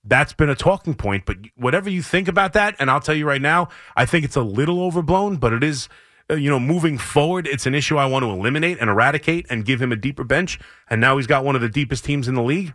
that's 0.03 0.33
been 0.33 0.49
a 0.49 0.55
talking 0.55 0.93
point. 0.93 1.25
But 1.25 1.37
whatever 1.55 1.89
you 1.89 2.03
think 2.03 2.27
about 2.27 2.53
that, 2.53 2.75
and 2.77 2.91
I'll 2.91 2.99
tell 2.99 3.15
you 3.15 3.27
right 3.27 3.41
now, 3.41 3.69
I 3.95 4.05
think 4.05 4.23
it's 4.23 4.35
a 4.35 4.43
little 4.43 4.83
overblown, 4.83 5.37
but 5.37 5.51
it 5.51 5.63
is, 5.63 5.89
uh, 6.29 6.35
you 6.35 6.49
know, 6.49 6.59
moving 6.59 6.99
forward, 6.99 7.47
it's 7.47 7.65
an 7.65 7.73
issue 7.73 7.97
I 7.97 8.05
want 8.05 8.23
to 8.23 8.29
eliminate 8.29 8.77
and 8.79 8.89
eradicate 8.89 9.47
and 9.49 9.65
give 9.65 9.81
him 9.81 9.91
a 9.91 9.95
deeper 9.95 10.23
bench. 10.23 10.59
And 10.91 11.01
now 11.01 11.17
he's 11.17 11.27
got 11.27 11.43
one 11.43 11.55
of 11.55 11.61
the 11.61 11.69
deepest 11.69 12.05
teams 12.05 12.27
in 12.27 12.35
the 12.35 12.43
league 12.43 12.73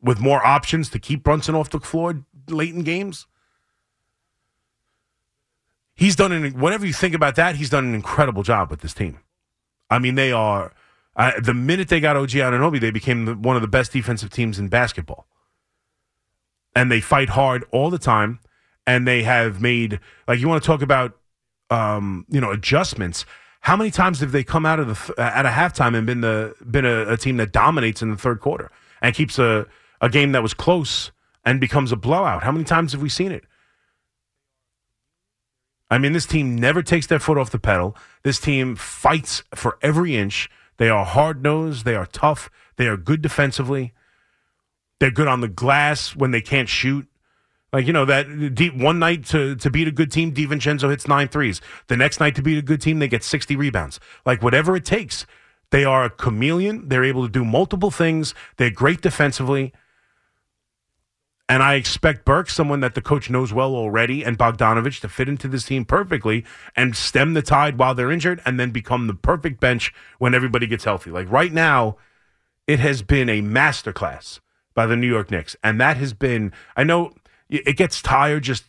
with 0.00 0.20
more 0.20 0.44
options 0.46 0.88
to 0.90 1.00
keep 1.00 1.24
Brunson 1.24 1.56
off 1.56 1.70
the 1.70 1.80
floor 1.80 2.24
late 2.48 2.74
in 2.74 2.82
games 2.82 3.26
he's 6.02 6.16
done 6.16 6.32
an 6.32 6.58
whatever 6.58 6.84
you 6.84 6.92
think 6.92 7.14
about 7.14 7.36
that. 7.36 7.54
He's 7.56 7.70
done 7.70 7.84
an 7.84 7.94
incredible 7.94 8.42
job 8.42 8.70
with 8.70 8.80
this 8.80 8.92
team. 8.92 9.18
I 9.88 10.00
mean, 10.00 10.16
they 10.16 10.32
are 10.32 10.72
uh, 11.14 11.32
the 11.40 11.54
minute 11.54 11.88
they 11.88 12.00
got 12.00 12.16
OG 12.16 12.30
Anunoby, 12.30 12.80
they 12.80 12.90
became 12.90 13.24
the, 13.24 13.34
one 13.34 13.54
of 13.54 13.62
the 13.62 13.68
best 13.68 13.92
defensive 13.92 14.30
teams 14.30 14.58
in 14.58 14.68
basketball, 14.68 15.26
and 16.74 16.90
they 16.90 17.00
fight 17.00 17.30
hard 17.30 17.64
all 17.70 17.88
the 17.88 17.98
time. 17.98 18.40
And 18.84 19.06
they 19.06 19.22
have 19.22 19.62
made 19.62 20.00
like 20.26 20.40
you 20.40 20.48
want 20.48 20.60
to 20.60 20.66
talk 20.66 20.82
about, 20.82 21.16
um, 21.70 22.26
you 22.28 22.40
know, 22.40 22.50
adjustments. 22.50 23.24
How 23.60 23.76
many 23.76 23.92
times 23.92 24.18
have 24.18 24.32
they 24.32 24.42
come 24.42 24.66
out 24.66 24.80
of 24.80 24.88
the 24.88 25.14
at 25.22 25.46
a 25.46 25.50
halftime 25.50 25.96
and 25.96 26.04
been 26.04 26.20
the 26.20 26.56
been 26.68 26.84
a, 26.84 27.12
a 27.12 27.16
team 27.16 27.36
that 27.36 27.52
dominates 27.52 28.02
in 28.02 28.10
the 28.10 28.16
third 28.16 28.40
quarter 28.40 28.72
and 29.00 29.14
keeps 29.14 29.38
a 29.38 29.66
a 30.00 30.08
game 30.08 30.32
that 30.32 30.42
was 30.42 30.52
close 30.52 31.12
and 31.44 31.60
becomes 31.60 31.92
a 31.92 31.96
blowout? 31.96 32.42
How 32.42 32.50
many 32.50 32.64
times 32.64 32.90
have 32.90 33.02
we 33.02 33.08
seen 33.08 33.30
it? 33.30 33.44
I 35.92 35.98
mean, 35.98 36.14
this 36.14 36.24
team 36.24 36.56
never 36.56 36.82
takes 36.82 37.06
their 37.06 37.18
foot 37.18 37.36
off 37.36 37.50
the 37.50 37.58
pedal. 37.58 37.94
This 38.22 38.40
team 38.40 38.76
fights 38.76 39.42
for 39.54 39.76
every 39.82 40.16
inch. 40.16 40.48
They 40.78 40.88
are 40.88 41.04
hard 41.04 41.42
nosed. 41.42 41.84
They 41.84 41.94
are 41.94 42.06
tough. 42.06 42.48
They 42.76 42.86
are 42.86 42.96
good 42.96 43.20
defensively. 43.20 43.92
They're 45.00 45.10
good 45.10 45.28
on 45.28 45.42
the 45.42 45.48
glass 45.48 46.16
when 46.16 46.30
they 46.30 46.40
can't 46.40 46.70
shoot. 46.70 47.06
Like, 47.74 47.86
you 47.86 47.92
know, 47.92 48.06
that 48.06 48.54
deep, 48.54 48.74
one 48.74 49.00
night 49.00 49.26
to, 49.26 49.54
to 49.56 49.68
beat 49.68 49.86
a 49.86 49.90
good 49.90 50.10
team, 50.10 50.32
DiVincenzo 50.32 50.88
hits 50.88 51.06
nine 51.06 51.28
threes. 51.28 51.60
The 51.88 51.98
next 51.98 52.20
night 52.20 52.36
to 52.36 52.42
beat 52.42 52.56
a 52.56 52.62
good 52.62 52.80
team, 52.80 52.98
they 52.98 53.06
get 53.06 53.22
60 53.22 53.54
rebounds. 53.54 54.00
Like, 54.24 54.42
whatever 54.42 54.74
it 54.74 54.86
takes. 54.86 55.26
They 55.72 55.84
are 55.84 56.06
a 56.06 56.10
chameleon. 56.10 56.88
They're 56.88 57.04
able 57.04 57.26
to 57.26 57.30
do 57.30 57.44
multiple 57.44 57.90
things. 57.90 58.34
They're 58.56 58.70
great 58.70 59.02
defensively. 59.02 59.74
And 61.48 61.62
I 61.62 61.74
expect 61.74 62.24
Burks, 62.24 62.54
someone 62.54 62.80
that 62.80 62.94
the 62.94 63.02
coach 63.02 63.28
knows 63.28 63.52
well 63.52 63.74
already, 63.74 64.24
and 64.24 64.38
Bogdanovich 64.38 65.00
to 65.00 65.08
fit 65.08 65.28
into 65.28 65.48
this 65.48 65.64
team 65.64 65.84
perfectly 65.84 66.44
and 66.76 66.96
stem 66.96 67.34
the 67.34 67.42
tide 67.42 67.78
while 67.78 67.94
they're 67.94 68.12
injured 68.12 68.40
and 68.46 68.58
then 68.58 68.70
become 68.70 69.06
the 69.06 69.14
perfect 69.14 69.60
bench 69.60 69.92
when 70.18 70.34
everybody 70.34 70.66
gets 70.66 70.84
healthy. 70.84 71.10
Like 71.10 71.30
right 71.30 71.52
now, 71.52 71.96
it 72.66 72.78
has 72.78 73.02
been 73.02 73.28
a 73.28 73.42
masterclass 73.42 74.40
by 74.74 74.86
the 74.86 74.96
New 74.96 75.08
York 75.08 75.30
Knicks. 75.30 75.56
And 75.62 75.80
that 75.80 75.96
has 75.96 76.14
been, 76.14 76.52
I 76.76 76.84
know 76.84 77.12
it 77.48 77.76
gets 77.76 78.00
tired 78.00 78.44
just, 78.44 78.64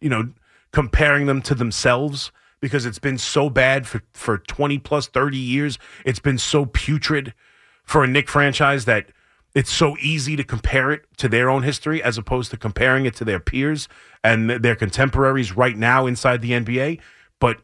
you 0.00 0.08
know, 0.08 0.30
comparing 0.72 1.26
them 1.26 1.42
to 1.42 1.54
themselves 1.54 2.30
because 2.60 2.86
it's 2.86 2.98
been 2.98 3.18
so 3.18 3.50
bad 3.50 3.86
for, 3.86 4.02
for 4.12 4.38
20 4.38 4.78
plus 4.78 5.08
30 5.08 5.36
years. 5.36 5.78
It's 6.04 6.20
been 6.20 6.38
so 6.38 6.66
putrid 6.66 7.34
for 7.82 8.04
a 8.04 8.06
Knick 8.06 8.28
franchise 8.28 8.84
that 8.84 9.06
it's 9.54 9.72
so 9.72 9.96
easy 10.00 10.36
to 10.36 10.44
compare 10.44 10.92
it 10.92 11.02
to 11.16 11.28
their 11.28 11.50
own 11.50 11.62
history 11.62 12.02
as 12.02 12.16
opposed 12.18 12.50
to 12.52 12.56
comparing 12.56 13.04
it 13.06 13.14
to 13.16 13.24
their 13.24 13.40
peers 13.40 13.88
and 14.22 14.48
their 14.50 14.76
contemporaries 14.76 15.56
right 15.56 15.76
now 15.76 16.06
inside 16.06 16.40
the 16.42 16.52
NBA. 16.52 17.00
But 17.40 17.58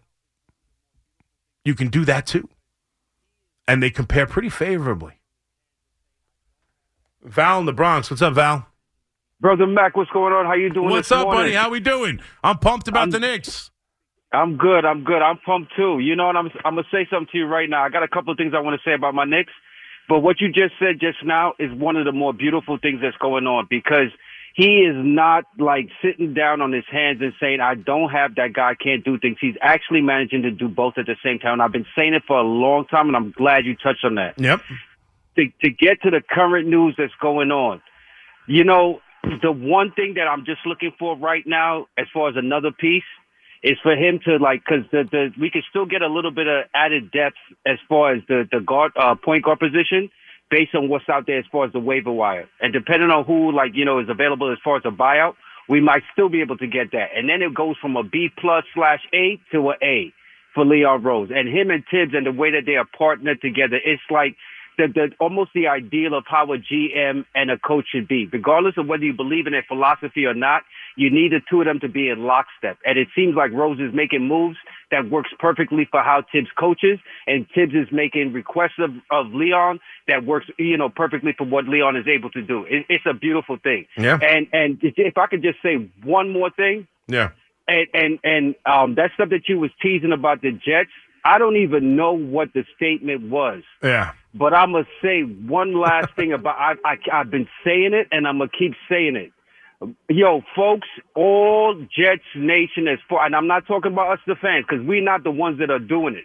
you 1.65 1.75
can 1.75 1.89
do 1.89 2.05
that 2.05 2.27
too. 2.27 2.49
And 3.69 3.83
they 3.83 3.91
compare 3.91 4.27
pretty 4.27 4.49
favorably. 4.49 5.21
Val 7.23 7.59
in 7.61 7.67
the 7.67 7.73
Bronx. 7.73 8.11
What's 8.11 8.23
up, 8.23 8.35
Val? 8.35 8.67
Brother 9.41 9.67
Mac, 9.67 9.97
what's 9.97 10.11
going 10.11 10.33
on? 10.33 10.47
How 10.47 10.55
you 10.55 10.71
doing? 10.71 10.89
What's 10.91 11.13
up, 11.13 11.25
morning? 11.25 11.43
buddy? 11.43 11.53
How 11.55 11.69
we 11.71 11.81
doing? 11.81 12.21
I'm 12.43 12.59
pumped 12.59 12.89
about 12.89 13.01
I'm- 13.01 13.11
the 13.11 13.21
Knicks. 13.21 13.71
I'm 14.33 14.57
good. 14.57 14.85
I'm 14.85 15.05
good. 15.05 15.23
I'm 15.23 15.39
pumped 15.39 15.73
too. 15.77 15.99
You 16.01 16.17
know 16.17 16.27
what? 16.27 16.37
I'm 16.37 16.51
I'm 16.65 16.75
gonna 16.75 16.87
say 16.91 17.07
something 17.11 17.29
to 17.33 17.39
you 17.39 17.47
right 17.47 17.71
now. 17.71 17.85
I 17.85 17.89
got 17.91 18.03
a 18.03 18.09
couple 18.09 18.33
of 18.33 18.37
things 18.37 18.55
I 18.57 18.61
want 18.61 18.79
to 18.81 18.89
say 18.89 18.93
about 18.93 19.15
my 19.15 19.25
Knicks, 19.25 19.53
but 20.09 20.21
what 20.21 20.41
you 20.41 20.49
just 20.49 20.75
said 20.79 21.01
just 21.01 21.25
now 21.25 21.55
is 21.59 21.73
one 21.73 21.97
of 21.97 22.05
the 22.05 22.13
more 22.13 22.33
beautiful 22.33 22.79
things 22.79 23.01
that's 23.03 23.17
going 23.17 23.47
on 23.47 23.67
because 23.69 24.11
he 24.55 24.79
is 24.79 24.95
not 24.97 25.45
like 25.59 25.91
sitting 26.03 26.33
down 26.33 26.63
on 26.63 26.73
his 26.73 26.85
hands 26.91 27.21
and 27.21 27.35
saying, 27.41 27.61
"I 27.61 27.75
don't 27.75 28.09
have 28.11 28.37
that 28.37 28.55
guy, 28.55 28.75
can't 28.75 29.05
do 29.05 29.19
things." 29.19 29.37
He's 29.41 29.57
actually 29.61 30.01
managing 30.01 30.43
to 30.43 30.51
do 30.51 30.69
both 30.69 30.97
at 30.97 31.07
the 31.07 31.17
same 31.23 31.39
time. 31.39 31.55
And 31.55 31.63
I've 31.63 31.73
been 31.73 31.87
saying 31.97 32.15
it 32.15 32.23
for 32.27 32.39
a 32.39 32.43
long 32.43 32.87
time, 32.87 33.09
and 33.09 33.17
I'm 33.17 33.33
glad 33.33 33.67
you 33.67 33.77
touched 33.77 34.05
on 34.05 34.15
that. 34.15 34.35
Yep. 34.39 34.61
to, 35.37 35.49
to 35.63 35.71
get 35.71 36.01
to 36.03 36.11
the 36.11 36.23
current 36.23 36.69
news 36.69 36.95
that's 36.97 37.13
going 37.21 37.51
on. 37.51 37.83
You 38.47 38.65
know, 38.65 39.01
the 39.43 39.53
one 39.53 39.93
thing 39.93 40.15
that 40.15 40.27
I'm 40.27 40.45
just 40.45 40.65
looking 40.65 40.93
for 40.99 41.17
right 41.17 41.47
now, 41.47 41.89
as 41.99 42.07
far 42.13 42.29
as 42.29 42.37
another 42.37 42.71
piece, 42.71 43.05
is 43.67 43.77
for 43.83 43.97
him 43.97 44.21
to 44.25 44.37
like, 44.37 44.63
because 44.65 44.85
the, 44.93 45.03
the 45.11 45.33
we 45.41 45.51
could 45.51 45.65
still 45.69 45.87
get 45.87 46.01
a 46.01 46.07
little 46.07 46.31
bit 46.31 46.47
of 46.47 46.65
added 46.73 47.11
depth 47.11 47.37
as 47.67 47.79
far 47.89 48.15
as 48.15 48.23
the 48.29 48.49
the 48.51 48.61
guard 48.61 48.93
uh, 48.97 49.17
point 49.17 49.43
guard 49.43 49.59
position, 49.59 50.09
based 50.51 50.75
on 50.77 50.89
what's 50.89 51.09
out 51.09 51.27
there 51.27 51.39
as 51.39 51.45
far 51.51 51.67
as 51.67 51.73
the 51.73 51.81
waiver 51.81 52.13
wire, 52.13 52.49
and 52.61 52.73
depending 52.73 53.11
on 53.11 53.25
who 53.25 53.51
like 53.51 53.73
you 53.75 53.85
know 53.85 53.99
is 53.99 54.09
available 54.09 54.53
as 54.53 54.59
far 54.63 54.77
as 54.77 54.85
a 54.85 54.91
buyout, 54.91 55.35
we 55.69 55.81
might 55.81 56.05
still 56.13 56.29
be 56.29 56.43
able 56.43 56.57
to 56.59 56.69
get 56.69 56.93
that, 56.93 57.09
and 57.17 57.29
then 57.29 57.43
it 57.43 57.53
goes 57.55 57.75
from 57.83 57.97
a 57.97 58.05
B 58.05 58.29
plus 58.39 58.63
slash 58.73 59.01
A 59.13 59.41
to 59.51 59.71
a 59.71 59.75
A 59.83 60.13
for 60.55 60.65
Leon 60.65 61.03
Rose, 61.03 61.31
and 61.35 61.49
him 61.49 61.71
and 61.71 61.83
Thibs 61.91 62.15
and 62.15 62.25
the 62.25 62.33
way 62.33 62.53
that 62.53 62.67
they 62.67 62.77
are 62.77 62.87
partnered 62.97 63.41
together, 63.43 63.79
it's 63.85 64.01
like 64.11 64.37
the, 64.77 64.87
the 64.89 65.11
almost 65.21 65.51
the 65.55 65.67
ideal 65.69 66.15
of 66.15 66.25
how 66.27 66.53
a 66.53 66.59
GM 66.59 67.25
and 67.35 67.51
a 67.51 67.59
coach 67.59 67.87
should 67.93 68.09
be. 68.09 68.27
Regardless 68.27 68.75
of 68.77 68.87
whether 68.87 69.05
you 69.05 69.13
believe 69.13 69.47
in 69.47 69.53
their 69.53 69.65
philosophy 69.67 70.25
or 70.27 70.35
not, 70.35 70.63
you 70.97 71.11
need 71.11 71.33
the 71.33 71.41
two 71.51 71.61
of 71.61 71.67
them 71.67 71.81
to 71.81 71.89
be 71.89 72.09
in 72.09 72.25
lockstep. 72.25 72.79
And 72.85 72.99
it 72.99 73.09
seems 73.15 73.35
like 73.35 73.53
Rose 73.53 73.79
is 73.81 73.95
making 73.95 74.27
moves 74.27 74.57
that 74.91 75.11
works 75.11 75.31
perfectly 75.39 75.87
for 75.91 76.01
how 76.03 76.23
Thibs 76.33 76.49
coaches, 76.59 76.99
and 77.27 77.47
Thibs 77.55 77.75
is 77.75 77.89
making 77.91 78.33
requests 78.33 78.79
of, 78.79 78.91
of 79.11 79.33
Leon 79.33 79.81
that 80.09 80.25
works, 80.25 80.47
you 80.59 80.77
know, 80.77 80.89
perfectly 80.89 81.35
for 81.37 81.45
what 81.45 81.67
Leon 81.67 81.97
is 81.97 82.07
able 82.07 82.31
to 82.31 82.43
do. 82.43 82.65
It, 82.65 82.87
it's 82.89 83.05
a 83.07 83.15
beautiful 83.15 83.57
thing. 83.63 83.87
Yeah. 83.97 84.19
And 84.23 84.47
and 84.53 84.79
if 84.83 85.19
I 85.19 85.27
could 85.27 85.43
just 85.43 85.59
say 85.63 85.91
one 86.05 86.33
more 86.33 86.51
thing, 86.51 86.87
Yeah. 87.09 87.31
and 87.67 87.87
and 87.95 88.19
and 88.23 88.55
um, 88.65 88.95
that 88.95 89.11
stuff 89.15 89.31
that 89.31 89.49
you 89.49 89.59
was 89.59 89.71
teasing 89.83 90.13
about 90.13 90.43
the 90.43 90.53
Jets, 90.53 90.91
I 91.25 91.39
don't 91.39 91.57
even 91.57 91.97
know 91.97 92.13
what 92.13 92.53
the 92.55 92.65
statement 92.77 93.29
was. 93.29 93.63
Yeah. 93.83 94.13
But 94.39 94.53
I'm 94.53 94.73
gonna 94.73 94.85
say 95.03 95.23
one 95.23 95.79
last 95.79 96.15
thing 96.15 96.33
about 96.33 96.57
I, 96.59 96.75
I 96.85 96.97
I've 97.13 97.31
been 97.31 97.49
saying 97.65 97.95
it 97.95 98.09
and 98.13 98.27
I'm 98.27 98.39
gonna 98.39 98.51
keep 98.51 98.75
saying 98.89 99.17
it. 99.17 99.33
Yo, 100.09 100.43
folks, 100.55 100.89
all 101.15 101.75
Jets 101.75 102.25
Nation 102.35 102.89
is 102.89 102.99
for, 103.09 103.25
and 103.25 103.37
I'm 103.37 103.47
not 103.47 103.67
talking 103.67 103.93
about 103.93 104.13
us, 104.13 104.19
the 104.27 104.35
fans, 104.35 104.65
because 104.69 104.85
we're 104.87 105.03
not 105.03 105.23
the 105.23 105.31
ones 105.31 105.59
that 105.59 105.71
are 105.71 105.79
doing 105.79 106.15
it. 106.15 106.25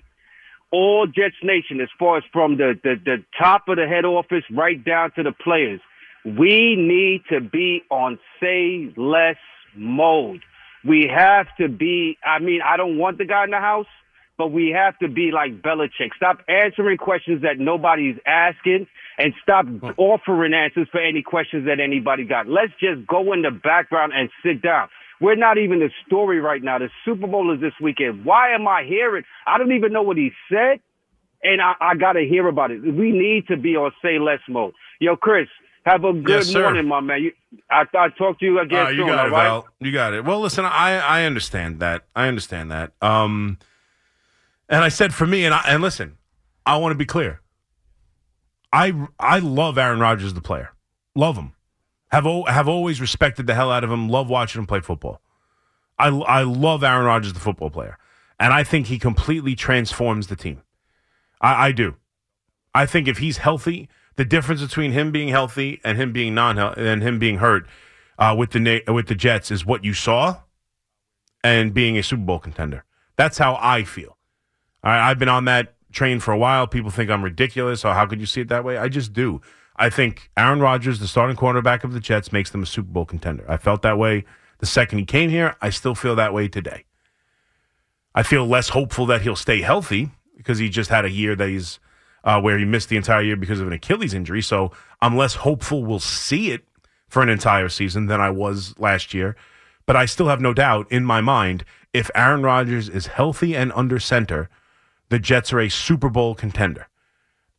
All 0.72 1.06
Jets 1.06 1.36
Nation, 1.44 1.82
as 1.82 1.90
far 2.00 2.18
as 2.18 2.24
from 2.32 2.56
the, 2.56 2.80
the, 2.82 2.96
the 3.04 3.24
top 3.38 3.68
of 3.68 3.76
the 3.76 3.88
head 3.88 4.06
office 4.06 4.46
right 4.52 4.84
down 4.84 5.12
to 5.18 5.24
the 5.24 5.34
players, 5.34 5.82
we 6.24 6.76
need 6.78 7.24
to 7.30 7.42
be 7.42 7.84
on 7.90 8.20
say 8.40 8.94
less 8.96 9.36
mode. 9.76 10.42
We 10.86 11.12
have 11.14 11.48
to 11.60 11.68
be, 11.68 12.18
I 12.24 12.40
mean, 12.40 12.62
I 12.66 12.78
don't 12.78 12.98
want 12.98 13.18
the 13.18 13.26
guy 13.26 13.44
in 13.44 13.52
the 13.52 13.58
house, 13.58 13.88
but 14.38 14.52
we 14.52 14.70
have 14.76 14.98
to 15.00 15.08
be 15.08 15.32
like 15.32 15.62
Belichick. 15.62 16.14
Stop 16.16 16.40
answering 16.48 16.98
questions 16.98 17.42
that 17.44 17.60
nobody's 17.60 18.16
asking 18.26 18.88
and 19.18 19.34
stop 19.44 19.66
offering 19.98 20.54
answers 20.54 20.88
for 20.92 21.00
any 21.00 21.22
questions 21.22 21.66
that 21.68 21.80
anybody 21.80 22.24
got. 22.26 22.48
Let's 22.48 22.74
just 22.80 23.06
go 23.08 23.34
in 23.34 23.42
the 23.44 23.52
background 23.52 24.14
and 24.16 24.30
sit 24.44 24.62
down. 24.62 24.90
We're 25.20 25.36
not 25.36 25.60
even 25.60 25.80
the 25.80 25.92
story 26.08 26.40
right 26.40 26.64
now. 26.64 26.80
The 26.80 26.90
Super 27.06 27.28
Bowl 27.28 27.54
is 27.54 27.62
this 27.62 27.74
weekend. 27.80 28.26
Why 28.26 28.56
am 28.56 28.68
I 28.68 28.84
hearing? 28.84 29.24
I 29.46 29.60
don't 29.60 29.72
even 29.74 29.94
know 29.94 30.02
what 30.02 30.18
he 30.18 30.32
said, 30.50 30.80
and 31.44 31.62
I, 31.62 31.74
I 31.80 31.96
got 31.96 32.14
to 32.14 32.22
hear 32.28 32.48
about 32.48 32.72
it. 32.72 32.82
We 32.82 33.12
need 33.12 33.48
to 33.50 33.58
be 33.58 33.76
on 33.76 33.92
say 34.02 34.18
less 34.18 34.40
mode. 34.50 34.74
Yo, 35.00 35.16
Chris, 35.16 35.48
have 35.86 36.04
a 36.06 36.14
good 36.14 36.48
Yes, 36.48 36.54
morning, 36.56 36.88
my 36.88 37.02
man. 37.02 37.22
You, 37.22 37.32
I, 37.70 37.84
I'll 37.96 38.10
talk 38.12 38.40
to 38.40 38.46
you 38.46 38.60
again 38.60 38.88
Oh, 38.88 38.90
you 38.90 39.06
got 39.06 39.20
all 39.20 39.28
it, 39.28 39.32
right? 39.32 39.44
Val. 39.44 39.68
You 39.80 39.92
got 39.92 40.14
it. 40.16 40.26
Well, 40.26 40.40
listen, 40.40 40.66
I 40.66 40.98
I 40.98 41.26
understand 41.26 41.80
that. 41.82 42.04
I 42.16 42.28
understand 42.28 42.72
that. 42.72 42.94
Um, 43.02 43.60
and 44.72 44.84
I 44.84 44.90
said 44.90 45.14
for 45.14 45.28
me, 45.28 45.46
and 45.46 45.54
I, 45.54 45.64
and 45.68 45.84
listen, 45.84 46.18
I 46.66 46.78
want 46.78 46.92
to 46.94 46.98
be 46.98 47.06
clear. 47.06 47.42
I 48.74 49.08
I 49.20 49.40
love 49.40 49.78
Aaron 49.78 50.00
Rodgers, 50.00 50.34
the 50.34 50.42
player. 50.42 50.72
Love 51.14 51.36
him. 51.36 51.54
Have 52.08 52.26
o- 52.26 52.46
have 52.46 52.68
always 52.68 53.02
respected 53.02 53.46
the 53.46 53.54
hell 53.54 53.72
out 53.72 53.84
of 53.84 53.92
him. 53.92 54.10
Love 54.10 54.30
watching 54.30 54.60
him 54.60 54.66
play 54.66 54.80
football. 54.80 55.22
I 56.00 56.08
I 56.08 56.44
love 56.44 56.84
Aaron 56.84 57.06
Rodgers, 57.06 57.34
the 57.34 57.40
football 57.40 57.70
player, 57.70 57.98
and 58.40 58.54
I 58.54 58.64
think 58.64 58.88
he 58.88 58.98
completely 58.98 59.56
transforms 59.56 60.28
the 60.28 60.36
team. 60.38 60.62
I, 61.42 61.68
I 61.68 61.72
do. 61.74 61.96
I 62.74 62.86
think 62.86 63.10
if 63.10 63.18
he's 63.18 63.38
healthy, 63.38 63.90
the 64.16 64.24
difference 64.24 64.62
between 64.62 64.94
him 64.94 65.12
being 65.12 65.30
healthy 65.30 65.82
and 65.84 65.98
him 65.98 66.14
being 66.14 66.34
non 66.34 66.58
and 66.58 67.04
him 67.04 67.20
being 67.20 67.40
hurt 67.40 67.68
uh, 68.18 68.34
with 68.38 68.52
the 68.52 68.84
with 68.88 69.08
the 69.08 69.16
Jets 69.16 69.52
is 69.52 69.66
what 69.66 69.84
you 69.84 69.94
saw, 69.94 70.38
and 71.44 71.74
being 71.74 71.98
a 71.98 72.04
Super 72.04 72.24
Bowl 72.24 72.40
contender. 72.40 72.86
That's 73.18 73.38
how 73.38 73.58
I 73.62 73.84
feel. 73.84 74.18
Right, 74.84 75.10
I've 75.10 75.20
been 75.20 75.30
on 75.30 75.46
that 75.46 75.76
train 75.92 76.20
for 76.20 76.32
a 76.32 76.38
while. 76.38 76.68
People 76.68 76.90
think 76.90 77.10
I'm 77.10 77.24
ridiculous. 77.24 77.84
How 77.84 78.06
could 78.06 78.20
you 78.20 78.26
see 78.26 78.42
it 78.42 78.48
that 78.48 78.64
way? 78.64 78.78
I 78.78 78.88
just 78.88 79.14
do. 79.14 79.42
I 79.76 79.90
think 79.90 80.30
Aaron 80.38 80.60
Rodgers, 80.60 81.00
the 81.00 81.08
starting 81.08 81.36
quarterback 81.36 81.84
of 81.84 81.94
the 81.94 82.00
Jets, 82.00 82.32
makes 82.32 82.50
them 82.50 82.64
a 82.64 82.66
Super 82.66 82.90
Bowl 82.90 83.06
contender. 83.06 83.46
I 83.48 83.58
felt 83.58 83.82
that 83.84 83.98
way 83.98 84.26
the 84.60 84.66
second 84.66 85.00
he 85.00 85.06
came 85.06 85.30
here. 85.30 85.56
I 85.62 85.70
still 85.70 85.96
feel 85.96 86.16
that 86.16 86.34
way 86.34 86.48
today. 86.48 86.86
I 88.14 88.24
feel 88.24 88.46
less 88.46 88.70
hopeful 88.70 89.06
that 89.08 89.22
he'll 89.22 89.36
stay 89.36 89.62
healthy 89.62 90.12
because 90.36 90.60
he 90.60 90.70
just 90.70 90.90
had 90.90 91.06
a 91.06 91.10
year 91.10 91.36
that 91.36 91.50
he's 91.50 91.80
uh, 92.24 92.40
where 92.40 92.58
he 92.58 92.66
missed 92.66 92.90
the 92.90 92.98
entire 92.98 93.22
year 93.22 93.36
because 93.36 93.60
of 93.60 93.68
an 93.68 93.74
Achilles 93.74 94.14
injury. 94.14 94.42
So 94.42 94.72
I'm 95.02 95.16
less 95.16 95.36
hopeful 95.36 95.84
we'll 95.84 96.00
see 96.00 96.52
it 96.52 96.68
for 97.08 97.22
an 97.22 97.30
entire 97.30 97.70
season 97.70 98.08
than 98.08 98.22
I 98.22 98.30
was 98.30 98.78
last 98.78 99.14
year. 99.14 99.36
But 99.86 99.96
I 99.96 100.06
still 100.06 100.28
have 100.28 100.42
no 100.42 100.54
doubt 100.54 100.92
in 100.92 101.04
my 101.04 101.22
mind 101.22 101.66
if 101.94 102.12
Aaron 102.14 102.44
Rodgers 102.44 102.88
is 102.88 103.08
healthy 103.08 103.56
and 103.56 103.72
under 103.74 104.00
center, 104.00 104.50
the 105.12 105.20
Jets 105.20 105.54
are 105.54 105.60
a 105.60 105.70
Super 105.70 106.10
Bowl 106.10 106.34
contender. 106.34 106.88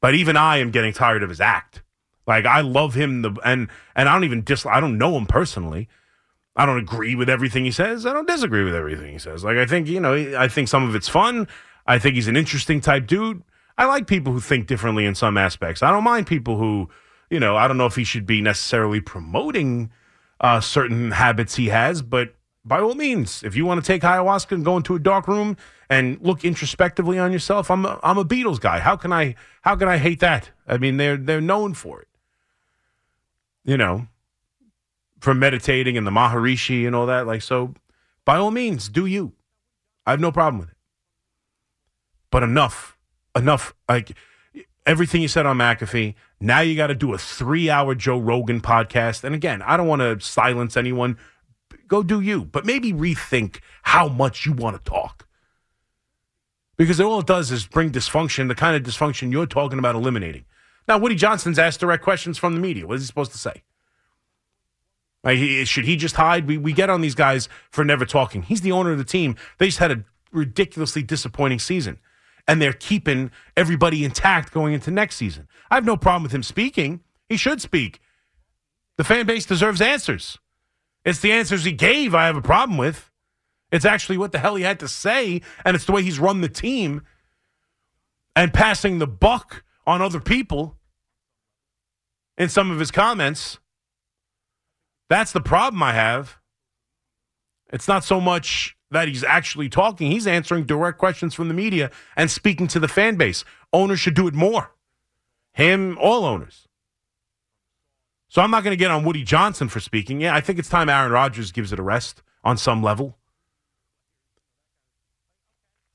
But 0.01 0.15
even 0.15 0.37
I 0.37 0.57
am 0.57 0.73
getting 0.73 0.93
tired 0.93 1.23
of 1.23 1.29
his 1.29 1.41
act. 1.41 1.83
Like 2.27 2.47
I 2.47 2.63
love 2.63 2.95
him, 2.95 3.23
the 3.23 3.31
and 3.45 3.69
and 3.95 4.09
I 4.09 4.15
don't 4.15 4.25
even 4.25 4.43
dis. 4.43 4.67
I 4.67 4.81
don't 4.81 4.99
know 4.99 5.17
him 5.17 5.27
personally. 5.27 5.89
I 6.57 6.67
don't 6.67 6.79
agree 6.79 7.15
with 7.15 7.29
everything 7.29 7.65
he 7.65 7.71
says. 7.71 8.07
I 8.07 8.13
don't 8.13 8.27
disagree 8.27 8.65
with 8.65 8.75
everything 8.75 9.13
he 9.13 9.19
says. 9.19 9.45
Like 9.45 9.59
I 9.59 9.67
think 9.67 9.87
you 9.87 10.01
know, 10.01 10.15
I 10.37 10.49
think 10.49 10.69
some 10.69 10.89
of 10.89 10.95
it's 10.95 11.09
fun. 11.09 11.47
I 11.87 11.99
think 11.99 12.15
he's 12.15 12.29
an 12.29 12.37
interesting 12.37 12.81
type 12.81 13.07
dude. 13.07 13.43
I 13.77 13.87
like 13.87 14.07
people 14.07 14.33
who 14.33 14.41
think 14.41 14.67
differently 14.67 15.05
in 15.05 15.15
some 15.15 15.37
aspects. 15.37 15.83
I 15.83 15.91
don't 15.91 16.05
mind 16.05 16.27
people 16.27 16.57
who, 16.57 16.89
you 17.31 17.41
know, 17.41 17.57
I 17.57 17.69
don't 17.69 17.77
know 17.77 17.87
if 17.87 17.97
he 17.97 18.05
should 18.05 18.27
be 18.27 18.41
necessarily 18.41 19.01
promoting 19.01 19.91
uh, 20.41 20.61
certain 20.61 21.11
habits 21.11 21.57
he 21.57 21.69
has, 21.69 22.03
but 22.03 22.35
by 22.65 22.81
all 22.81 22.95
means, 22.95 23.43
if 23.43 23.57
you 23.57 23.67
want 23.67 23.83
to 23.83 23.87
take 23.87 24.03
ayahuasca 24.03 24.53
and 24.53 24.65
go 24.65 24.77
into 24.77 24.95
a 24.95 24.99
dark 24.99 25.27
room 25.27 25.57
and 25.91 26.19
look 26.21 26.45
introspectively 26.45 27.19
on 27.19 27.33
yourself, 27.33 27.71
I'm 27.71 27.85
a, 27.85 27.99
I'm 28.03 28.19
a 28.19 28.25
Beatles 28.25 28.61
guy. 28.61 28.79
How 28.79 28.97
can 28.97 29.13
I 29.13 29.35
how 29.63 29.75
can 29.77 29.89
I 29.89 29.99
hate 29.99 30.21
that? 30.21 30.51
I 30.67 30.79
mean, 30.79 30.97
they're 30.97 31.17
they're 31.17 31.41
known 31.41 31.75
for 31.75 32.01
it. 32.01 32.09
You 33.65 33.77
know, 33.77 34.07
for 35.21 35.35
meditating 35.35 35.97
and 35.97 36.07
the 36.07 36.11
Maharishi 36.11 36.87
and 36.87 36.95
all 36.95 37.07
that. 37.07 37.27
Like, 37.27 37.43
so 37.43 37.75
by 38.25 38.37
all 38.37 38.51
means, 38.51 38.89
do 38.89 39.07
you. 39.07 39.33
I 40.07 40.11
have 40.13 40.21
no 40.21 40.33
problem 40.33 40.59
with 40.59 40.71
it. 40.71 40.77
But 42.31 42.43
enough, 42.43 42.97
enough. 43.37 43.75
Like 43.89 44.17
everything 44.87 45.23
you 45.23 45.29
said 45.29 45.47
on 45.47 45.59
McAfee. 45.59 46.15
Now 46.41 46.61
you 46.61 46.77
got 46.77 46.89
to 46.89 46.95
do 46.95 47.15
a 47.15 47.19
three-hour 47.19 47.95
Joe 47.95 48.19
Rogan 48.19 48.61
podcast. 48.61 49.25
And 49.25 49.35
again, 49.35 49.63
I 49.63 49.77
don't 49.77 49.87
want 49.87 50.03
to 50.03 50.19
silence 50.21 50.77
anyone. 50.77 51.19
Go 51.93 52.03
do 52.03 52.23
you, 52.23 52.47
but 52.47 52.65
maybe 52.65 52.91
rethink 52.91 53.61
how 53.83 54.09
much 54.09 54.47
you 54.47 54.55
want 54.55 54.83
to 54.83 54.91
talk. 54.91 55.27
Because 56.79 56.99
all 56.99 57.21
it 57.21 57.27
does 57.27 57.53
is 57.53 57.67
bring 57.67 57.91
dysfunction, 57.91 58.49
the 58.49 58.55
kind 58.55 58.75
of 58.75 58.83
dysfunction 58.83 59.31
you're 59.31 59.45
talking 59.45 59.79
about 59.79 59.95
eliminating. 59.95 60.47
Now, 60.89 60.97
Woody 60.97 61.17
Johnson's 61.17 61.59
asked 61.59 61.81
direct 61.81 62.03
questions 62.03 62.39
from 62.39 62.55
the 62.55 62.61
media. 62.61 62.87
What 62.87 62.95
is 62.95 63.03
he 63.03 63.07
supposed 63.09 63.33
to 63.33 63.39
say? 63.39 63.63
Should 65.67 65.85
he 65.85 65.97
just 65.97 66.15
hide? 66.15 66.47
We, 66.47 66.57
we 66.57 66.73
get 66.73 66.89
on 66.89 67.03
these 67.03 67.15
guys 67.15 67.51
for 67.71 67.85
never 67.85 68.07
talking. 68.07 68.41
He's 68.41 68.63
the 68.63 68.73
owner 68.73 68.93
of 68.93 68.97
the 68.97 69.05
team. 69.05 69.37
They 69.59 69.67
just 69.67 69.77
had 69.77 69.93
a 69.93 70.03
ridiculously 70.33 71.03
disappointing 71.03 71.59
season, 71.59 71.99
and 72.49 72.63
they're 72.63 72.73
keeping 72.73 73.31
everybody 73.55 74.03
intact 74.03 74.51
going 74.51 74.73
into 74.73 74.91
next 74.91 75.17
season. 75.17 75.47
I 75.71 75.75
have 75.75 75.85
no 75.85 75.99
problem 75.99 76.23
with 76.23 76.33
him 76.33 76.43
speaking. 76.43 77.01
He 77.29 77.37
should 77.37 77.61
speak. 77.61 78.01
The 78.97 79.05
fan 79.05 79.27
base 79.27 79.45
deserves 79.45 79.83
answers. 79.83 80.39
It's 81.05 81.21
the 81.21 81.33
answers 81.33 81.65
he 81.65 81.73
gave 81.73 82.15
I 82.15 82.27
have 82.27 82.37
a 82.37 82.43
problem 82.43 82.79
with. 82.79 83.11
It's 83.71 83.85
actually 83.85 84.19
what 84.19 84.33
the 84.33 84.39
hell 84.39 84.55
he 84.55 84.65
had 84.65 84.81
to 84.81 84.89
say, 84.89 85.41
and 85.65 85.75
it's 85.75 85.87
the 85.87 85.93
way 85.93 86.03
he's 86.03 86.19
run 86.19 86.43
the 86.43 86.49
team 86.49 87.03
and 88.37 88.53
passing 88.53 88.99
the 88.99 89.07
buck 89.07 89.65
on 89.87 90.03
other 90.03 90.21
people 90.21 90.77
in 92.37 92.49
some 92.49 92.71
of 92.71 92.79
his 92.79 92.91
comments. 92.91 93.59
That's 95.09 95.33
the 95.33 95.41
problem 95.41 95.83
I 95.83 95.93
have. 95.95 96.39
It's 97.73 97.89
not 97.89 98.05
so 98.05 98.21
much 98.21 98.77
that 98.91 99.09
he's 99.09 99.25
actually 99.25 99.71
talking, 99.71 100.11
he's 100.11 100.27
answering 100.27 100.65
direct 100.65 100.99
questions 100.99 101.33
from 101.33 101.49
the 101.49 101.55
media 101.55 101.91
and 102.15 102.31
speaking 102.31 102.67
to 102.69 102.79
the 102.79 102.89
fan 102.89 103.17
base. 103.17 103.45
Owners 103.73 104.01
should 104.01 104.15
do 104.15 104.29
it 104.29 104.35
more. 104.35 104.75
Him, 105.55 105.97
all 105.99 106.27
owners. 106.27 106.69
So 108.33 108.41
I'm 108.41 108.51
not 108.51 108.65
going 108.65 108.73
to 108.73 108.79
get 108.79 108.91
on 108.91 109.05
Woody 109.05 109.25
Johnson 109.25 109.69
for 109.69 109.79
speaking. 109.79 110.23
Yeah, 110.23 110.35
I 110.35 110.41
think 110.41 110.59
it's 110.59 110.71
time 110.71 110.89
Aaron 110.89 111.13
Rodgers 111.13 111.53
gives 111.53 111.71
it 111.71 111.79
a 111.79 111.83
rest 111.83 112.23
on 112.43 112.57
some 112.57 112.83
level. 112.83 113.19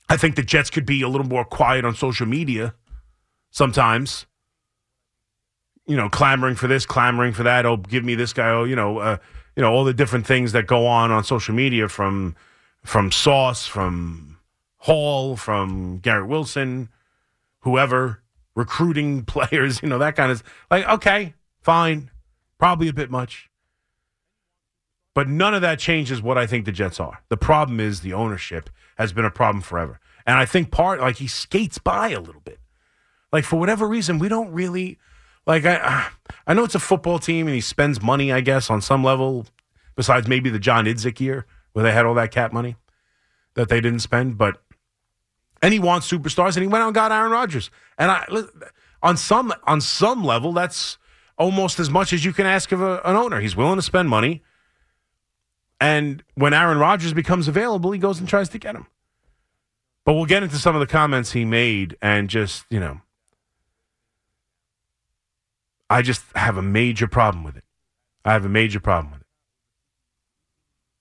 I 0.07 0.17
think 0.17 0.35
the 0.35 0.43
Jets 0.43 0.69
could 0.69 0.85
be 0.85 1.01
a 1.01 1.07
little 1.07 1.25
more 1.25 1.43
quiet 1.43 1.83
on 1.83 1.95
social 1.95 2.27
media 2.27 2.75
sometimes. 3.49 4.27
You 5.87 5.97
know, 5.97 6.09
clamoring 6.09 6.53
for 6.53 6.67
this, 6.67 6.85
clamoring 6.85 7.33
for 7.33 7.41
that. 7.41 7.65
Oh, 7.65 7.77
give 7.77 8.03
me 8.03 8.13
this 8.13 8.33
guy. 8.33 8.51
Oh, 8.51 8.65
you 8.65 8.75
know, 8.75 8.99
uh, 8.99 9.17
you 9.55 9.63
know 9.63 9.73
all 9.73 9.83
the 9.83 9.91
different 9.91 10.27
things 10.27 10.51
that 10.51 10.67
go 10.67 10.85
on 10.85 11.09
on 11.09 11.23
social 11.23 11.55
media 11.55 11.87
from 11.87 12.35
from 12.83 13.11
Sauce, 13.11 13.65
from 13.65 14.37
Hall, 14.77 15.37
from 15.37 15.97
Garrett 15.97 16.27
Wilson, 16.27 16.89
whoever 17.61 18.21
recruiting 18.53 19.25
players. 19.25 19.81
You 19.81 19.89
know 19.89 19.97
that 19.97 20.15
kind 20.15 20.31
of 20.31 20.43
like. 20.69 20.87
Okay, 20.87 21.33
fine, 21.63 22.11
probably 22.57 22.87
a 22.87 22.93
bit 22.93 23.09
much. 23.09 23.49
But 25.13 25.27
none 25.27 25.55
of 25.55 25.61
that 25.61 25.79
changes 25.79 26.21
what 26.21 26.37
I 26.37 26.45
think 26.45 26.65
the 26.65 26.71
Jets 26.71 26.99
are. 26.99 27.23
The 27.29 27.37
problem 27.37 27.79
is 27.79 28.01
the 28.01 28.13
ownership 28.13 28.69
has 28.97 29.13
been 29.13 29.25
a 29.25 29.31
problem 29.31 29.61
forever. 29.61 29.99
And 30.27 30.37
I 30.37 30.45
think 30.45 30.69
part, 30.69 30.99
like, 30.99 31.15
he 31.15 31.27
skates 31.27 31.79
by 31.79 32.09
a 32.09 32.19
little 32.19 32.41
bit. 32.41 32.59
Like, 33.31 33.43
for 33.43 33.59
whatever 33.59 33.87
reason, 33.87 34.19
we 34.19 34.29
don't 34.29 34.51
really, 34.51 34.99
like, 35.47 35.65
I, 35.65 36.09
I 36.45 36.53
know 36.53 36.65
it's 36.65 36.75
a 36.75 36.79
football 36.79 37.17
team 37.17 37.47
and 37.47 37.55
he 37.55 37.61
spends 37.61 38.01
money, 38.01 38.31
I 38.31 38.41
guess, 38.41 38.69
on 38.69 38.81
some 38.81 39.03
level, 39.03 39.47
besides 39.95 40.27
maybe 40.27 40.49
the 40.49 40.59
John 40.59 40.85
Idzik 40.85 41.19
year 41.19 41.45
where 41.73 41.83
they 41.83 41.93
had 41.93 42.05
all 42.05 42.13
that 42.13 42.31
cap 42.31 42.53
money 42.53 42.75
that 43.55 43.69
they 43.69 43.81
didn't 43.81 44.01
spend. 44.01 44.37
But, 44.37 44.61
and 45.61 45.73
he 45.73 45.79
wants 45.79 46.11
superstars 46.11 46.55
and 46.57 46.61
he 46.61 46.67
went 46.67 46.83
out 46.83 46.89
and 46.89 46.95
got 46.95 47.11
Aaron 47.11 47.31
Rodgers. 47.31 47.71
And 47.97 48.11
I, 48.11 48.25
on 49.01 49.17
some, 49.17 49.53
on 49.63 49.81
some 49.81 50.23
level, 50.23 50.53
that's 50.53 50.99
almost 51.37 51.79
as 51.79 51.89
much 51.89 52.13
as 52.13 52.25
you 52.25 52.33
can 52.33 52.45
ask 52.45 52.71
of 52.71 52.81
a, 52.81 53.01
an 53.05 53.15
owner. 53.15 53.39
He's 53.39 53.55
willing 53.55 53.77
to 53.77 53.81
spend 53.81 54.09
money. 54.09 54.43
And 55.79 56.23
when 56.35 56.53
Aaron 56.53 56.79
Rodgers 56.79 57.13
becomes 57.13 57.47
available, 57.47 57.91
he 57.91 57.99
goes 57.99 58.19
and 58.19 58.27
tries 58.27 58.49
to 58.49 58.57
get 58.57 58.75
him. 58.75 58.87
But 60.03 60.13
we'll 60.13 60.25
get 60.25 60.41
into 60.41 60.57
some 60.57 60.75
of 60.75 60.79
the 60.79 60.87
comments 60.87 61.33
he 61.33 61.45
made 61.45 61.97
and 62.01 62.29
just, 62.29 62.65
you 62.69 62.79
know, 62.79 63.01
I 65.89 66.01
just 66.01 66.23
have 66.35 66.57
a 66.57 66.61
major 66.61 67.07
problem 67.07 67.43
with 67.43 67.57
it. 67.57 67.63
I 68.25 68.33
have 68.33 68.45
a 68.45 68.49
major 68.49 68.79
problem 68.79 69.11
with 69.11 69.21
it. 69.21 69.27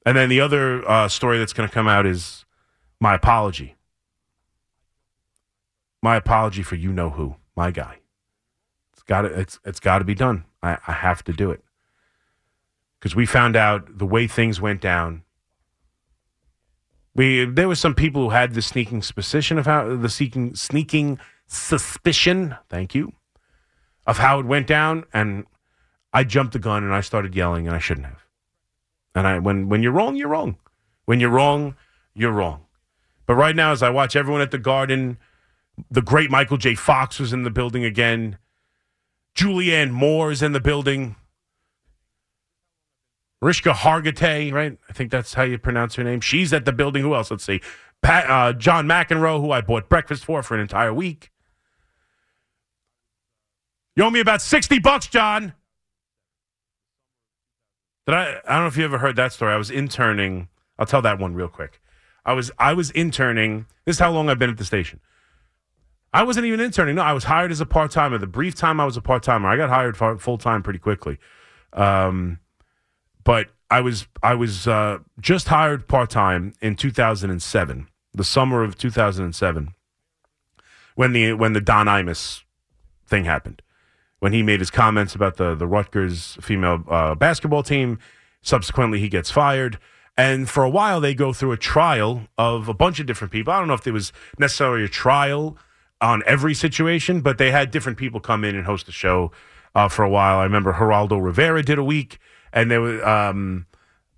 And 0.05 0.17
then 0.17 0.29
the 0.29 0.41
other 0.41 0.89
uh, 0.89 1.09
story 1.09 1.39
that's 1.39 1.53
going 1.53 1.69
to 1.69 1.75
come 1.75 1.89
out 1.89 2.07
is 2.07 2.45
my 3.01 3.15
apology. 3.15 3.77
My 6.03 6.17
apology 6.17 6.63
for 6.63 6.77
you 6.77 6.93
know 6.93 7.11
who, 7.11 7.37
my 7.57 7.71
guy. 7.71 7.99
Got 9.07 9.23
to, 9.23 9.29
it's, 9.29 9.59
it's 9.65 9.81
got 9.81 9.99
to 9.99 10.05
be 10.05 10.15
done. 10.15 10.45
I, 10.63 10.79
I 10.87 10.93
have 10.93 11.23
to 11.25 11.33
do 11.33 11.51
it 11.51 11.63
because 12.99 13.15
we 13.15 13.27
found 13.27 13.57
out 13.57 13.99
the 13.99 14.07
way 14.07 14.27
things 14.27 14.61
went 14.61 14.81
down. 14.81 15.23
We 17.15 17.47
there 17.47 17.69
were 17.69 17.77
some 17.77 17.95
people 17.95 18.23
who 18.23 18.31
had 18.31 18.53
the 18.53 18.61
sneaking 18.61 19.03
suspicion 19.03 19.59
of 19.59 19.65
how 19.65 19.97
the 19.97 20.09
sneaking 20.09 20.55
sneaking 20.55 21.19
suspicion. 21.47 22.57
Thank 22.69 22.95
you 22.95 23.13
of 24.07 24.19
how 24.19 24.39
it 24.39 24.47
went 24.47 24.67
down, 24.67 25.05
and 25.13 25.45
I 26.13 26.25
jumped 26.25 26.53
the 26.53 26.59
gun 26.59 26.85
and 26.85 26.95
I 26.95 27.01
started 27.01 27.35
yelling, 27.35 27.67
and 27.67 27.75
I 27.75 27.79
shouldn't 27.79 28.07
have. 28.07 28.25
And 29.15 29.27
I 29.27 29.39
when 29.39 29.69
when 29.69 29.83
you're 29.83 29.93
wrong, 29.93 30.17
you're 30.17 30.29
wrong. 30.29 30.57
When 31.05 31.21
you're 31.21 31.31
wrong, 31.31 31.77
you're 32.15 32.33
wrong. 32.33 32.67
But 33.27 33.35
right 33.35 33.57
now, 33.57 33.73
as 33.73 33.83
I 33.83 33.91
watch 33.91 34.15
everyone 34.15 34.41
at 34.41 34.51
the 34.51 34.59
Garden, 34.59 35.19
the 35.91 36.03
great 36.03 36.31
Michael 36.31 36.57
J. 36.57 36.75
Fox 36.75 37.19
was 37.19 37.33
in 37.33 37.43
the 37.43 37.51
building 37.51 37.85
again. 37.85 38.39
Julianne 39.37 39.91
Moore 39.91 40.31
is 40.31 40.43
in 40.43 40.53
the 40.53 40.61
building. 40.61 41.17
Rishka 43.45 43.73
Hargitay, 43.73 44.53
right? 44.53 44.79
I 44.89 44.93
think 44.93 45.11
that's 45.11 45.35
how 45.35 45.43
you 45.43 45.59
pronounce 45.59 45.95
her 45.97 46.05
name. 46.05 46.21
She's 46.21 46.53
at 46.53 46.65
the 46.65 46.73
building. 46.73 47.03
Who 47.03 47.15
else? 47.15 47.31
Let's 47.31 47.45
see. 47.45 47.61
Pat, 48.03 48.29
uh, 48.31 48.53
John 48.55 48.87
McEnroe, 48.87 49.41
who 49.41 49.53
I 49.53 49.61
bought 49.61 49.89
breakfast 49.89 50.25
for 50.25 50.43
for 50.43 50.55
an 50.55 50.61
entire 50.61 50.93
week. 50.93 51.31
You 53.95 54.05
owe 54.05 54.11
me 54.11 54.21
about 54.21 54.43
60 54.43 54.79
bucks, 54.79 55.07
John. 55.07 55.55
Did 58.07 58.15
I, 58.15 58.41
I 58.47 58.55
don't 58.55 58.63
know 58.63 58.67
if 58.69 58.77
you 58.77 58.85
ever 58.85 58.99
heard 58.99 59.17
that 59.17 59.33
story. 59.33 59.53
I 59.53 59.57
was 59.57 59.71
interning. 59.71 60.49
I'll 60.79 60.87
tell 60.87 61.03
that 61.03 61.19
one 61.19 61.35
real 61.35 61.49
quick. 61.49 61.81
I 62.25 62.33
was 62.33 62.51
I 62.59 62.73
was 62.73 62.91
interning. 62.91 63.67
This 63.85 63.97
is 63.97 64.01
how 64.01 64.13
long 64.13 64.29
I've 64.29 64.39
been 64.39 64.51
at 64.51 64.59
the 64.59 64.65
station. 64.65 65.01
I 66.17 66.23
wasn't 66.23 66.47
even 66.47 66.61
interning. 66.61 66.95
No, 66.95 67.03
I 67.03 67.13
was 67.13 67.25
hired 67.25 67.51
as 67.51 67.61
a 67.61 67.67
part 67.67 67.91
timer. 67.91 68.17
The 68.17 68.27
brief 68.27 68.55
time 68.55 68.81
I 68.81 68.87
was 68.87 68.97
a 68.97 69.03
part 69.03 69.23
timer, 69.23 69.51
I 69.51 69.59
got 69.59 69.69
hired 69.69 69.99
full 69.99 70.39
time 70.39 70.63
pretty 70.63 70.79
quickly. 70.79 71.19
Um, 71.75 72.39
but 73.23 73.49
I 73.71 73.83
was 73.83 74.07
I 74.23 74.35
was 74.35 74.67
uh, 74.67 75.01
just 75.21 75.49
hired 75.49 75.89
part 75.89 76.09
time 76.09 76.55
in 76.63 76.75
2007, 76.75 77.89
the 78.15 78.25
summer 78.25 78.65
of 78.65 78.79
2007, 78.79 79.75
when 80.95 81.13
the 81.13 81.35
when 81.35 81.53
the 81.53 81.61
Don 81.61 81.85
Imus 81.85 82.45
thing 83.07 83.27
happened, 83.27 83.61
when 84.19 84.33
he 84.33 84.43
made 84.43 84.61
his 84.61 84.71
comments 84.71 85.15
about 85.15 85.37
the 85.37 85.55
the 85.55 85.67
Rutgers 85.67 86.39
female 86.41 86.83
uh, 86.89 87.15
basketball 87.15 87.63
team. 87.63 87.99
Subsequently, 88.41 89.01
he 89.01 89.11
gets 89.11 89.31
fired. 89.31 89.79
And 90.17 90.49
for 90.49 90.65
a 90.65 90.71
while, 90.71 90.99
they 90.99 91.13
go 91.13 91.35
through 91.35 91.53
a 91.53 91.59
trial 91.59 92.23
of 92.39 92.71
a 92.71 92.75
bunch 92.75 93.01
of 93.01 93.07
different 93.07 93.33
people. 93.33 93.53
I 93.53 93.59
don't 93.59 93.69
know 93.69 93.75
if 93.75 93.83
there 93.83 93.93
was 93.93 94.15
necessarily 94.39 94.83
a 94.83 94.89
trial 94.89 95.59
on 96.01 96.23
every 96.27 96.55
situation, 96.55 97.21
but 97.21 97.39
they 97.39 97.51
had 97.51 97.71
different 97.71 97.99
people 97.99 98.21
come 98.21 98.45
in 98.45 98.55
and 98.55 98.67
host 98.67 98.87
the 98.87 98.93
show 98.93 99.33
uh, 99.75 99.89
for 99.89 100.03
a 100.05 100.11
while. 100.11 100.39
I 100.39 100.45
remember 100.45 100.73
Geraldo 100.73 101.23
Rivera 101.23 101.63
did 101.63 101.79
a 101.79 101.85
week 101.85 102.19
and 102.53 102.71
there 102.71 102.81
was 102.81 103.03
um, 103.03 103.67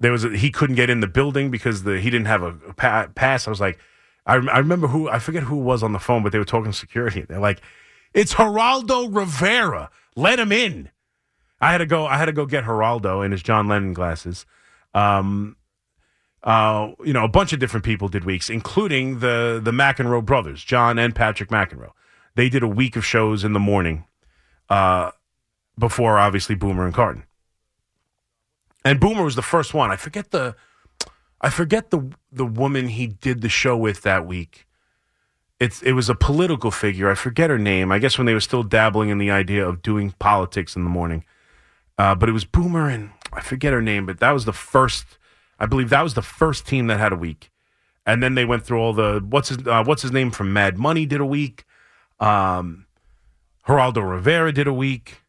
there 0.01 0.13
was 0.13 0.25
a, 0.25 0.31
he 0.37 0.51
couldn't 0.51 0.77
get 0.77 0.89
in 0.89 1.01
the 1.01 1.09
building 1.09 1.51
because 1.51 1.83
the 1.83 2.01
he 2.01 2.09
didn't 2.09 2.27
have 2.27 2.43
a 2.43 2.53
pa- 2.75 3.09
pass. 3.15 3.47
I 3.47 3.51
was 3.51 3.61
like, 3.61 3.79
I, 4.25 4.35
I 4.35 4.59
remember 4.59 4.87
who 4.87 5.09
I 5.09 5.19
forget 5.19 5.43
who 5.43 5.57
was 5.57 5.83
on 5.83 5.93
the 5.93 5.99
phone, 5.99 6.23
but 6.23 6.33
they 6.33 6.39
were 6.39 6.45
talking 6.45 6.73
security. 6.73 7.23
They're 7.23 7.41
like, 7.41 7.61
it's 8.15 8.35
Geraldo 8.35 9.15
Rivera. 9.15 9.91
Let 10.15 10.39
him 10.39 10.53
in. 10.53 10.91
I 11.61 11.73
had 11.73 11.79
to 11.79 11.87
go. 11.87 12.07
I 12.07 12.17
had 12.17 12.27
to 12.27 12.33
go 12.33 12.47
get 12.47 12.65
Geraldo 12.65 13.25
in 13.25 13.33
his 13.33 13.43
John 13.43 13.67
Lennon 13.67 13.93
glasses. 13.93 14.47
Um, 14.95 15.57
uh, 16.49 16.93
you 17.05 17.13
know, 17.13 17.25
a 17.25 17.29
bunch 17.29 17.53
of 17.53 17.59
different 17.59 17.85
people 17.85 18.09
did 18.09 18.25
weeks, 18.25 18.49
including 18.49 19.19
the 19.19 19.61
the 19.63 19.71
McEnroe 19.71 20.25
brothers, 20.25 20.65
John 20.65 20.99
and 20.99 21.15
Patrick 21.15 21.51
McEnroe. 21.51 21.91
They 22.37 22.49
did 22.49 22.63
a 22.63 22.69
week 22.69 22.97
of 22.97 23.05
shows 23.05 23.45
in 23.45 23.53
the 23.53 23.61
morning, 23.61 24.07
uh, 24.71 25.11
before 25.79 26.19
obviously 26.19 26.55
Boomer 26.55 26.87
and 26.87 26.95
Carton. 26.95 27.25
And 28.83 28.99
Boomer 28.99 29.25
was 29.25 29.35
the 29.35 29.43
first 29.43 29.75
one. 29.75 29.91
I 29.91 29.97
forget 29.97 30.31
the 30.31 30.57
I 31.43 31.51
forget 31.51 31.91
the 31.91 32.13
the 32.33 32.47
woman 32.47 32.89
he 32.89 33.07
did 33.07 33.43
the 33.43 33.51
show 33.51 33.77
with 33.77 34.01
that 34.05 34.25
week. 34.25 34.67
It's 35.61 35.83
it 35.83 35.93
was 35.93 36.09
a 36.09 36.15
political 36.15 36.71
figure. 36.71 37.11
I 37.11 37.15
forget 37.15 37.51
her 37.51 37.59
name. 37.59 37.93
I 37.93 37.99
guess 37.99 38.17
when 38.17 38.25
they 38.25 38.33
were 38.33 38.41
still 38.41 38.63
dabbling 38.63 39.11
in 39.11 39.19
the 39.19 39.31
idea 39.31 39.69
of 39.69 39.83
doing 39.83 40.15
politics 40.19 40.77
in 40.77 40.85
the 40.85 40.89
morning. 40.89 41.27
Uh, 41.99 42.15
but 42.15 42.31
it 42.31 42.33
was 42.33 42.47
Boomer 42.47 42.89
and 42.89 43.11
I 43.35 43.43
forget 43.43 43.75
her 43.75 43.83
name, 43.83 44.07
but 44.07 44.19
that 44.21 44.31
was 44.31 44.47
the 44.47 44.55
first. 44.55 45.18
I 45.59 45.67
believe 45.67 45.91
that 45.91 46.03
was 46.03 46.15
the 46.15 46.23
first 46.23 46.67
team 46.67 46.87
that 46.87 46.99
had 46.99 47.13
a 47.13 47.17
week, 47.17 47.51
and 48.07 48.23
then 48.23 48.35
they 48.35 48.45
went 48.45 48.65
through 48.65 48.81
all 48.81 48.93
the 48.93 49.25
what's 49.29 49.49
his 49.49 49.59
uh, 49.67 49.83
what's 49.85 50.03
his 50.03 50.13
name 50.13 50.31
from 50.31 50.53
Mad 50.53 50.79
Money 50.79 51.07
did 51.07 51.21
a 51.21 51.27
week. 51.27 51.65
Um, 52.21 52.87
Geraldo 53.67 54.09
Rivera 54.09 54.53
did 54.53 54.67
a 54.67 54.73
week. 54.73 55.23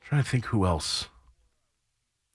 trying 0.00 0.22
to 0.22 0.28
think 0.28 0.46
who 0.46 0.66
else. 0.66 1.08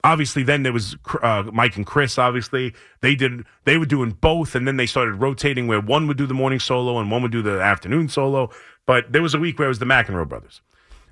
Obviously, 0.04 0.42
then 0.44 0.64
there 0.64 0.72
was 0.72 0.96
uh, 1.22 1.44
Mike 1.52 1.76
and 1.76 1.86
Chris. 1.86 2.18
Obviously, 2.18 2.74
they 3.02 3.14
did 3.14 3.46
they 3.66 3.78
were 3.78 3.86
doing 3.86 4.12
both, 4.12 4.56
and 4.56 4.68
then 4.68 4.78
they 4.78 4.86
started 4.86 5.16
rotating 5.16 5.68
where 5.68 5.82
one 5.82 6.08
would 6.08 6.18
do 6.18 6.26
the 6.26 6.34
morning 6.34 6.60
solo 6.60 6.98
and 6.98 7.12
one 7.12 7.22
would 7.24 7.32
do 7.32 7.42
the 7.42 7.60
afternoon 7.60 8.08
solo. 8.08 8.50
But 8.86 9.12
there 9.12 9.22
was 9.22 9.34
a 9.34 9.40
week 9.40 9.60
where 9.60 9.68
it 9.68 9.70
was 9.70 9.80
the 9.80 9.86
McEnroe 9.86 10.28
brothers, 10.28 10.62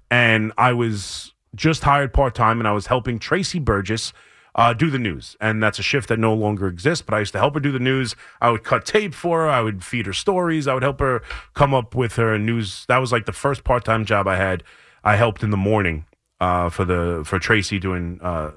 and 0.10 0.54
I 0.58 0.72
was 0.72 1.34
just 1.56 1.84
hired 1.84 2.14
part 2.14 2.36
time, 2.36 2.60
and 2.60 2.68
I 2.68 2.72
was 2.72 2.88
helping 2.88 3.20
Tracy 3.20 3.60
Burgess 3.60 4.14
uh, 4.56 4.74
do 4.74 4.90
the 4.90 4.98
news, 4.98 5.36
and 5.42 5.62
that's 5.62 5.80
a 5.80 5.84
shift 5.84 6.08
that 6.08 6.18
no 6.18 6.34
longer 6.34 6.68
exists. 6.68 7.04
But 7.04 7.14
I 7.14 7.20
used 7.20 7.34
to 7.34 7.40
help 7.40 7.54
her 7.56 7.60
do 7.60 7.74
the 7.74 7.80
news. 7.80 8.16
I 8.42 8.50
would 8.50 8.64
cut 8.64 8.86
tape 8.86 9.14
for 9.14 9.42
her. 9.42 9.50
I 9.50 9.62
would 9.62 9.84
feed 9.84 10.06
her 10.06 10.14
stories. 10.14 10.66
I 10.66 10.74
would 10.74 10.84
help 10.84 11.02
her 11.02 11.22
come 11.54 11.74
up 11.74 11.94
with 11.94 12.16
her 12.16 12.40
news. 12.40 12.86
That 12.88 13.00
was 13.00 13.12
like 13.12 13.26
the 13.26 13.34
first 13.34 13.66
part 13.66 13.84
time 13.84 14.06
job 14.06 14.28
I 14.28 14.38
had. 14.38 14.64
I 15.04 15.18
helped 15.18 15.44
in 15.44 15.50
the 15.50 15.58
morning 15.58 16.06
uh, 16.40 16.70
for 16.70 16.86
the 16.86 17.24
for 17.26 17.38
Tracy 17.38 17.80
doing 17.80 18.20
uh, 18.22 18.52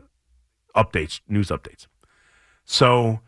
updates, 0.76 1.20
news 1.28 1.48
updates. 1.48 1.88
So 2.64 3.20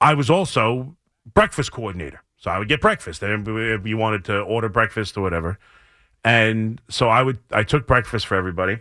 I 0.00 0.14
was 0.14 0.30
also 0.30 0.96
breakfast 1.34 1.72
coordinator. 1.72 2.22
So 2.36 2.52
I 2.52 2.58
would 2.58 2.68
get 2.68 2.80
breakfast. 2.80 3.22
If 3.22 3.86
you 3.86 3.96
wanted 3.96 4.24
to 4.26 4.40
order 4.40 4.68
breakfast 4.68 5.16
or 5.16 5.22
whatever. 5.22 5.58
And 6.22 6.80
so 6.88 7.08
I 7.08 7.22
would 7.22 7.40
I 7.50 7.64
took 7.64 7.86
breakfast 7.88 8.26
for 8.26 8.36
everybody 8.36 8.78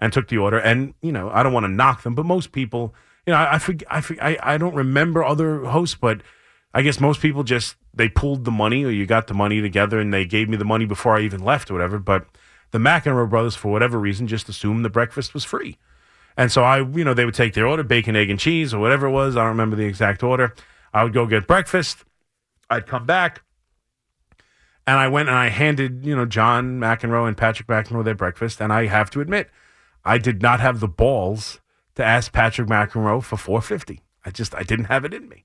and 0.00 0.12
took 0.12 0.28
the 0.28 0.38
order. 0.38 0.58
And, 0.58 0.94
you 1.02 1.12
know, 1.12 1.30
I 1.30 1.42
don't 1.42 1.52
want 1.52 1.64
to 1.64 1.68
knock 1.68 2.02
them, 2.02 2.14
but 2.14 2.26
most 2.26 2.50
people, 2.50 2.94
you 3.26 3.32
know, 3.32 3.38
I 3.38 3.56
I, 3.56 3.78
I, 3.90 4.02
I 4.20 4.38
I 4.54 4.58
don't 4.58 4.74
remember 4.74 5.22
other 5.22 5.64
hosts, 5.64 5.96
but 6.00 6.22
I 6.74 6.82
guess 6.82 7.00
most 7.00 7.20
people 7.20 7.44
just 7.44 7.76
they 7.94 8.08
pulled 8.08 8.44
the 8.44 8.50
money 8.50 8.84
or 8.84 8.90
you 8.90 9.06
got 9.06 9.26
the 9.26 9.34
money 9.34 9.60
together 9.60 10.00
and 10.00 10.12
they 10.12 10.24
gave 10.24 10.48
me 10.48 10.56
the 10.56 10.64
money 10.64 10.86
before 10.86 11.16
I 11.16 11.20
even 11.20 11.42
left 11.42 11.70
or 11.70 11.74
whatever. 11.74 11.98
But 11.98 12.26
the 12.70 12.78
McEnroe 12.78 13.28
brothers, 13.28 13.56
for 13.56 13.70
whatever 13.70 13.98
reason, 13.98 14.26
just 14.26 14.48
assumed 14.48 14.84
the 14.84 14.90
breakfast 14.90 15.34
was 15.34 15.44
free. 15.44 15.76
And 16.36 16.50
so 16.52 16.62
I, 16.62 16.78
you 16.78 17.04
know, 17.04 17.14
they 17.14 17.24
would 17.24 17.34
take 17.34 17.54
their 17.54 17.66
order, 17.66 17.82
bacon, 17.82 18.16
egg, 18.16 18.30
and 18.30 18.38
cheese, 18.38 18.72
or 18.72 18.80
whatever 18.80 19.08
it 19.08 19.10
was. 19.10 19.36
I 19.36 19.40
don't 19.40 19.48
remember 19.48 19.76
the 19.76 19.84
exact 19.84 20.22
order. 20.22 20.54
I 20.94 21.04
would 21.04 21.12
go 21.12 21.26
get 21.26 21.46
breakfast. 21.46 22.04
I'd 22.70 22.86
come 22.86 23.04
back. 23.04 23.42
And 24.86 24.96
I 24.98 25.08
went 25.08 25.28
and 25.28 25.36
I 25.36 25.48
handed, 25.48 26.06
you 26.06 26.16
know, 26.16 26.24
John 26.24 26.80
McEnroe 26.80 27.28
and 27.28 27.36
Patrick 27.36 27.68
McEnroe 27.68 28.04
their 28.04 28.14
breakfast. 28.14 28.60
And 28.60 28.72
I 28.72 28.86
have 28.86 29.10
to 29.10 29.20
admit, 29.20 29.50
I 30.04 30.18
did 30.18 30.42
not 30.42 30.60
have 30.60 30.80
the 30.80 30.88
balls 30.88 31.60
to 31.96 32.04
ask 32.04 32.32
Patrick 32.32 32.68
McEnroe 32.68 33.22
for 33.22 33.36
450. 33.36 34.00
I 34.24 34.30
just, 34.30 34.54
I 34.54 34.62
didn't 34.62 34.86
have 34.86 35.04
it 35.04 35.14
in 35.14 35.28
me. 35.28 35.44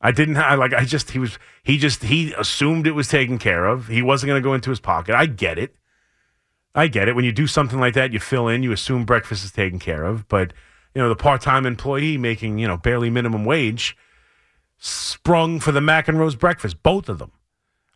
I 0.00 0.12
didn't 0.12 0.36
have, 0.36 0.58
like, 0.58 0.72
I 0.72 0.84
just, 0.84 1.10
he 1.10 1.18
was, 1.18 1.38
he 1.62 1.76
just, 1.76 2.04
he 2.04 2.32
assumed 2.34 2.86
it 2.86 2.92
was 2.92 3.08
taken 3.08 3.38
care 3.38 3.66
of. 3.66 3.88
He 3.88 4.00
wasn't 4.00 4.28
going 4.28 4.40
to 4.40 4.46
go 4.46 4.54
into 4.54 4.70
his 4.70 4.80
pocket. 4.80 5.14
I 5.14 5.26
get 5.26 5.58
it. 5.58 5.74
I 6.74 6.86
get 6.86 7.08
it. 7.08 7.16
When 7.16 7.24
you 7.24 7.32
do 7.32 7.46
something 7.46 7.80
like 7.80 7.94
that, 7.94 8.12
you 8.12 8.20
fill 8.20 8.46
in, 8.46 8.62
you 8.62 8.70
assume 8.70 9.04
breakfast 9.04 9.44
is 9.44 9.50
taken 9.50 9.78
care 9.78 10.04
of. 10.04 10.28
But, 10.28 10.52
you 10.94 11.02
know, 11.02 11.08
the 11.08 11.16
part 11.16 11.40
time 11.40 11.66
employee 11.66 12.16
making, 12.16 12.58
you 12.58 12.68
know, 12.68 12.76
barely 12.76 13.10
minimum 13.10 13.44
wage 13.44 13.96
sprung 14.78 15.58
for 15.58 15.72
the 15.72 15.80
McEnroe's 15.80 16.36
breakfast, 16.36 16.82
both 16.82 17.08
of 17.08 17.18
them. 17.18 17.32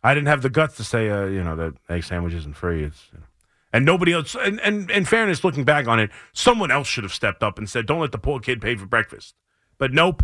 I 0.03 0.13
didn't 0.13 0.27
have 0.27 0.41
the 0.41 0.49
guts 0.49 0.75
to 0.77 0.83
say, 0.83 1.09
uh, 1.09 1.25
you 1.25 1.41
know, 1.41 1.55
that 1.55 1.75
egg 1.87 2.03
sandwich 2.03 2.33
isn't 2.33 2.57
free. 2.57 2.83
It's, 2.83 3.07
you 3.13 3.19
know. 3.19 3.25
And 3.73 3.85
nobody 3.85 4.13
else, 4.13 4.35
and, 4.35 4.59
and 4.61 4.91
in 4.91 5.03
fairness, 5.03 5.43
looking 5.43 5.63
back 5.63 5.87
on 5.87 5.99
it, 5.99 6.11
someone 6.31 6.69
else 6.69 6.87
should 6.87 7.03
have 7.03 7.13
stepped 7.13 7.41
up 7.41 7.57
and 7.57 7.67
said, 7.67 7.87
don't 7.87 7.99
let 7.99 8.11
the 8.11 8.19
poor 8.19 8.39
kid 8.39 8.61
pay 8.61 8.75
for 8.75 8.85
breakfast. 8.85 9.33
But 9.79 9.91
nope. 9.91 10.23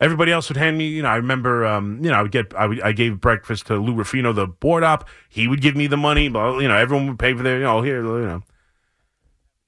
Everybody 0.00 0.30
else 0.30 0.50
would 0.50 0.58
hand 0.58 0.76
me, 0.76 0.86
you 0.86 1.02
know, 1.02 1.08
I 1.08 1.16
remember, 1.16 1.64
um, 1.64 2.04
you 2.04 2.10
know, 2.10 2.18
I 2.18 2.22
would 2.22 2.30
get, 2.30 2.54
I, 2.54 2.66
would, 2.66 2.82
I 2.82 2.92
gave 2.92 3.20
breakfast 3.20 3.68
to 3.68 3.76
Lou 3.76 3.94
Rufino, 3.94 4.34
the 4.34 4.46
board 4.46 4.84
op. 4.84 5.08
He 5.30 5.48
would 5.48 5.62
give 5.62 5.76
me 5.76 5.86
the 5.86 5.96
money, 5.96 6.28
but, 6.28 6.58
you 6.58 6.68
know, 6.68 6.76
everyone 6.76 7.08
would 7.08 7.18
pay 7.18 7.32
for 7.32 7.42
their, 7.42 7.58
you 7.58 7.64
know, 7.64 7.80
here, 7.80 8.04
you 8.04 8.26
know. 8.26 8.42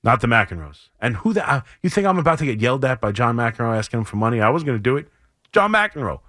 Not 0.02 0.20
the 0.20 0.26
McEnroes. 0.26 0.90
And 1.00 1.16
who 1.16 1.32
the, 1.32 1.48
uh, 1.48 1.62
you 1.82 1.88
think 1.88 2.06
I'm 2.06 2.18
about 2.18 2.38
to 2.40 2.44
get 2.44 2.60
yelled 2.60 2.84
at 2.84 3.00
by 3.00 3.12
John 3.12 3.36
McEnroe 3.36 3.76
asking 3.76 4.00
him 4.00 4.04
for 4.04 4.16
money? 4.16 4.40
I 4.40 4.50
was 4.50 4.62
going 4.62 4.76
to 4.76 4.82
do 4.82 4.96
it. 4.96 5.08
John 5.52 5.72
McEnroe. 5.72 6.20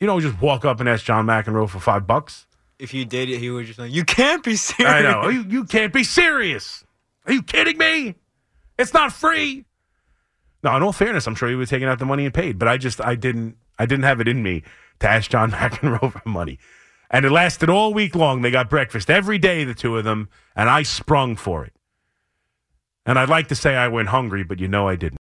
You 0.00 0.06
don't 0.06 0.20
just 0.20 0.40
walk 0.40 0.64
up 0.64 0.78
and 0.78 0.88
ask 0.88 1.04
John 1.04 1.26
McEnroe 1.26 1.68
for 1.68 1.80
five 1.80 2.06
bucks. 2.06 2.45
If 2.78 2.92
you 2.92 3.04
did 3.04 3.30
it, 3.30 3.38
he 3.38 3.50
would 3.50 3.66
just 3.66 3.78
like, 3.78 3.92
you 3.92 4.04
can't 4.04 4.42
be 4.42 4.56
serious. 4.56 4.94
I 4.94 5.02
know. 5.02 5.22
Oh, 5.24 5.28
you, 5.28 5.44
you 5.48 5.64
can't 5.64 5.92
be 5.92 6.04
serious. 6.04 6.84
Are 7.26 7.32
you 7.32 7.42
kidding 7.42 7.78
me? 7.78 8.14
It's 8.78 8.92
not 8.92 9.12
free. 9.12 9.64
No, 10.62 10.76
in 10.76 10.82
all 10.82 10.92
fairness, 10.92 11.26
I'm 11.26 11.34
sure 11.34 11.48
he 11.48 11.54
was 11.54 11.70
taking 11.70 11.88
out 11.88 11.98
the 11.98 12.04
money 12.04 12.24
and 12.24 12.34
paid, 12.34 12.58
but 12.58 12.68
I 12.68 12.76
just 12.76 13.00
I 13.00 13.14
didn't 13.14 13.56
I 13.78 13.86
didn't 13.86 14.04
have 14.04 14.20
it 14.20 14.28
in 14.28 14.42
me 14.42 14.62
to 15.00 15.08
ask 15.08 15.30
John 15.30 15.50
McEnroe 15.52 16.12
for 16.12 16.28
money. 16.28 16.58
And 17.10 17.24
it 17.24 17.30
lasted 17.30 17.70
all 17.70 17.94
week 17.94 18.16
long. 18.16 18.42
They 18.42 18.50
got 18.50 18.68
breakfast 18.68 19.08
every 19.08 19.38
day, 19.38 19.64
the 19.64 19.74
two 19.74 19.96
of 19.96 20.04
them, 20.04 20.28
and 20.56 20.68
I 20.68 20.82
sprung 20.82 21.36
for 21.36 21.64
it. 21.64 21.72
And 23.04 23.18
I'd 23.18 23.28
like 23.28 23.48
to 23.48 23.54
say 23.54 23.76
I 23.76 23.86
went 23.86 24.08
hungry, 24.08 24.42
but 24.42 24.58
you 24.58 24.66
know 24.66 24.88
I 24.88 24.96
didn't. 24.96 25.14